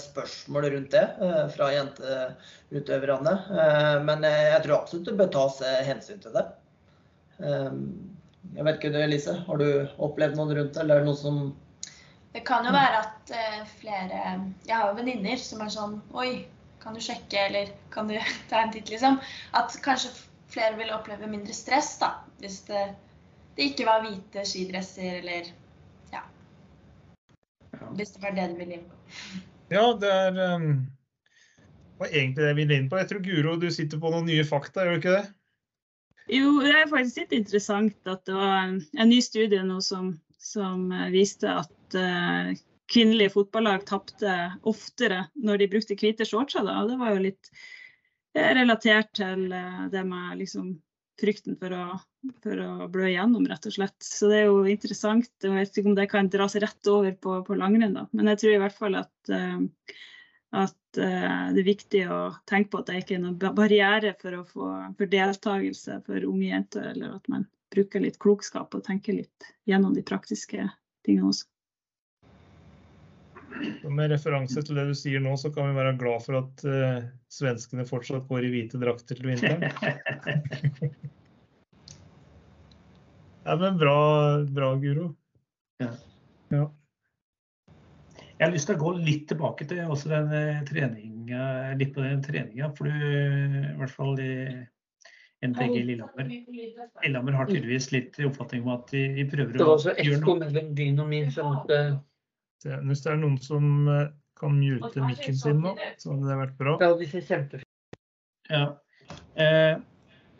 spørsmål 0.00 0.70
rundt 0.72 0.94
det 0.94 1.02
fra 1.52 1.66
jenteutøverne. 1.68 3.34
Men 4.06 4.24
jeg 4.24 4.62
tror 4.64 4.78
absolutt 4.78 5.10
det 5.10 5.18
bør 5.18 5.28
tas 5.34 5.58
hensyn 5.84 6.22
til 6.24 6.32
det. 6.32 6.46
Jeg 7.36 8.64
vet 8.64 8.78
ikke 8.80 9.04
Elise. 9.04 9.36
Har 9.44 9.60
du 9.60 9.68
opplevd 10.00 10.40
noe 10.40 10.56
rundt 10.56 10.72
det, 10.72 10.86
eller 10.86 11.04
noe 11.04 11.20
som 11.20 11.42
Det 12.32 12.40
kan 12.48 12.64
jo 12.64 12.72
være 12.72 13.02
at 13.02 13.34
flere 13.82 14.22
Jeg 14.64 14.72
har 14.72 14.88
jo 14.88 14.96
venninner 15.02 15.44
som 15.44 15.60
er 15.66 15.76
sånn 15.76 16.00
Oi, 16.16 16.46
kan 16.86 16.94
du 16.94 17.02
sjekke, 17.02 17.38
eller 17.48 17.70
kan 17.90 18.08
du 18.08 18.14
ta 18.50 18.62
en 18.62 18.72
titt, 18.72 18.90
liksom. 18.90 19.18
At 19.58 19.74
kanskje 19.82 20.12
flere 20.54 20.76
vil 20.78 20.92
oppleve 20.94 21.26
mindre 21.26 21.54
stress, 21.54 21.96
da. 21.98 22.12
Hvis 22.38 22.60
det, 22.68 22.84
det 23.56 23.72
ikke 23.72 23.88
var 23.88 24.04
hvite 24.04 24.44
skidresser, 24.46 25.18
eller 25.18 25.50
ja. 26.12 26.22
Hvis 27.98 28.14
det 28.14 28.22
var 28.22 28.36
det 28.38 28.52
du 28.52 28.60
ville 28.60 28.78
inn 28.78 28.84
på. 28.86 29.00
Ja, 29.74 29.88
det 29.98 30.12
er 30.12 30.38
um, 30.54 30.68
var 31.98 32.12
egentlig 32.12 32.44
det 32.44 32.52
jeg 32.52 32.58
ville 32.60 32.78
inn 32.78 32.86
på. 32.92 33.00
Jeg 33.00 33.10
tror 33.10 33.24
Guro, 33.24 33.56
du 33.58 33.66
sitter 33.74 33.98
på 33.98 34.12
noen 34.14 34.30
nye 34.30 34.46
fakta, 34.46 34.86
gjør 34.86 34.94
du 34.94 35.02
ikke 35.02 35.16
det? 35.16 35.26
Jo, 36.36 36.54
det 36.62 36.70
er 36.74 36.88
faktisk 36.90 37.24
litt 37.24 37.36
interessant 37.40 38.14
at 38.14 38.22
det 38.30 38.38
var 38.38 38.56
en, 38.60 38.78
en 38.98 39.10
ny 39.10 39.18
studie 39.22 39.62
nå 39.66 39.80
som, 39.82 40.14
som 40.42 40.86
eh, 40.94 41.10
viste 41.14 41.50
at 41.50 41.98
uh, 41.98 42.54
kvinnelige 42.92 43.34
fotballag 43.34 43.86
tapte 43.88 44.34
oftere 44.68 45.26
når 45.34 45.62
de 45.62 45.70
brukte 45.72 45.96
hvite 45.98 46.26
shortser. 46.28 46.66
Da. 46.66 46.82
Det 46.88 46.98
var 47.00 47.14
jo 47.14 47.24
litt 47.28 47.50
uh, 48.38 48.50
relatert 48.58 49.12
til 49.18 49.46
uh, 49.52 49.86
det 49.92 50.04
med 50.06 50.40
liksom, 50.42 50.74
frykten 51.20 51.56
for 51.60 51.74
å, 51.74 51.84
for 52.44 52.64
å 52.64 52.88
blø 52.92 53.10
igjennom, 53.10 53.46
rett 53.50 53.68
og 53.68 53.76
slett. 53.78 53.96
Så 54.04 54.30
det 54.32 54.42
er 54.42 54.50
jo 54.50 54.64
interessant. 54.70 55.30
Jeg 55.42 55.54
vet 55.54 55.80
ikke 55.80 55.92
om 55.92 55.98
det 55.98 56.10
kan 56.12 56.32
dras 56.32 56.58
rett 56.62 56.92
over 56.92 57.16
på, 57.16 57.40
på 57.46 57.58
langrenn, 57.58 57.96
da. 57.96 58.06
Men 58.12 58.32
jeg 58.32 58.42
tror 58.42 58.56
i 58.56 58.60
hvert 58.64 58.78
fall 58.78 59.00
at 59.02 59.36
at 60.56 60.98
uh, 61.02 61.48
det 61.52 61.60
er 61.60 61.66
viktig 61.66 62.04
å 62.08 62.20
tenke 62.48 62.70
på 62.72 62.80
at 62.80 62.88
det 62.88 63.00
ikke 63.02 63.16
er 63.16 63.24
noen 63.24 63.56
barriere 63.58 64.14
for 64.20 64.38
å 64.38 64.44
få 64.46 64.68
for 64.96 65.10
deltakelse 65.10 65.98
for 66.06 66.28
unge 66.28 66.46
jenter, 66.46 66.92
eller 66.94 67.16
at 67.18 67.28
man 67.32 67.44
bruker 67.74 68.00
litt 68.00 68.18
klokskap 68.22 68.74
og 68.74 68.84
tenker 68.86 69.18
litt 69.18 69.50
gjennom 69.68 69.94
de 69.96 70.04
praktiske 70.06 70.68
tingene 71.06 71.32
også. 71.32 71.48
Med 73.90 74.10
referanse 74.12 74.62
til 74.64 74.78
det 74.78 74.86
du 74.88 74.94
sier 74.96 75.20
nå, 75.22 75.32
så 75.40 75.50
kan 75.54 75.70
vi 75.70 75.76
være 75.78 75.96
glad 76.00 76.24
for 76.24 76.38
at 76.40 76.64
uh, 76.68 77.04
svenskene 77.32 77.86
fortsatt 77.88 78.28
går 78.30 78.46
i 78.46 78.52
hvite 78.52 78.80
drakter 78.82 79.14
til 79.18 79.26
vinteren. 79.30 79.62
ja, 83.46 83.56
men 83.62 83.78
bra, 83.80 83.98
bra 84.58 84.68
Guro. 84.82 85.06
Ja. 85.82 85.92
ja. 86.54 86.64
Jeg 88.36 88.44
har 88.44 88.52
lyst 88.52 88.68
til 88.68 88.76
å 88.76 88.82
gå 88.82 88.90
litt 89.00 89.28
tilbake 89.30 89.64
til 89.68 89.80
også 89.88 90.10
den 90.12 90.32
eh, 90.36 90.64
treninga, 90.68 91.44
litt 91.80 91.94
på 91.96 92.04
den 92.04 92.20
treninga. 92.24 92.68
For 92.76 92.84
du, 92.84 92.92
i 92.92 93.76
hvert 93.78 93.94
fall 93.94 94.18
i 94.20 94.32
NTG 95.46 95.78
Lillehammer 95.84 96.28
Lillehammer 96.28 97.32
har 97.36 97.48
tydeligvis 97.48 97.90
litt 97.92 98.18
oppfatning 98.24 98.64
om 98.66 98.74
at 98.76 98.92
de 98.92 99.24
prøver 99.30 99.56
å 99.56 99.56
gjøre 99.56 99.56
noe. 99.56 99.56
Det 99.56 99.64
var 99.64 99.78
også 99.78 99.96
ekskomelding 100.04 100.68
din 100.76 101.00
og 101.00 101.08
min, 101.12 101.32
sånn 101.32 101.56
at 101.62 101.72
Hvis 102.64 103.02
det 103.04 103.12
er 103.12 103.20
noen 103.20 103.36
som 103.42 103.88
eh, 103.92 104.08
kan 104.40 104.56
mute 104.56 105.04
mikken 105.04 105.36
sin 105.36 105.60
nå, 105.64 105.74
så 106.00 106.12
hadde 106.12 106.30
det 106.30 106.40
vært 106.40 106.56
bra. 106.60 106.76
Ja, 106.82 106.94
vi 106.98 107.08
ser 107.10 107.24
kjempefint. 107.26 108.00
Ja. 108.50 108.66
Eh, 109.34 109.76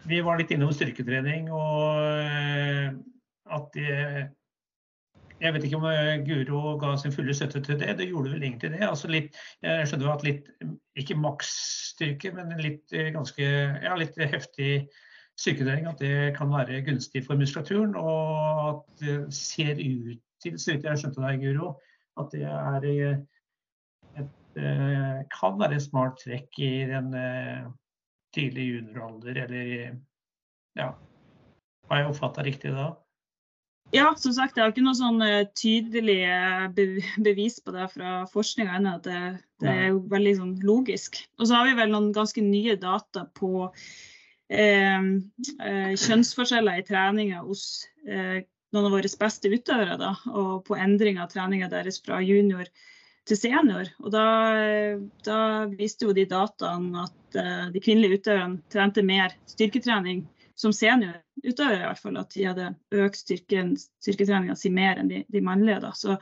vi 0.06 0.22
var 0.22 0.38
litt 0.38 0.52
innom 0.54 0.72
styrketrening 0.74 1.50
og 1.54 2.02
eh, 2.02 2.90
at 3.56 3.70
de 3.74 3.86
jeg 5.36 5.52
vet 5.52 5.66
ikke 5.66 5.76
om 5.76 5.88
eh, 5.90 6.14
Guro 6.24 6.76
ga 6.80 6.94
sin 6.96 7.12
fulle 7.12 7.34
støtte 7.36 7.60
til 7.64 7.80
det. 7.80 7.98
Det 7.98 8.06
gjorde 8.08 8.32
vel 8.32 8.44
egentlig 8.46 8.70
det. 8.72 8.84
Altså 8.86 9.10
litt, 9.12 9.36
jeg 9.64 9.88
skjønner 9.90 10.14
at 10.14 10.24
litt, 10.24 10.46
ikke 10.96 11.18
maksstyrke, 11.20 12.32
men 12.38 12.54
litt 12.64 12.94
ganske 13.12 13.44
ja, 13.44 13.92
litt 14.00 14.16
heftig 14.16 14.86
styrketrening. 15.36 15.90
At 15.90 16.00
det 16.00 16.32
kan 16.38 16.48
være 16.54 16.80
gunstig 16.86 17.26
for 17.26 17.36
muskulaturen. 17.36 17.92
Og 18.00 18.62
at 18.70 19.04
det 19.04 19.18
ser 19.36 19.76
ut 19.76 20.24
til, 20.40 20.56
så 20.56 20.72
vidt 20.72 20.88
jeg 20.88 21.02
skjønte 21.02 21.26
deg, 21.26 21.44
Guro, 21.44 21.74
at 22.20 22.32
det 22.32 22.44
er 22.48 22.86
eh, 22.90 23.16
et, 24.20 24.44
kan 25.32 25.58
være 25.60 25.76
et 25.76 25.84
smart 25.84 26.16
trekk 26.22 26.60
i 26.64 26.86
den 26.88 27.10
tidlige 28.32 28.78
junioralder, 28.78 29.42
eller 29.44 29.98
ja. 30.76 30.92
Har 31.90 32.00
jeg 32.00 32.08
oppfatta 32.10 32.44
riktig 32.44 32.72
da? 32.74 32.94
Ja, 33.94 34.08
som 34.18 34.32
sagt, 34.34 34.56
jeg 34.56 34.64
har 34.64 34.72
ikke 34.72 34.82
noe 34.82 34.98
sånn 34.98 35.20
uh, 35.22 35.46
tydelig 35.54 36.18
bevis 37.22 37.60
på 37.62 37.74
det 37.76 37.86
fra 37.92 38.24
forskninga 38.32 38.80
ennå. 38.80 38.96
At 38.98 39.06
det, 39.06 39.20
det, 39.62 39.70
er 39.70 39.86
jo 39.92 40.00
veldig 40.10 40.34
sånn, 40.40 40.56
logisk. 40.66 41.20
Og 41.38 41.46
så 41.46 41.60
har 41.60 41.68
vi 41.68 41.76
vel 41.78 41.92
noen 41.94 42.10
ganske 42.16 42.42
nye 42.42 42.74
data 42.82 43.28
på 43.38 43.68
eh, 44.50 45.06
kjønnsforskjeller 46.02 46.82
i 46.82 46.86
treninga 46.88 47.44
hos 47.46 47.68
noen 48.76 48.90
av 48.90 48.94
våre 48.98 49.10
beste 49.20 49.50
utøvere. 49.50 49.96
Da, 50.00 50.12
og 50.32 50.66
på 50.68 50.78
endring 50.78 51.20
av 51.22 51.32
treninga 51.32 51.70
deres 51.72 51.98
fra 52.04 52.20
junior 52.24 52.68
til 53.26 53.40
senior. 53.40 53.90
Og 54.04 54.12
da, 54.14 54.26
da 55.26 55.40
viste 55.72 56.06
jo 56.06 56.14
de 56.14 56.28
dataene 56.30 57.06
at 57.08 57.38
de 57.72 57.82
kvinnelige 57.82 58.20
utøverne 58.20 58.62
trente 58.72 59.02
mer 59.04 59.34
styrketrening 59.50 60.22
som 60.56 60.72
seniorutøvere 60.72 61.82
i 61.82 61.86
hvert 61.86 62.00
fall, 62.00 62.16
at 62.16 62.32
de 62.32 62.44
hadde 62.48 62.68
økt 62.96 63.18
styrken, 63.20 63.74
styrketreninga 64.00 64.56
si 64.56 64.70
mer 64.72 65.02
enn 65.02 65.10
de, 65.10 65.22
de 65.28 65.42
mannlige. 65.44 65.82
Da. 65.84 65.92
Så 65.92 66.16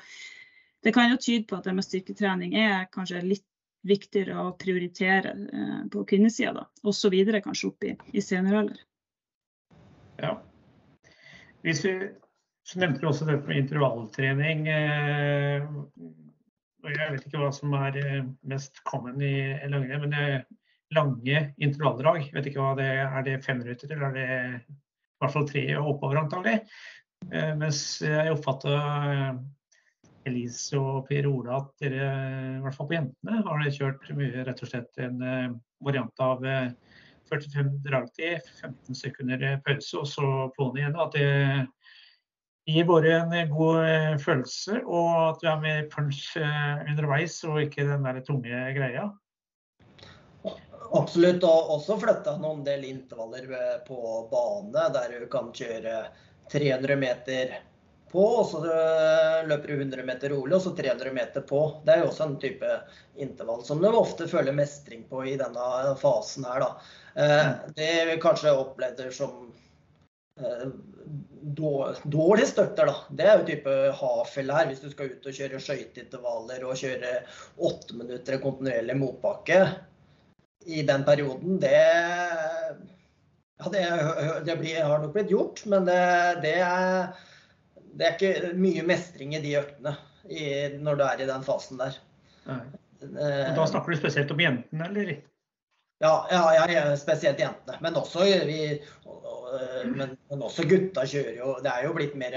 det 0.83 0.93
kan 0.97 1.13
jo 1.13 1.21
tyde 1.21 1.47
på 1.49 1.59
at 1.61 1.69
det 1.69 1.77
med 1.77 1.87
styrketrening 1.87 2.57
er 2.59 2.89
kanskje 2.93 3.23
litt 3.25 3.47
viktigere 3.85 4.41
å 4.41 4.55
prioritere 4.59 5.35
uh, 5.37 5.81
på 5.93 6.03
kvinnesida, 6.09 6.65
og 6.83 6.97
så 6.97 7.11
videre 7.13 7.43
kanskje 7.45 7.69
opp 7.69 7.87
i, 7.87 7.93
i 8.17 8.23
senioralder. 8.25 8.81
Ja. 10.23 10.39
Hvis 11.65 11.85
vi 11.85 11.95
så 12.65 12.81
nevnte 12.81 13.03
du 13.03 13.09
også 13.11 13.29
dette 13.29 13.49
med 13.49 13.61
intervalltrening. 13.61 14.67
Eh, 14.73 15.67
jeg 16.85 17.15
vet 17.15 17.27
ikke 17.29 17.41
hva 17.41 17.51
som 17.55 17.75
er 17.79 17.99
eh, 18.01 18.21
mest 18.51 18.81
common 18.89 19.21
i 19.25 19.35
langrenn, 19.71 20.07
men 20.09 20.45
lange 20.95 21.41
intervalldrag. 21.63 22.31
Vet 22.35 22.49
ikke 22.51 22.63
hva 22.63 22.75
det 22.79 22.89
er. 22.89 23.05
Er 23.09 23.27
det 23.27 23.43
fem 23.45 23.61
minutter, 23.63 23.93
eller 23.93 24.07
er 24.09 24.17
det 24.17 24.29
i 24.65 25.25
hvert 25.25 25.35
fall 25.35 25.49
tre 25.49 25.65
og 25.79 25.91
oppover 25.95 26.21
antagelig? 26.23 26.61
Eh, 27.33 27.53
mens 27.59 27.83
jeg 28.05 28.33
oppfatta 28.35 28.75
eh, 29.13 29.31
Elise 30.29 30.81
og 30.81 31.05
Per 31.09 31.29
Ola 31.29 31.61
at 31.61 31.71
dere, 31.85 32.09
i 32.59 32.65
hvert 32.65 32.77
fall 32.77 32.91
på 32.91 32.97
jentene, 32.97 33.41
har 33.47 33.71
kjørt 33.79 34.11
mye 34.17 34.45
rett 34.49 34.65
og 34.65 34.71
slett 34.71 35.01
en 35.05 35.23
eh, 35.25 35.55
variant 35.85 36.25
av 36.25 36.45
45 37.31 37.71
dragtid, 37.85 38.45
15 38.61 38.99
sekunder 38.99 39.45
pause 39.65 40.01
og 40.01 40.09
så 40.09 40.29
på'n 40.57 40.81
igjen. 40.81 40.99
At 41.01 41.17
det 41.17 41.29
gir 42.67 42.87
bare 42.89 43.19
en 43.21 43.35
god 43.53 44.21
følelse, 44.23 44.81
og 44.87 45.11
at 45.29 45.43
du 45.43 45.51
er 45.51 45.61
med 45.61 45.91
punch 45.93 46.31
underveis 46.39 47.37
og 47.45 47.61
ikke 47.67 47.85
den 47.91 48.07
der 48.09 48.23
tunge 48.25 48.63
greia. 48.77 49.11
Absolutt. 50.95 51.45
Og 51.45 51.77
også 51.79 51.99
flytta 52.01 52.37
noen 52.41 52.65
del 52.67 52.87
intervaller 52.89 53.51
eh, 53.51 53.79
på 53.87 53.99
bane, 54.31 54.89
der 54.95 55.21
du 55.21 55.29
kan 55.31 55.51
kjøre 55.55 56.05
300 56.53 56.99
meter 57.01 57.55
på, 58.13 58.23
og 58.23 58.47
så 58.47 58.61
eh, 58.69 59.41
løper 59.49 59.73
du 59.73 59.81
100 59.81 60.07
meter 60.07 60.35
rolig, 60.35 60.55
og 60.55 60.63
så 60.63 60.75
300 60.79 61.15
meter 61.17 61.47
på. 61.49 61.63
Det 61.85 61.95
er 61.97 62.05
jo 62.05 62.13
også 62.13 62.29
en 62.29 62.39
type 62.43 62.77
intervall 63.27 63.65
som 63.67 63.83
du 63.83 63.91
ofte 63.91 64.31
føler 64.31 64.55
mestring 64.57 65.03
på 65.11 65.25
i 65.33 65.39
denne 65.41 65.97
fasen 66.01 66.47
her, 66.47 66.63
da. 66.63 66.71
Eh, 67.15 67.51
det 67.79 67.93
vi 68.13 68.21
kanskje 68.23 68.55
opplevde 68.55 69.11
som 69.15 69.51
dårlig 71.45 72.47
støtter, 72.49 72.89
da. 72.89 72.95
Det 73.11 73.27
er 73.27 73.39
jo 73.39 73.47
type 73.49 73.75
Hafel 73.99 74.53
her, 74.55 74.69
hvis 74.71 74.83
du 74.83 74.89
skal 74.93 75.13
ut 75.13 75.27
og 75.29 75.37
kjøre 75.37 75.61
skøyteintervaller 75.61 76.65
og 76.65 76.79
kjøre 76.81 77.19
åtte 77.69 77.99
minutter 77.99 78.41
kontinuerlig 78.43 78.97
motbakke 79.01 79.59
i 80.65 80.81
den 80.89 81.05
perioden, 81.05 81.59
det 81.61 81.75
ja, 83.59 83.71
det, 83.71 83.83
det 84.47 84.57
blir, 84.59 84.81
har 84.83 85.03
nok 85.03 85.13
blitt 85.15 85.31
gjort, 85.31 85.61
men 85.71 85.85
det, 85.87 86.01
det, 86.43 86.57
er, 86.65 87.13
det, 87.93 88.09
er, 88.09 88.17
ikke 88.17 88.55
mye 88.59 88.87
mestring 88.89 89.37
i 89.37 89.43
de 89.45 89.55
øktene 89.61 89.95
i, 90.25 90.49
når 90.81 90.99
du 90.99 91.05
er 91.07 91.23
i 91.23 91.29
den 91.29 91.45
fasen 91.47 91.79
der. 91.81 92.01
Nei. 92.49 92.65
Og 93.05 93.55
da 93.59 93.69
snakker 93.69 93.93
du 93.93 94.01
spesielt 94.01 94.33
om 94.33 94.41
jentene, 94.41 94.89
eller? 94.89 95.15
Ja, 96.03 96.15
ja, 96.33 96.65
ja, 96.73 96.85
spesielt 96.99 97.39
jentene. 97.39 97.77
Men 97.85 97.97
også, 98.01 98.25
vi, 98.49 98.81
men, 99.95 100.17
men 100.31 100.45
også 100.45 100.67
gutta 100.69 101.05
kjører 101.09 101.39
jo 101.39 101.57
Det 101.65 101.71
er 101.73 101.87
jo 101.87 101.95
blitt 101.97 102.15
mer 102.19 102.37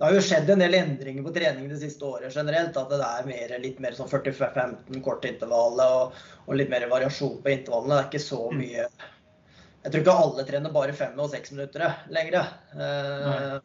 det 0.00 0.06
har 0.08 0.14
jo 0.16 0.20
skjedd 0.24 0.48
en 0.48 0.62
del 0.62 0.74
endringer 0.78 1.24
på 1.26 1.32
trening 1.36 1.66
det 1.68 1.76
siste 1.82 2.06
året 2.08 2.32
generelt. 2.32 2.72
At 2.80 2.88
det 2.88 3.04
er 3.04 3.26
mer, 3.28 3.50
litt 3.60 3.82
mer 3.84 3.92
sånn 3.92 4.08
40-15 4.08 5.02
kortintervallet 5.04 5.92
og, 5.92 6.14
og, 6.46 6.54
litt 6.56 6.70
mer 6.72 6.86
variasjon 6.88 7.34
på 7.44 7.52
intervallene. 7.52 7.98
Det 7.98 8.00
er 8.00 8.08
ikke 8.08 8.22
så 8.24 8.38
mm. 8.48 8.62
mye 8.62 8.86
Jeg 8.86 9.92
tror 9.92 10.00
ikke 10.00 10.14
alle 10.22 10.46
trener 10.48 10.72
bare 10.72 10.96
fem 10.96 11.20
og 11.20 11.28
seks 11.34 11.52
minutter 11.52 11.84
lenger. 12.16 12.48
Eh, 12.72 13.58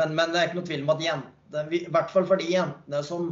men, 0.00 0.16
men, 0.16 0.32
det 0.32 0.40
er 0.40 0.48
ikke 0.48 0.62
noe 0.62 0.70
tvil 0.70 0.86
om 0.86 0.94
at 0.96 1.04
jentene, 1.10 1.66
i 1.76 1.84
hvert 1.92 2.14
fall 2.14 2.30
for 2.32 2.40
de 2.40 2.48
jentene 2.54 3.04
som 3.04 3.28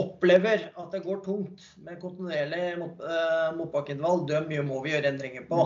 opplever 0.00 0.70
at 0.72 0.96
det 0.96 1.04
går 1.04 1.20
tungt 1.28 1.68
med 1.84 2.00
kontinuerlig 2.00 2.70
mot, 2.80 3.04
eh, 3.04 3.50
motbakkeintervall, 3.60 4.24
dem 4.32 4.48
må 4.72 4.80
vi 4.80 4.96
gjøre 4.96 5.12
endringer 5.12 5.44
på. 5.52 5.60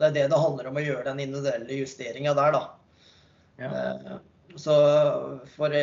Mm. 0.00 0.02
Det 0.02 0.08
er 0.08 0.16
det 0.16 0.32
det 0.32 0.40
handler 0.40 0.70
om 0.70 0.80
å 0.80 0.82
gjøre 0.84 1.04
den 1.10 1.20
individuelle 1.26 1.76
justeringa 1.82 2.34
der, 2.34 2.56
da. 2.56 2.62
Ja. 3.60 3.70
Eh, 3.70 4.18
så 4.56 4.74
for, 5.54 5.76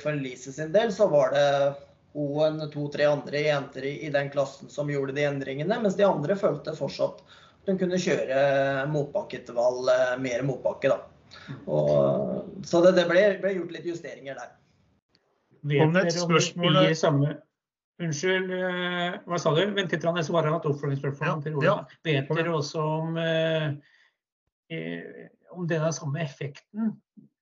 for 0.00 0.16
Lise 0.16 0.52
sin 0.54 0.70
del 0.72 0.92
så 0.94 1.10
var 1.12 1.34
det 1.34 1.48
og 2.18 2.38
en 2.46 2.62
to-tre 2.72 3.04
andre 3.04 3.42
jenter 3.44 3.84
i, 3.84 3.92
i 4.06 4.10
den 4.10 4.30
klassen 4.32 4.70
som 4.72 4.88
gjorde 4.90 5.12
de 5.14 5.26
endringene, 5.28 5.76
mens 5.82 5.94
de 5.98 6.06
andre 6.06 6.34
følte 6.40 6.72
fortsatt 6.74 7.20
at 7.20 7.68
de 7.68 7.76
kunne 7.78 8.00
kjøre 8.00 8.38
motbakkeintervall, 8.90 9.90
eh, 9.92 10.14
mer 10.24 10.46
motbakke. 10.48 10.94
da. 10.94 11.02
Og, 11.66 12.48
så 12.66 12.80
det, 12.84 12.94
det 12.96 13.04
ble, 13.10 13.26
ble 13.42 13.52
gjort 13.58 13.74
litt 13.76 13.90
justeringer 13.90 14.40
der. 14.40 14.54
Vet 15.68 15.84
er 15.84 15.92
dere 15.92 16.24
om 16.24 16.32
spørsmål- 16.32 16.80
blir 16.80 16.96
samme 16.96 17.36
Unnskyld, 17.98 18.52
eh, 18.54 19.16
hva 19.26 19.38
sa 19.42 19.50
du? 19.56 19.64
Vent 19.74 19.90
litt, 19.90 20.04
jeg 20.06 20.26
svarer 20.28 20.54
et 20.54 20.66
oppfølgingsspørsmål 20.70 21.28
Ja, 21.28 21.38
til 21.42 21.56
Ola. 21.58 21.74
Vet 22.06 22.28
dere 22.30 22.54
også 22.54 22.82
om, 22.82 23.16
eh, 23.18 23.72
eh, 24.70 25.24
om 25.50 25.66
det 25.66 25.80
er 25.80 25.90
samme 25.96 26.22
effekten, 26.22 26.94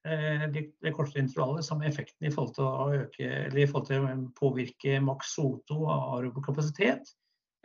det, 0.07 0.61
det 0.79 0.93
korte 0.95 1.19
intervallet, 1.19 1.67
samme 1.67 1.89
effekten 1.89 2.29
i 2.29 2.31
forhold 2.31 2.53
til 2.55 2.63
å 2.63 2.85
øke, 2.95 3.27
eller 3.27 3.59
i 3.59 3.67
forhold 3.67 3.89
til 3.89 4.05
å 4.07 4.13
påvirke 4.39 5.01
maks 5.03 5.33
O2 5.43 5.81
av 5.83 6.05
aerobokapasitet? 6.15 7.11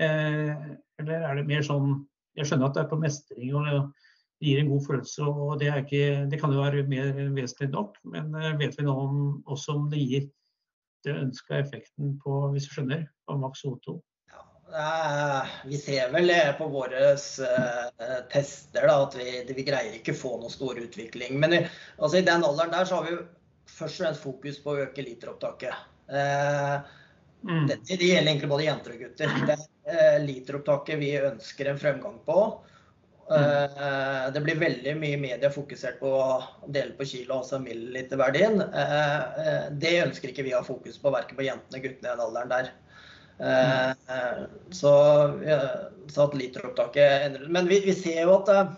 Eh, 0.02 0.56
eller 0.98 1.28
er 1.28 1.38
det 1.38 1.46
mer 1.46 1.62
sånn 1.62 2.00
Jeg 2.34 2.48
skjønner 2.48 2.72
at 2.72 2.78
det 2.78 2.82
er 2.82 2.89
på 2.89 2.98
mestring 2.98 3.54
og 3.60 3.68
det 3.68 4.48
gir 4.48 4.62
en 4.62 4.72
god 4.72 4.86
følelse, 4.88 5.28
og 5.28 5.60
det, 5.62 5.70
ikke, 5.84 6.04
det 6.32 6.39
kan 6.42 6.54
jo 6.56 6.64
være 6.64 6.86
mer 6.89 7.12
vesentlig 7.36 7.70
nok, 7.76 8.00
men 8.10 8.32
vet 8.58 8.78
vi 8.80 8.86
nå 8.88 8.94
om, 8.98 9.18
også 9.46 9.76
om 9.76 9.89
det 9.92 10.00
gir 10.00 10.30
den 11.08 11.28
ønska 11.28 11.60
effekten 11.60 12.16
på, 12.24 12.38
hvis 12.54 12.70
du 12.70 12.76
skjønner, 12.76 13.06
på 13.28 13.38
maks 13.41 13.66
O2? 13.68 13.97
Ja, 14.72 15.43
Vi 15.68 15.78
ser 15.82 16.14
vel 16.14 16.32
på 16.58 16.70
våre 16.72 17.12
eh, 17.12 18.16
tester 18.32 18.88
da, 18.88 19.02
at 19.04 19.18
vi, 19.20 19.41
vi 19.52 19.68
greier 19.68 19.97
ikke 19.97 20.16
få 20.16 20.38
noen 20.39 20.54
stor 20.54 20.80
utvikling. 20.80 21.38
Men 21.41 21.58
altså, 21.62 22.16
i 22.22 22.26
den 22.28 22.47
alderen 22.47 22.74
der 22.74 22.88
så 22.88 23.02
har 23.02 23.10
vi 23.10 23.20
først 23.68 23.99
og 23.99 24.06
fremst 24.06 24.26
fokus 24.26 24.62
på 24.64 24.74
å 24.74 24.82
øke 24.88 25.06
literopptaket. 25.06 25.88
Eh, 26.12 26.97
Mm. 27.43 27.68
det, 27.68 27.76
det 27.88 28.06
gjelder 28.06 28.32
egentlig 28.32 28.49
både 28.49 28.66
jenter 28.68 28.93
og 28.93 28.99
gutter. 29.02 29.32
Det 29.47 29.56
er 29.56 30.18
eh, 30.18 30.26
literopptaket 30.26 30.99
vi 31.02 31.08
ønsker 31.18 31.72
en 31.72 31.80
fremgang 31.82 32.20
på. 32.26 32.36
Eh, 33.30 34.32
det 34.34 34.41
blir 34.43 34.59
veldig 34.59 34.93
mye 34.99 35.17
media 35.19 35.51
fokusert 35.53 35.99
på 36.01 36.09
å 36.19 36.67
dele 36.67 36.95
på 36.97 37.07
kilo, 37.07 37.39
altså 37.39 37.61
milliliterverdien. 37.63 38.59
Eh, 38.61 39.17
eh, 39.45 39.67
det 39.84 39.93
ønsker 40.03 40.32
ikke 40.32 40.45
vi 40.47 40.55
å 40.55 40.61
ha 40.61 40.67
fokus 40.67 40.99
på, 40.99 41.13
verken 41.13 41.39
på 41.39 41.45
jentene 41.47 41.78
eller 41.78 41.86
guttene 41.86 42.09
i 42.09 42.11
den 42.11 42.26
alderen 42.28 42.55
der. 42.55 42.72
Mm. 43.41 43.95
så, 44.69 44.91
så 46.13 46.26
at 46.28 46.36
literopptaket 46.38 47.24
endrer 47.26 47.47
Men 47.49 47.65
vi, 47.65 47.80
vi 47.82 47.95
ser 47.97 48.19
jo 48.28 48.36
at 48.36 48.76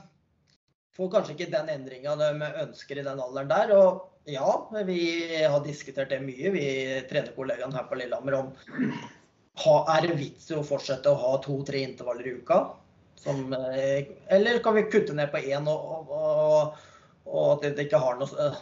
får 0.95 1.09
kanskje 1.11 1.33
ikke 1.33 1.49
den 1.51 1.71
endringa 1.73 2.13
de 2.15 2.29
ønsker 2.61 3.01
i 3.01 3.03
den 3.03 3.19
alderen 3.19 3.49
der. 3.51 3.73
Og 3.75 4.29
ja, 4.29 4.53
vi 4.87 5.01
har 5.43 5.65
diskutert 5.65 6.13
det 6.13 6.21
mye, 6.23 6.53
vi 6.55 6.69
trenerkollegaene 7.09 7.75
her 7.75 7.89
på 7.89 7.99
Lillehammer, 7.99 8.37
om 8.39 8.53
er 9.97 10.07
det 10.07 10.15
vits 10.21 10.47
i 10.53 10.55
å 10.55 10.63
fortsette 10.63 11.11
å 11.11 11.19
ha 11.19 11.33
to-tre 11.43 11.83
intervaller 11.83 12.31
i 12.31 12.37
uka? 12.39 12.61
Som, 13.15 13.53
eh, 13.53 14.05
eller 14.27 14.59
kan 14.63 14.75
vi 14.75 14.83
kutte 14.91 15.13
ned 15.15 15.31
på 15.31 15.39
én, 15.39 15.67
og, 15.71 16.09
og, 16.11 16.75
og 17.25 17.51
at 17.53 17.75
det 17.77 17.87
ikke 17.87 18.01
har 18.03 18.17
noe 18.19 18.53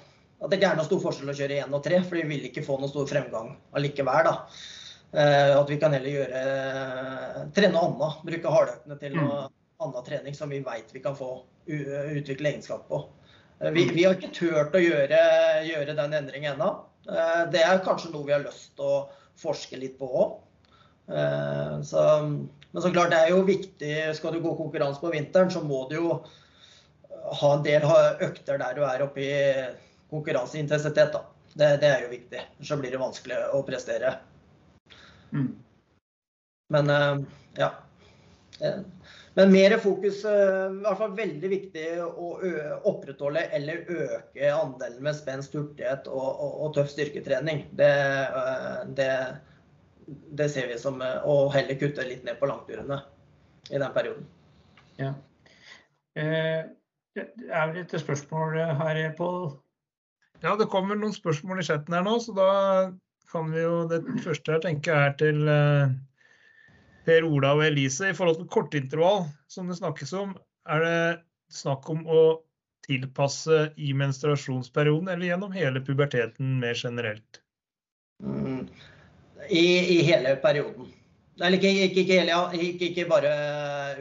at 0.41 0.49
det 0.49 0.57
ikke 0.57 0.69
er 0.73 0.77
noe 0.79 0.87
stor 0.87 1.01
forskjell 1.03 1.29
å 1.29 1.37
kjøre 1.37 1.57
én 1.61 1.73
og 1.77 1.83
tre, 1.85 1.99
for 2.01 2.17
vi 2.17 2.23
vil 2.25 2.45
ikke 2.47 2.63
få 2.65 2.79
noe 2.81 2.89
stor 2.89 3.05
fremgang 3.09 3.51
allikevel. 3.77 4.25
da. 4.25 4.33
Eh, 5.13 5.51
At 5.59 5.69
vi 5.69 5.77
kan 5.77 5.93
heller 5.93 6.15
gjøre 6.15 6.43
trene 7.53 7.81
annet. 7.85 8.21
Bruke 8.25 8.53
hardøktene 8.55 8.97
til 9.01 9.17
noe 9.19 9.41
annen 9.81 10.05
trening 10.07 10.37
som 10.37 10.49
vi 10.49 10.61
vet 10.65 10.93
vi 10.93 11.01
kan 11.03 11.17
få 11.17 11.43
utvikle 11.67 12.55
egenskap 12.55 12.87
på. 12.89 13.03
Eh, 13.61 13.69
Vi, 13.75 13.85
vi 13.93 14.05
har 14.07 14.17
ikke 14.17 14.33
turt 14.33 14.73
å 14.77 14.81
gjøre, 14.81 15.19
gjøre 15.67 15.97
den 15.99 16.17
endringen 16.17 16.55
ennå. 16.55 16.71
Eh, 17.05 17.43
Det 17.53 17.61
er 17.61 17.85
kanskje 17.85 18.09
noe 18.15 18.25
vi 18.25 18.33
har 18.33 18.41
lyst 18.45 18.73
til 18.79 18.85
å 18.87 19.03
forske 19.37 19.77
litt 19.77 19.99
på 19.99 20.09
òg. 20.09 20.39
Så, 21.85 22.01
men 22.71 22.83
så 22.83 22.91
klart 22.91 23.11
det 23.11 23.19
er 23.19 23.33
jo 23.33 23.41
viktig, 23.47 23.95
skal 24.15 24.35
du 24.35 24.43
gå 24.43 24.53
konkurranse 24.55 25.01
på 25.01 25.11
vinteren, 25.11 25.51
så 25.51 25.63
må 25.63 25.83
du 25.89 25.97
jo 25.97 26.13
ha 27.41 27.49
en 27.53 27.65
del 27.65 27.83
økter 28.23 28.59
der 28.61 28.77
du 28.77 28.85
er 28.87 29.03
oppe 29.05 29.23
i 29.23 29.35
konkurranseintensitet. 30.11 31.11
Da. 31.13 31.25
Det, 31.53 31.67
det 31.83 31.89
er 31.89 32.05
jo 32.05 32.13
viktig. 32.13 32.41
Så 32.63 32.79
blir 32.79 32.93
det 32.93 33.01
vanskelig 33.01 33.37
å 33.51 33.61
prestere. 33.67 34.15
Mm. 35.35 35.51
Men 36.71 36.89
eh, 36.89 37.21
ja. 37.59 37.73
Eh, 38.63 38.81
Men 39.33 39.51
mer 39.51 39.77
fokus 39.79 40.25
eh, 40.27 40.65
I 40.71 40.81
hvert 40.83 40.99
fall 40.99 41.13
veldig 41.15 41.49
viktig 41.53 41.85
å 42.03 42.31
opprettholde 42.89 43.45
eller 43.55 43.85
øke 43.87 44.49
andelen 44.51 45.03
med 45.05 45.15
spenst, 45.15 45.55
hurtighet 45.55 46.07
og, 46.11 46.27
og, 46.31 46.57
og 46.65 46.73
tøff 46.75 46.91
styrketrening. 46.91 47.65
Det, 47.79 47.91
det, 48.97 49.11
det 50.11 50.49
ser 50.53 50.69
vi 50.71 50.77
som 50.81 51.01
eh, 51.03 51.17
å 51.23 51.49
heller 51.53 51.79
kutte 51.79 52.05
litt 52.07 52.23
ned 52.27 52.39
på 52.39 52.49
langturene 52.49 53.01
i 53.69 53.79
den 53.79 53.95
perioden. 53.95 54.27
Ja. 54.99 55.13
Eh, 56.19 56.63
det 57.15 57.27
er 57.51 57.71
vel 57.71 57.81
et 57.81 57.95
spørsmål 57.99 58.57
her, 58.79 59.01
Pål. 59.17 59.51
Ja, 60.41 60.55
det 60.57 60.71
kommer 60.73 60.97
noen 60.97 61.13
spørsmål 61.13 61.61
i 61.61 61.65
chatten 61.67 61.93
her 61.93 62.05
nå, 62.05 62.15
så 62.23 62.33
da 62.33 62.51
kan 63.31 63.51
vi 63.53 63.61
jo 63.61 63.85
Det 63.87 64.01
første 64.25 64.57
jeg 64.57 64.63
tenker 64.65 64.95
er 64.97 65.13
til 65.19 65.43
eh, 65.47 65.91
Per 67.05 67.27
Ola 67.27 67.53
og 67.57 67.65
Elise. 67.65 68.09
I 68.09 68.17
forhold 68.17 68.41
til 68.41 68.49
kortintervall, 68.51 69.27
som 69.51 69.69
det 69.69 69.79
snakkes 69.79 70.15
om, 70.17 70.33
er 70.69 70.85
det 70.85 71.03
snakk 71.51 71.87
om 71.91 72.03
å 72.07 72.21
tilpasse 72.87 73.67
i 73.77 73.91
menstruasjonsperioden 73.93 75.11
eller 75.11 75.29
gjennom 75.29 75.53
hele 75.53 75.83
puberteten 75.85 76.57
mer 76.63 76.77
generelt? 76.77 77.41
Mm. 78.23 78.67
I, 79.49 79.63
I 79.97 80.01
hele 80.07 80.35
perioden. 80.43 80.91
Eller 81.41 81.57
ikke, 81.57 81.69
ikke, 81.87 82.01
ikke, 82.03 82.17
hele, 82.19 82.39
ikke, 82.53 82.89
ikke 82.91 83.07
bare 83.09 83.29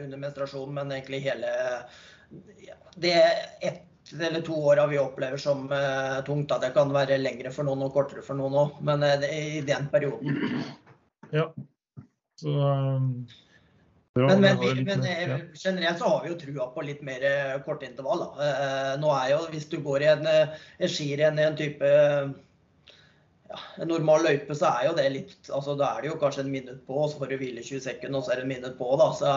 under 0.03 0.19
menstruasjon, 0.19 0.73
men 0.75 0.91
egentlig 0.93 1.23
hele 1.25 1.49
ja, 2.61 2.75
Det 2.95 3.15
ett 3.61 3.87
eller 4.11 4.41
to 4.43 4.53
åra 4.67 4.87
vi 4.91 4.99
opplever 4.99 5.39
som 5.39 5.63
uh, 5.71 6.19
tungt. 6.27 6.49
Da. 6.49 6.57
Det 6.59 6.73
kan 6.75 6.91
være 6.93 7.17
lengre 7.21 7.51
for 7.55 7.63
noen 7.63 7.85
og 7.85 7.93
kortere 7.95 8.23
for 8.25 8.35
noen 8.35 8.57
òg, 8.59 8.81
men 8.83 9.05
uh, 9.07 9.23
i 9.23 9.61
den 9.65 9.87
perioden. 9.93 10.41
Ja. 11.31 11.45
Så 12.41 12.51
um, 12.51 13.23
bra, 14.17 14.27
Men, 14.27 14.41
men, 14.41 14.59
vi, 14.59 14.73
men 14.83 14.99
mer- 14.99 15.07
eh, 15.07 15.29
ja. 15.29 15.37
generelt 15.55 16.01
så 16.01 16.11
har 16.11 16.25
vi 16.25 16.33
jo 16.33 16.39
trua 16.41 16.67
på 16.75 16.83
litt 16.83 17.01
mer 17.07 17.23
kortintervall. 17.63 18.25
Da. 18.25 18.29
Uh, 18.51 18.93
Nå 18.99 19.13
er 19.15 19.31
jo, 19.37 19.41
hvis 19.53 19.69
du 19.71 19.79
går 19.85 20.03
i 20.03 20.11
en, 20.11 20.27
en 20.27 20.91
skirenn 20.91 21.39
i 21.39 21.47
en 21.47 21.59
type 21.59 21.93
ja, 23.51 23.59
en 23.83 23.91
normal 23.91 24.23
løype, 24.25 24.55
så 24.55 24.71
er 24.71 24.87
jo 24.87 24.95
det 24.97 25.09
litt 25.11 25.51
altså 25.51 25.75
Da 25.79 25.91
er 25.91 26.03
det 26.03 26.11
jo 26.11 26.17
kanskje 26.21 26.45
en 26.45 26.53
minutt 26.53 26.81
på, 26.87 27.03
så 27.11 27.19
får 27.19 27.31
du 27.31 27.37
hvile 27.41 27.63
20 27.65 27.83
sekunder, 27.83 28.21
og 28.21 28.25
så 28.25 28.33
er 28.33 28.41
det 28.41 28.47
en 28.47 28.53
minutt 28.55 28.77
på. 28.79 28.89
da, 28.99 29.11
så 29.17 29.35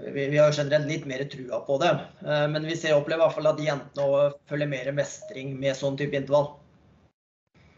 vi, 0.00 0.28
vi 0.30 0.38
har 0.38 0.50
jo 0.50 0.56
generelt 0.60 0.88
litt 0.88 1.08
mer 1.10 1.24
trua 1.32 1.60
på 1.66 1.78
det. 1.82 1.90
Eh, 2.24 2.46
Men 2.54 2.68
vi 2.68 2.78
ser 2.78 2.96
opplever 2.96 3.24
i 3.24 3.26
hvert 3.26 3.38
fall 3.38 3.50
at 3.52 3.64
jentene 3.64 4.22
følger 4.50 4.70
mer 4.70 4.92
mestring 4.96 5.52
med 5.60 5.78
sånn 5.78 5.98
type 6.00 6.16
intervall. 6.16 6.52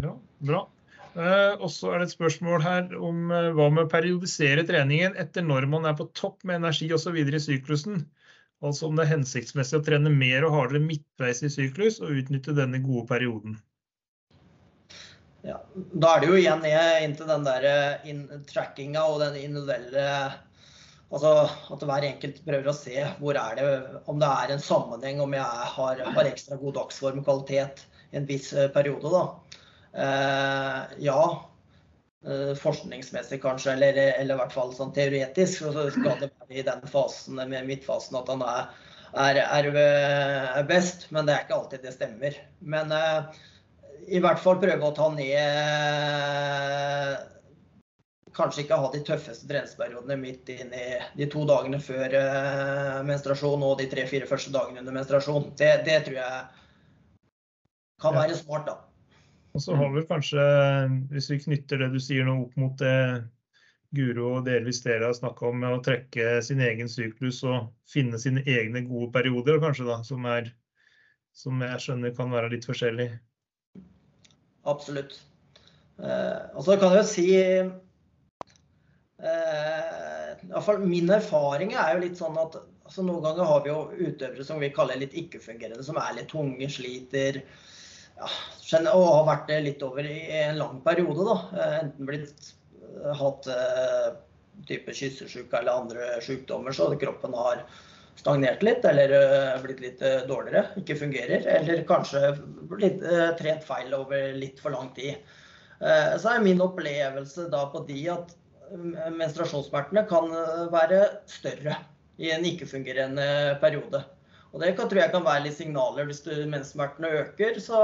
Ja, 0.02 0.14
bra. 0.44 0.66
Eh, 1.12 1.54
og 1.60 1.68
så 1.72 1.92
er 1.92 2.00
det 2.00 2.08
et 2.08 2.14
spørsmål 2.16 2.62
her 2.64 2.94
om 2.96 3.32
eh, 3.32 3.50
hva 3.56 3.68
med 3.72 3.86
å 3.86 3.92
periodisere 3.92 4.64
treningen 4.68 5.16
etter 5.20 5.44
når 5.44 5.68
man 5.72 5.88
er 5.88 5.96
på 5.98 6.08
topp 6.16 6.40
med 6.48 6.62
energi 6.62 6.88
osv. 6.94 7.18
i 7.20 7.42
syklusen. 7.42 8.06
Altså 8.62 8.86
om 8.86 8.96
det 8.96 9.04
er 9.06 9.16
hensiktsmessig 9.16 9.80
å 9.80 9.84
trene 9.84 10.12
mer 10.14 10.46
og 10.46 10.54
hardere 10.54 10.84
midtveis 10.84 11.42
i 11.42 11.50
syklus 11.50 11.98
og 12.00 12.14
utnytte 12.22 12.54
denne 12.56 12.80
gode 12.84 13.08
perioden. 13.10 13.58
Ja, 15.42 15.58
da 15.74 16.14
er 16.14 16.22
det 16.22 16.30
jo 16.30 16.38
igjen 16.38 16.62
ned 16.62 17.02
inntil 17.02 17.26
den 17.26 17.46
der 17.46 17.64
eh, 17.66 18.24
trackinga 18.46 19.02
og 19.10 19.20
den 19.24 19.40
individuelle 19.40 20.06
Altså 21.12 21.32
at 21.74 21.82
hver 21.84 22.06
enkelt 22.08 22.38
prøver 22.46 22.68
å 22.70 22.72
se 22.72 23.02
hvor 23.18 23.36
er 23.36 23.58
det, 23.58 23.64
om 24.08 24.20
det 24.20 24.28
er 24.32 24.54
en 24.54 24.62
sammenheng, 24.64 25.20
om 25.20 25.34
jeg 25.36 25.66
har, 25.74 25.98
har 26.16 26.28
ekstra 26.30 26.56
god 26.56 26.78
dagsform 26.78 27.20
kvalitet 27.26 27.82
i 28.12 28.20
en 28.20 28.28
viss 28.28 28.48
eh, 28.56 28.70
periode. 28.72 29.10
Da. 29.12 29.58
Eh, 29.92 30.94
ja, 31.04 31.18
eh, 32.24 32.54
forskningsmessig 32.56 33.42
kanskje, 33.44 33.74
eller, 33.74 34.00
eller 34.14 34.38
i 34.38 34.40
hvert 34.40 34.56
fall 34.56 34.72
sånn 34.72 34.94
teoretisk, 34.96 35.66
så 35.66 35.84
skal 35.92 36.16
det 36.22 36.30
være 36.32 36.62
i 36.62 36.64
den 36.70 36.88
fasen, 36.88 37.36
med 37.42 37.68
midtfasen, 37.68 38.16
at 38.22 38.32
han 38.32 38.46
er, 38.48 39.44
er, 39.44 39.70
er 39.76 40.68
best. 40.68 41.10
Men 41.12 41.28
det 41.28 41.36
er 41.36 41.44
ikke 41.44 41.60
alltid 41.60 41.84
det 41.84 41.96
stemmer. 41.98 42.40
Men 42.64 42.96
eh, 42.96 43.42
i 44.08 44.20
hvert 44.22 44.40
fall 44.42 44.58
prøve 44.62 44.88
å 44.88 44.94
ta 44.96 45.08
ned 45.14 45.30
Kanskje 48.32 48.62
ikke 48.62 48.78
ha 48.80 48.88
de 48.94 49.02
tøffeste 49.04 49.44
treningsperiodene 49.44 50.16
midt 50.16 50.48
inn 50.54 50.70
i 50.72 50.86
de 51.18 51.26
to 51.28 51.42
dagene 51.44 51.76
før 51.84 52.14
eh, 52.16 53.02
menstruasjon 53.04 53.60
og 53.66 53.74
de 53.76 53.90
tre-fire 53.92 54.24
første 54.30 54.48
dagene 54.54 54.80
under 54.80 54.96
menstruasjon. 54.96 55.50
Det, 55.60 55.68
det 55.84 55.98
tror 56.06 56.16
jeg 56.16 56.38
kan 58.00 58.16
være 58.16 58.38
smart, 58.38 58.70
da. 58.70 58.78
Og 59.52 59.60
så 59.60 59.76
har 59.76 59.92
vi 59.92 60.06
kanskje, 60.08 60.44
hvis 61.12 61.28
vi 61.28 61.42
knytter 61.44 61.84
det 61.84 61.90
du 61.92 62.00
sier 62.00 62.24
nå 62.24 62.38
opp 62.46 62.56
mot 62.56 62.72
det 62.80 62.96
Guro 63.92 64.30
og 64.38 64.46
delvis 64.46 64.80
dere 64.80 65.10
har 65.10 65.16
snakka 65.18 65.50
om, 65.50 65.58
med 65.60 65.76
å 65.76 65.82
trekke 65.84 66.38
sin 66.44 66.62
egen 66.64 66.88
syklus 66.88 67.42
og 67.44 67.68
finne 67.92 68.16
sine 68.20 68.40
egne 68.48 68.80
gode 68.86 69.10
perioder, 69.12 69.60
kanskje 69.60 69.84
da, 69.90 69.98
som, 70.08 70.24
er, 70.24 70.48
som 71.36 71.60
jeg 71.60 71.84
skjønner 71.84 72.14
kan 72.16 72.32
være 72.32 72.54
litt 72.54 72.64
forskjellig. 72.64 73.10
Absolutt. 74.68 75.16
Eh, 76.02 76.42
og 76.56 76.64
så 76.66 76.76
kan 76.80 76.94
jeg 76.94 77.02
jo 77.02 77.08
si 77.08 77.26
eh, 77.38 77.68
i 79.22 80.48
hvert 80.50 80.64
fall 80.66 80.80
Min 80.82 81.10
erfaring 81.14 81.74
er 81.76 81.92
jo 81.92 82.00
litt 82.02 82.18
sånn 82.18 82.38
at 82.40 82.56
altså 82.58 83.04
Noen 83.06 83.22
ganger 83.26 83.46
har 83.48 83.60
vi 83.64 83.70
jo 83.70 84.08
utøvere 84.08 84.46
som 84.46 84.62
vi 84.62 84.72
kaller 84.74 84.98
litt 85.00 85.14
ikke-fungerende, 85.16 85.84
som 85.86 86.00
er 86.00 86.16
litt 86.16 86.30
tunge, 86.32 86.66
sliter. 86.68 87.42
Ja, 88.18 88.28
og 88.90 89.06
har 89.06 89.28
vært 89.28 89.46
det 89.48 89.60
litt 89.66 89.84
over 89.86 90.04
i 90.08 90.18
en 90.42 90.58
lang 90.58 90.82
periode. 90.84 91.22
da, 91.28 91.36
eh, 91.54 91.78
Enten 91.84 92.10
blitt 92.10 92.52
hatt 93.16 93.46
type 94.68 94.92
kyssesyke 94.92 95.56
eller 95.58 95.80
andre 95.80 96.08
sykdommer, 96.22 96.74
så 96.76 96.90
kroppen 97.00 97.32
har 97.38 97.62
stagnert 98.20 98.62
litt 98.62 98.84
eller 98.84 99.12
blitt 99.64 99.80
litt 99.82 100.02
dårligere, 100.28 100.66
ikke 100.80 100.98
fungerer. 101.00 101.46
Eller 101.58 101.84
kanskje 101.88 102.34
blitt 102.70 103.00
trent 103.38 103.64
feil 103.66 103.94
over 103.96 104.34
litt 104.36 104.60
for 104.62 104.74
lang 104.74 104.92
tid. 104.96 105.18
Så 105.80 106.30
er 106.30 106.44
min 106.44 106.62
opplevelse 106.62 107.48
da 107.50 107.64
på 107.72 107.82
de 107.88 108.04
at 108.12 108.36
menstruasjonssmertene 109.16 110.04
kan 110.10 110.28
være 110.70 111.00
større 111.30 111.80
i 112.22 112.30
en 112.30 112.44
ikke-fungerende 112.46 113.26
periode. 113.62 114.04
Og 114.52 114.60
Det 114.60 114.74
kan, 114.76 114.88
tror 114.88 115.00
jeg 115.00 115.12
kan 115.14 115.24
være 115.24 115.46
litt 115.46 115.56
signaler 115.56 116.08
hvis 116.08 116.24
menssmertene 116.50 117.10
øker, 117.22 117.58
så 117.60 117.80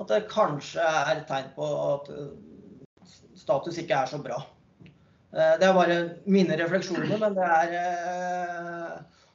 at 0.00 0.08
det 0.08 0.30
kanskje 0.32 0.80
er 0.80 1.18
et 1.18 1.26
tegn 1.28 1.50
på 1.56 1.66
at 1.66 2.08
eh, 2.14 2.30
status 3.36 3.78
ikke 3.82 3.98
er 3.98 4.08
så 4.08 4.20
bra. 4.24 4.38
Eh, 4.80 5.54
det 5.60 5.66
er 5.68 5.76
bare 5.76 5.98
mine 6.24 6.56
refleksjoner, 6.56 7.18
men 7.20 7.36
det 7.36 7.48
er 7.58 7.74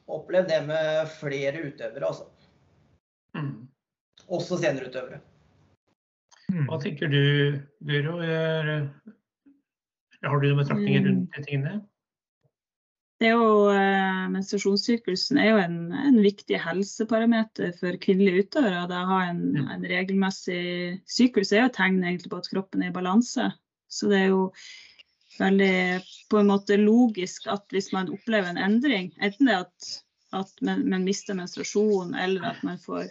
opplevd 0.06 0.50
det 0.52 0.60
med 0.68 1.08
flere 1.18 1.64
utøvere, 1.66 2.06
altså. 2.06 2.28
Mm. 3.36 3.66
Også 4.26 4.58
seniorutøvere. 4.60 5.20
Mm. 6.52 6.64
Hva 6.70 6.78
tenker 6.82 7.10
du, 7.10 7.22
Guro? 7.86 8.16
Har 10.26 10.40
du 10.40 10.48
noen 10.48 10.62
betraktninger 10.62 11.02
mm. 11.02 11.08
rundt 11.10 11.36
de 11.36 11.44
tingene? 11.46 11.74
Det 13.16 13.30
er 13.30 13.38
jo, 13.38 13.68
eh, 13.72 14.24
Menstruasjonssyklusen 14.28 15.38
er 15.40 15.46
jo 15.48 15.60
en, 15.62 15.76
en, 15.96 16.18
viktig 16.20 16.58
helseparameter 16.60 17.70
for 17.78 17.96
kvinnelige 18.02 18.44
utøvere. 18.44 18.82
Det 18.90 18.98
å 18.98 19.06
ha 19.08 19.20
en, 19.30 19.44
en, 19.62 19.86
regelmessig 19.88 20.98
syklus 21.08 21.54
er 21.54 21.62
jo 21.62 21.70
et 21.70 21.78
tegn 21.78 22.02
på 22.28 22.42
at 22.42 22.50
kroppen 22.52 22.84
er 22.84 22.92
i 22.92 22.96
balanse. 22.96 23.48
Så 23.88 24.10
det 24.12 24.18
er 24.20 24.28
jo 24.34 24.42
veldig 25.40 26.00
på 26.30 26.40
en 26.40 26.50
måte 26.50 26.78
logisk 26.80 27.46
at 27.52 27.66
hvis 27.74 27.92
man 27.94 28.10
opplever 28.12 28.50
en 28.50 28.60
endring, 28.60 29.12
enten 29.20 29.50
det 29.50 29.58
at, 29.64 29.90
at 30.36 30.64
man, 30.66 31.04
mister 31.04 31.36
menstruasjon 31.38 32.14
eller 32.14 32.50
at 32.52 32.64
man 32.66 32.80
får 32.82 33.06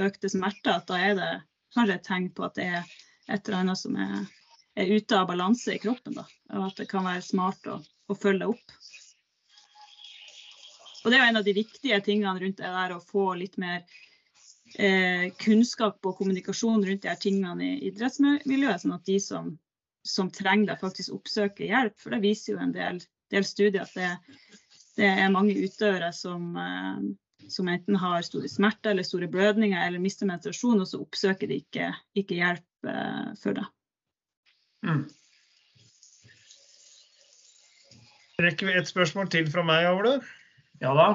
økte 0.00 0.28
smerter, 0.28 0.76
at 0.76 0.88
da 0.90 0.98
er 1.00 1.16
det 1.18 1.30
kanskje 1.74 1.96
et 1.96 2.06
tegn 2.06 2.28
på 2.34 2.46
at 2.46 2.58
det 2.58 2.68
er 2.80 2.94
et 3.30 3.48
eller 3.48 3.60
annet 3.62 3.80
som 3.80 3.96
er, 3.96 4.26
er 4.76 4.92
ute 4.96 5.18
av 5.18 5.28
balanse 5.30 5.74
i 5.74 5.80
kroppen. 5.82 6.18
Da, 6.18 6.26
og 6.56 6.70
at 6.70 6.82
det 6.82 6.88
kan 6.90 7.06
være 7.06 7.24
smart 7.24 7.70
å, 7.70 7.78
å 7.80 8.18
følge 8.18 8.50
opp. 8.50 8.76
Og 11.00 11.08
det 11.08 11.16
er 11.16 11.24
jo 11.24 11.30
en 11.30 11.40
av 11.40 11.46
de 11.46 11.56
viktige 11.56 12.00
tingene 12.04 12.36
rundt 12.42 12.60
det 12.60 12.70
der 12.74 12.92
å 12.92 13.00
få 13.00 13.30
litt 13.38 13.56
mer 13.60 13.86
eh, 14.76 15.30
kunnskap 15.40 16.04
og 16.04 16.18
kommunikasjon 16.18 16.84
rundt 16.84 17.06
de 17.06 17.08
her 17.08 17.20
tingene 17.20 17.70
i 17.70 17.78
idrettsmiljøet, 17.88 18.82
sånn 18.82 18.96
at 18.98 19.06
de 19.08 19.16
som, 19.22 19.54
som 20.06 20.30
trenger 20.32 20.72
det, 20.72 20.80
faktisk 20.80 21.14
oppsøker 21.18 21.68
hjelp. 21.68 21.96
For 22.00 22.14
det 22.14 22.22
viser 22.24 22.54
jo 22.54 22.62
en 22.62 22.74
del, 22.74 23.00
del 23.32 23.46
studier 23.46 23.84
at 23.84 23.94
det, 23.96 24.10
det, 24.98 25.08
er 25.08 25.32
mange 25.34 25.56
utøvere 25.58 26.10
som, 26.16 26.50
eh, 26.56 27.46
som 27.50 27.70
enten 27.72 27.98
har 28.00 28.24
store 28.26 28.50
smerter 28.50 28.94
eller 28.94 29.06
store 29.06 29.30
blødninger 29.30 29.80
eller 29.86 30.02
mister 30.02 30.28
menstruasjon, 30.30 30.80
og 30.82 30.88
så 30.88 31.02
oppsøker 31.02 31.50
de 31.50 31.60
ikke, 31.64 31.92
ikke 32.18 32.40
hjelp 32.40 32.88
uh, 32.88 33.32
for 33.40 33.58
det. 33.58 33.66
Mm. 34.86 35.04
Rekker 38.40 38.70
vi 38.70 38.78
et 38.80 38.88
spørsmål 38.88 39.28
til 39.32 39.50
fra 39.52 39.64
meg, 39.66 39.84
Avle? 39.90 40.16
Ja 40.80 40.94
da. 40.96 41.10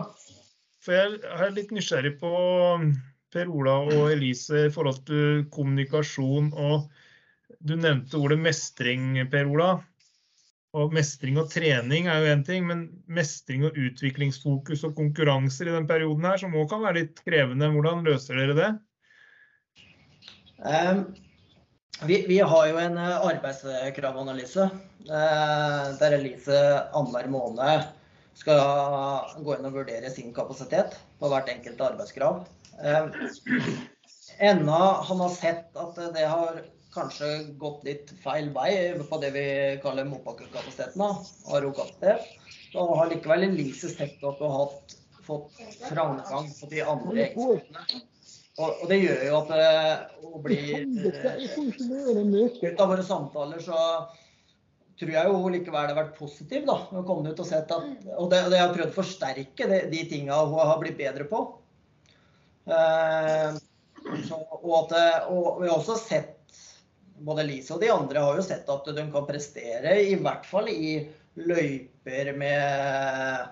For 0.86 0.93
jeg 0.93 1.17
er 1.25 1.53
litt 1.55 1.71
nysgjerrig 1.73 2.11
på 2.19 2.29
um, 2.29 2.91
Per 3.33 3.49
Ola 3.49 3.79
og 3.88 4.11
Elise 4.13 4.67
i 4.67 4.73
forhold 4.73 5.01
til 5.07 5.47
kommunikasjon. 5.53 6.51
og 6.53 6.86
Du 7.60 7.76
nevnte 7.76 8.18
ordet 8.20 8.39
mestring, 8.41 9.14
Per 9.32 9.51
Ola. 9.51 9.74
Og 10.76 10.91
Mestring 10.91 11.38
og 11.39 11.47
trening 11.53 12.10
er 12.12 12.20
jo 12.20 12.32
én 12.34 12.41
ting, 12.43 12.66
men 12.68 12.88
mestring 13.08 13.64
og 13.64 13.78
utviklingsfokus 13.80 14.84
og 14.84 14.97
konkurranser 14.97 15.70
i 15.70 15.76
den 15.76 15.88
perioden 15.88 16.28
her, 16.28 16.41
som 16.41 16.58
òg 16.58 16.68
kan 16.74 16.84
være 16.84 16.99
litt 16.99 17.22
krevende. 17.24 17.70
Hvordan 17.72 18.03
løser 18.03 18.41
dere 18.41 18.58
det? 18.58 18.72
Um, 20.60 21.06
vi, 22.03 22.26
vi, 22.28 22.41
har 22.43 22.68
jo 22.68 22.80
en 22.82 22.99
eh, 22.99 23.28
arbeidskravanalyse 23.30 24.68
uh, 24.68 25.88
der 25.99 26.18
Elise 26.18 26.60
annenhver 26.95 27.32
måned 27.32 27.88
skal 28.36 28.60
gå 29.45 29.56
inn 29.56 29.68
og 29.70 29.78
vurdere 29.80 30.12
sin 30.12 30.36
kapasitet 30.36 30.97
på 31.22 31.32
hvert 31.32 31.51
enkelt 31.56 31.84
arbeidskrav. 31.88 32.43
Uh, 32.84 33.16
enda 34.43 34.80
han 35.08 35.24
har 35.24 35.36
sett 35.38 35.80
at 35.80 36.01
det 36.18 36.28
har 36.28 36.66
kanskje 36.96 37.30
gått 37.62 37.86
litt 37.88 38.12
feil 38.24 38.50
vei 38.56 38.72
på 39.10 39.20
det 39.22 39.32
vi 39.36 39.46
kaller 39.84 40.08
motbakkekapasiteten, 40.10 41.04
ARO-kapasitet. 41.52 42.28
Så 42.72 42.86
har 43.00 43.12
likevel 43.12 43.48
Elise 43.50 43.91
sett 43.91 44.24
at 44.24 44.39
du 44.39 44.43
har 44.46 44.58
hatt, 44.66 44.98
fått 45.26 45.62
framgang 45.86 46.50
på 46.60 46.70
de 46.72 46.84
andre 46.84 47.30
eksportene. 47.30 48.04
Og, 48.56 48.70
og, 48.70 48.84
det 48.88 49.02
gjør 49.02 49.24
jo 49.28 49.39
at 49.41 49.50
det 49.52 49.64
eh, 49.68 50.36
blir 50.46 50.70
eh, 50.80 52.62
Ut 52.64 52.80
av 52.80 52.93
våre 52.93 53.04
samtaler 53.04 53.60
så 53.64 53.80
tror 54.96 55.12
jeg 55.12 55.28
jo 55.28 55.52
likevel 55.52 55.89
det 55.89 55.91
har 55.91 56.00
vært 56.00 56.16
positiv. 56.16 56.64
da, 56.70 56.78
å 56.96 57.04
komme 57.08 57.34
ut 57.34 57.41
Og 57.43 57.50
sett 57.50 57.74
at, 57.76 58.06
og 58.16 58.30
det, 58.32 58.46
det 58.54 58.62
har 58.62 58.72
prøvd 58.72 58.93
å 58.93 58.96
forsterke 58.96 59.68
det, 59.72 59.82
de 59.91 60.04
tinga 60.08 60.39
hun 60.48 60.56
har 60.62 60.80
blitt 60.80 60.96
bedre 61.00 61.28
på. 61.28 61.41
Eh, 62.72 63.60
så, 64.24 64.39
og, 64.62 64.72
at, 64.86 64.96
og, 65.34 65.60
vi 65.60 65.68
har 65.68 65.76
også 65.76 65.98
sett 66.00 66.34
både 67.18 67.45
Lise 67.47 67.76
og 67.76 67.82
de 67.84 67.91
andre 67.93 68.24
har 68.24 68.39
jo 68.39 68.45
sett 68.45 68.70
at 68.72 68.89
de 68.95 69.05
kan 69.11 69.28
prestere, 69.28 69.95
i 70.01 70.16
hvert 70.20 70.45
fall 70.47 70.70
i 70.72 70.97
løyper 71.36 72.32
med, 72.38 73.47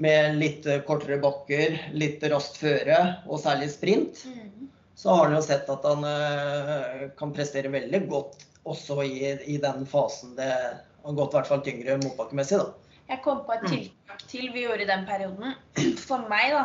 med 0.00 0.38
litt 0.38 0.68
kortere 0.86 1.20
bakker, 1.22 1.78
litt 1.96 2.22
raskt 2.30 2.60
føre, 2.62 3.00
og 3.26 3.42
særlig 3.42 3.70
sprint. 3.72 4.24
Mm. 4.26 4.68
Så 5.00 5.14
har 5.14 5.26
han 5.26 5.38
jo 5.38 5.42
sett 5.44 5.70
at 5.72 5.86
han 5.88 6.04
uh, 6.04 7.08
kan 7.16 7.32
prestere 7.32 7.72
veldig 7.72 8.02
godt 8.10 8.44
også 8.68 9.00
i, 9.06 9.30
i, 9.48 9.56
den 9.62 9.86
fasen 9.88 10.34
det 10.36 10.50
har 10.50 11.16
gått 11.16 11.32
i 11.32 11.38
hvert 11.38 11.48
fall 11.48 11.62
tyngre 11.64 11.96
motbakkemessig. 12.02 12.58
da. 12.60 12.98
Jeg 13.08 13.22
kom 13.24 13.40
på 13.46 13.56
et 13.56 13.64
mm. 13.64 13.70
tiltak 13.72 14.26
til 14.28 14.50
vi 14.52 14.66
gjorde 14.66 14.84
i 14.84 14.90
den 14.90 15.06
perioden. 15.08 15.56
For 16.04 16.28
meg 16.30 16.52
da, 16.52 16.64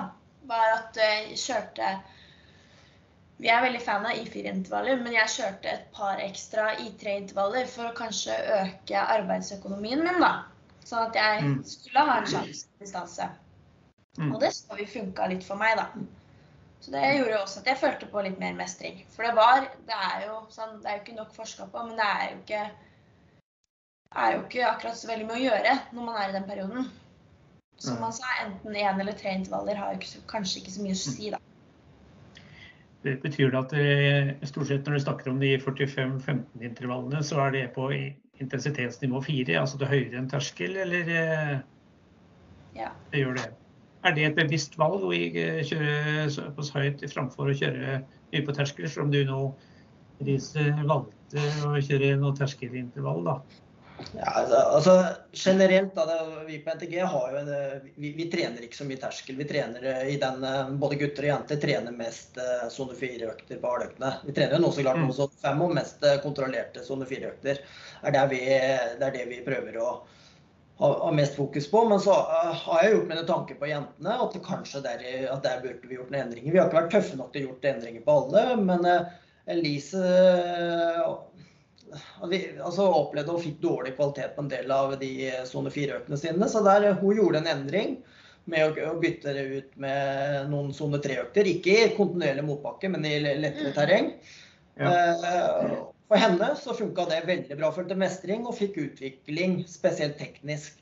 var 0.50 0.76
at 0.76 1.00
jeg 1.00 1.40
kjørte 1.40 1.94
Vi 3.38 3.50
er 3.52 3.64
veldig 3.66 3.82
fan 3.84 4.06
av 4.08 4.20
I4-intervaller, 4.22 5.00
men 5.04 5.16
jeg 5.18 5.34
kjørte 5.34 5.72
et 5.72 5.88
par 5.96 6.22
ekstra 6.24 6.70
I3-intervaller 6.80 7.68
for 7.68 7.90
å 7.90 7.96
kanskje 7.98 8.36
øke 8.62 9.02
arbeidsøkonomien 9.18 10.06
min. 10.06 10.22
da. 10.24 10.46
Sånn 10.86 11.10
at 11.10 11.18
jeg 11.20 11.42
mm. 11.44 11.58
skulle 11.68 12.06
ha 12.08 12.20
en 12.22 12.30
sjanse 12.30 12.70
til 12.70 12.86
distanse. 12.86 13.28
Mm. 14.20 14.30
Og 14.30 14.40
det 14.40 14.54
så 14.56 14.78
vi 14.80 14.88
funka 14.88 15.28
litt 15.28 15.44
for 15.44 15.60
meg, 15.60 15.76
da. 15.82 15.90
Så 16.86 16.94
det 16.94 17.04
gjorde 17.18 17.42
også 17.42 17.62
at 17.64 17.70
jeg 17.72 17.82
følte 17.82 18.08
på 18.12 18.24
litt 18.24 18.40
mer 18.40 18.56
mestring. 18.56 19.00
For 19.16 19.26
det 19.26 19.34
var 19.36 19.66
Det 19.88 19.96
er 19.96 20.28
jo, 20.28 20.42
sånn, 20.54 20.78
det 20.84 20.92
er 20.92 21.00
jo 21.00 21.04
ikke 21.04 21.18
nok 21.18 21.32
forska 21.36 21.68
på, 21.74 21.86
men 21.88 21.98
det 22.00 22.06
er 22.08 22.28
jo 22.30 22.42
ikke 22.44 22.66
er 24.16 24.36
jo 24.36 24.44
ikke 24.46 24.68
akkurat 24.68 24.98
så 24.98 25.10
veldig 25.10 25.26
mye 25.28 25.40
å 25.40 25.44
gjøre 25.44 25.74
når 25.96 26.06
man 26.06 26.20
er 26.22 26.30
i 26.30 26.36
den 26.38 26.48
perioden. 26.48 26.92
Som 27.84 27.98
man 28.00 28.14
sa, 28.16 28.30
enten 28.46 28.78
én 28.80 29.02
eller 29.02 29.18
tre 29.20 29.34
intervaller 29.36 29.76
har 29.76 29.92
jo 29.92 30.00
ikke, 30.00 30.22
kanskje 30.32 30.62
ikke 30.62 30.76
så 30.78 30.86
mye 30.86 30.96
å 30.96 31.00
si, 31.02 31.32
da. 31.34 31.40
Det 33.06 33.20
betyr 33.22 33.52
det 33.54 33.60
at 33.60 33.74
det, 33.76 34.48
stort 34.50 34.70
sett 34.72 34.88
når 34.88 34.98
du 34.98 35.04
snakker 35.04 35.30
om 35.30 35.42
de 35.42 35.52
45-15-intervallene, 35.62 37.22
så 37.26 37.44
er 37.44 37.52
det 37.54 37.66
på 37.76 37.92
intensitetsnivå 38.42 39.22
4, 39.22 39.60
altså 39.60 39.78
det 39.82 39.92
høyere 39.92 40.18
enn 40.20 40.32
terskel, 40.32 40.74
eller 40.82 41.12
eh, 41.14 41.54
ja. 42.80 42.90
det 43.12 43.22
gjør 43.22 43.38
det? 43.38 43.46
Er 44.06 44.16
det 44.18 44.26
et 44.26 44.38
bevisst 44.38 44.76
valg 44.78 45.06
å 45.06 45.14
kjøre 45.14 46.26
såpass 46.34 46.74
høyt 46.76 47.06
framfor 47.14 47.50
å 47.50 47.58
kjøre 47.58 48.02
mye 48.34 48.46
på 48.46 48.58
terskel, 48.58 48.90
som 48.90 49.14
du 49.14 49.22
nå 49.26 49.40
valgte 50.86 51.46
å 51.66 51.78
kjøre 51.78 52.16
noe 52.22 52.38
terskelintervall, 52.38 53.24
da? 53.26 53.40
Ja, 54.18 54.32
altså, 54.32 54.56
altså 54.56 55.06
Generelt, 55.32 55.96
da, 55.96 56.06
det, 56.06 56.46
vi 56.48 56.58
på 56.64 56.74
NTG 56.76 56.96
har 57.00 57.32
jo 57.32 57.40
en, 57.40 57.52
vi, 57.96 58.12
vi, 58.18 58.28
trener 58.32 58.64
ikke 58.64 58.80
så 58.80 58.88
mye 58.88 59.00
terskel. 59.00 59.38
Vi 59.40 59.48
trener 59.48 59.88
eh, 59.92 60.10
i 60.16 60.18
den, 60.20 60.44
eh, 60.44 60.74
Både 60.82 61.00
gutter 61.00 61.28
og 61.28 61.32
jenter 61.32 61.62
trener 61.62 61.96
mest 61.96 62.40
eh, 62.42 62.68
sone 62.74 62.96
uh, 62.96 63.00
fire-økter 63.00 63.62
på 63.62 63.72
hardøktene. 63.72 64.12
Vi 64.28 64.36
trener 64.36 64.58
jo 64.58 64.66
nå 64.66 64.74
så 64.76 64.84
klart 64.84 65.00
mm. 65.00 65.08
også 65.14 65.30
fem 65.44 65.64
og 65.64 65.76
mest 65.78 66.04
kontrollerte 66.24 66.84
sone 66.88 67.08
fire-økter. 67.10 67.64
Det, 68.04 68.26
det 68.36 69.08
er 69.08 69.16
det 69.16 69.26
vi 69.32 69.44
prøver 69.46 69.80
å 69.80 69.90
ha 70.84 71.12
mest 71.16 71.38
fokus 71.40 71.70
på. 71.72 71.86
Men 71.88 72.02
så 72.04 72.16
har 72.16 72.84
jeg 72.84 72.98
gjort 72.98 73.12
mine 73.14 73.28
tanker 73.28 73.60
på 73.60 73.70
jentene, 73.72 74.18
at 74.28 74.40
kanskje 74.44 74.84
der, 74.84 75.06
at 75.32 75.46
der 75.48 75.64
burde 75.64 75.88
vi 75.88 76.00
gjort 76.00 76.12
noen 76.12 76.26
endringer. 76.26 76.52
Vi 76.52 76.60
har 76.60 76.68
ikke 76.68 76.82
vært 76.82 76.98
tøffe 76.98 77.20
nok 77.20 77.32
til 77.32 77.46
å 77.46 77.54
gjort 77.54 77.70
endringer 77.72 78.04
på 78.04 78.18
alle, 78.24 78.44
men 78.60 78.84
Elise 79.52 80.04
vi 82.32 82.42
altså, 82.60 82.86
opplevde 82.88 83.34
og 83.36 83.42
fikk 83.44 83.58
dårlig 83.64 83.96
kvalitet 83.98 84.36
på 84.36 84.46
en 84.46 84.52
del 84.52 84.72
av 84.74 84.96
de 85.02 85.12
sone 85.50 85.74
4-økene 85.74 86.20
sine. 86.20 86.50
Så 86.52 86.62
der 86.66 86.92
hun 87.00 87.18
gjorde 87.18 87.42
en 87.44 87.52
endring 87.52 87.98
med 88.52 88.68
å, 88.68 88.92
å 88.92 89.00
bytte 89.02 89.34
det 89.36 89.46
ut 89.50 89.76
med 89.82 90.52
noen 90.52 90.72
sone 90.76 91.02
3-økter. 91.04 91.50
Ikke 91.50 91.76
i 91.76 91.92
kontinuerlig 91.98 92.46
motbakke, 92.46 92.92
men 92.94 93.08
i 93.10 93.18
lettere 93.24 93.74
terreng. 93.76 94.14
Ja. 94.78 94.92
Eh, 94.92 95.76
for 96.06 96.22
henne 96.22 96.52
så 96.60 96.76
funka 96.78 97.08
det 97.10 97.24
veldig 97.26 97.58
bra. 97.58 97.72
Følte 97.74 97.98
mestring 97.98 98.46
og 98.46 98.58
fikk 98.60 98.78
utvikling, 98.84 99.64
spesielt 99.70 100.20
teknisk, 100.22 100.78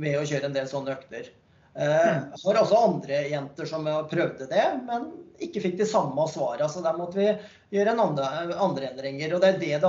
ved 0.00 0.16
å 0.16 0.24
kjøre 0.24 0.48
en 0.48 0.56
del 0.56 0.68
sånne 0.70 0.94
økter. 0.96 1.28
Eh, 1.74 2.16
har 2.44 2.58
også 2.60 2.80
andre 2.84 3.18
jenter 3.32 3.68
som 3.68 3.84
prøvde 4.10 4.48
det, 4.48 4.64
men 4.88 5.10
ikke 5.42 5.62
fikk 5.64 5.78
de 5.80 5.88
samme 5.88 6.24
svarene. 6.28 6.68
Så 6.68 6.84
der 6.84 6.96
måtte 6.96 7.20
vi 7.20 7.28
gjøre 7.76 7.94
en 7.94 8.02
andre, 8.06 8.28
andre 8.56 8.90
endringer. 8.92 9.34
Og 9.34 9.44
det 9.44 9.52
er 9.52 9.60
det 9.60 9.68
det 9.68 9.80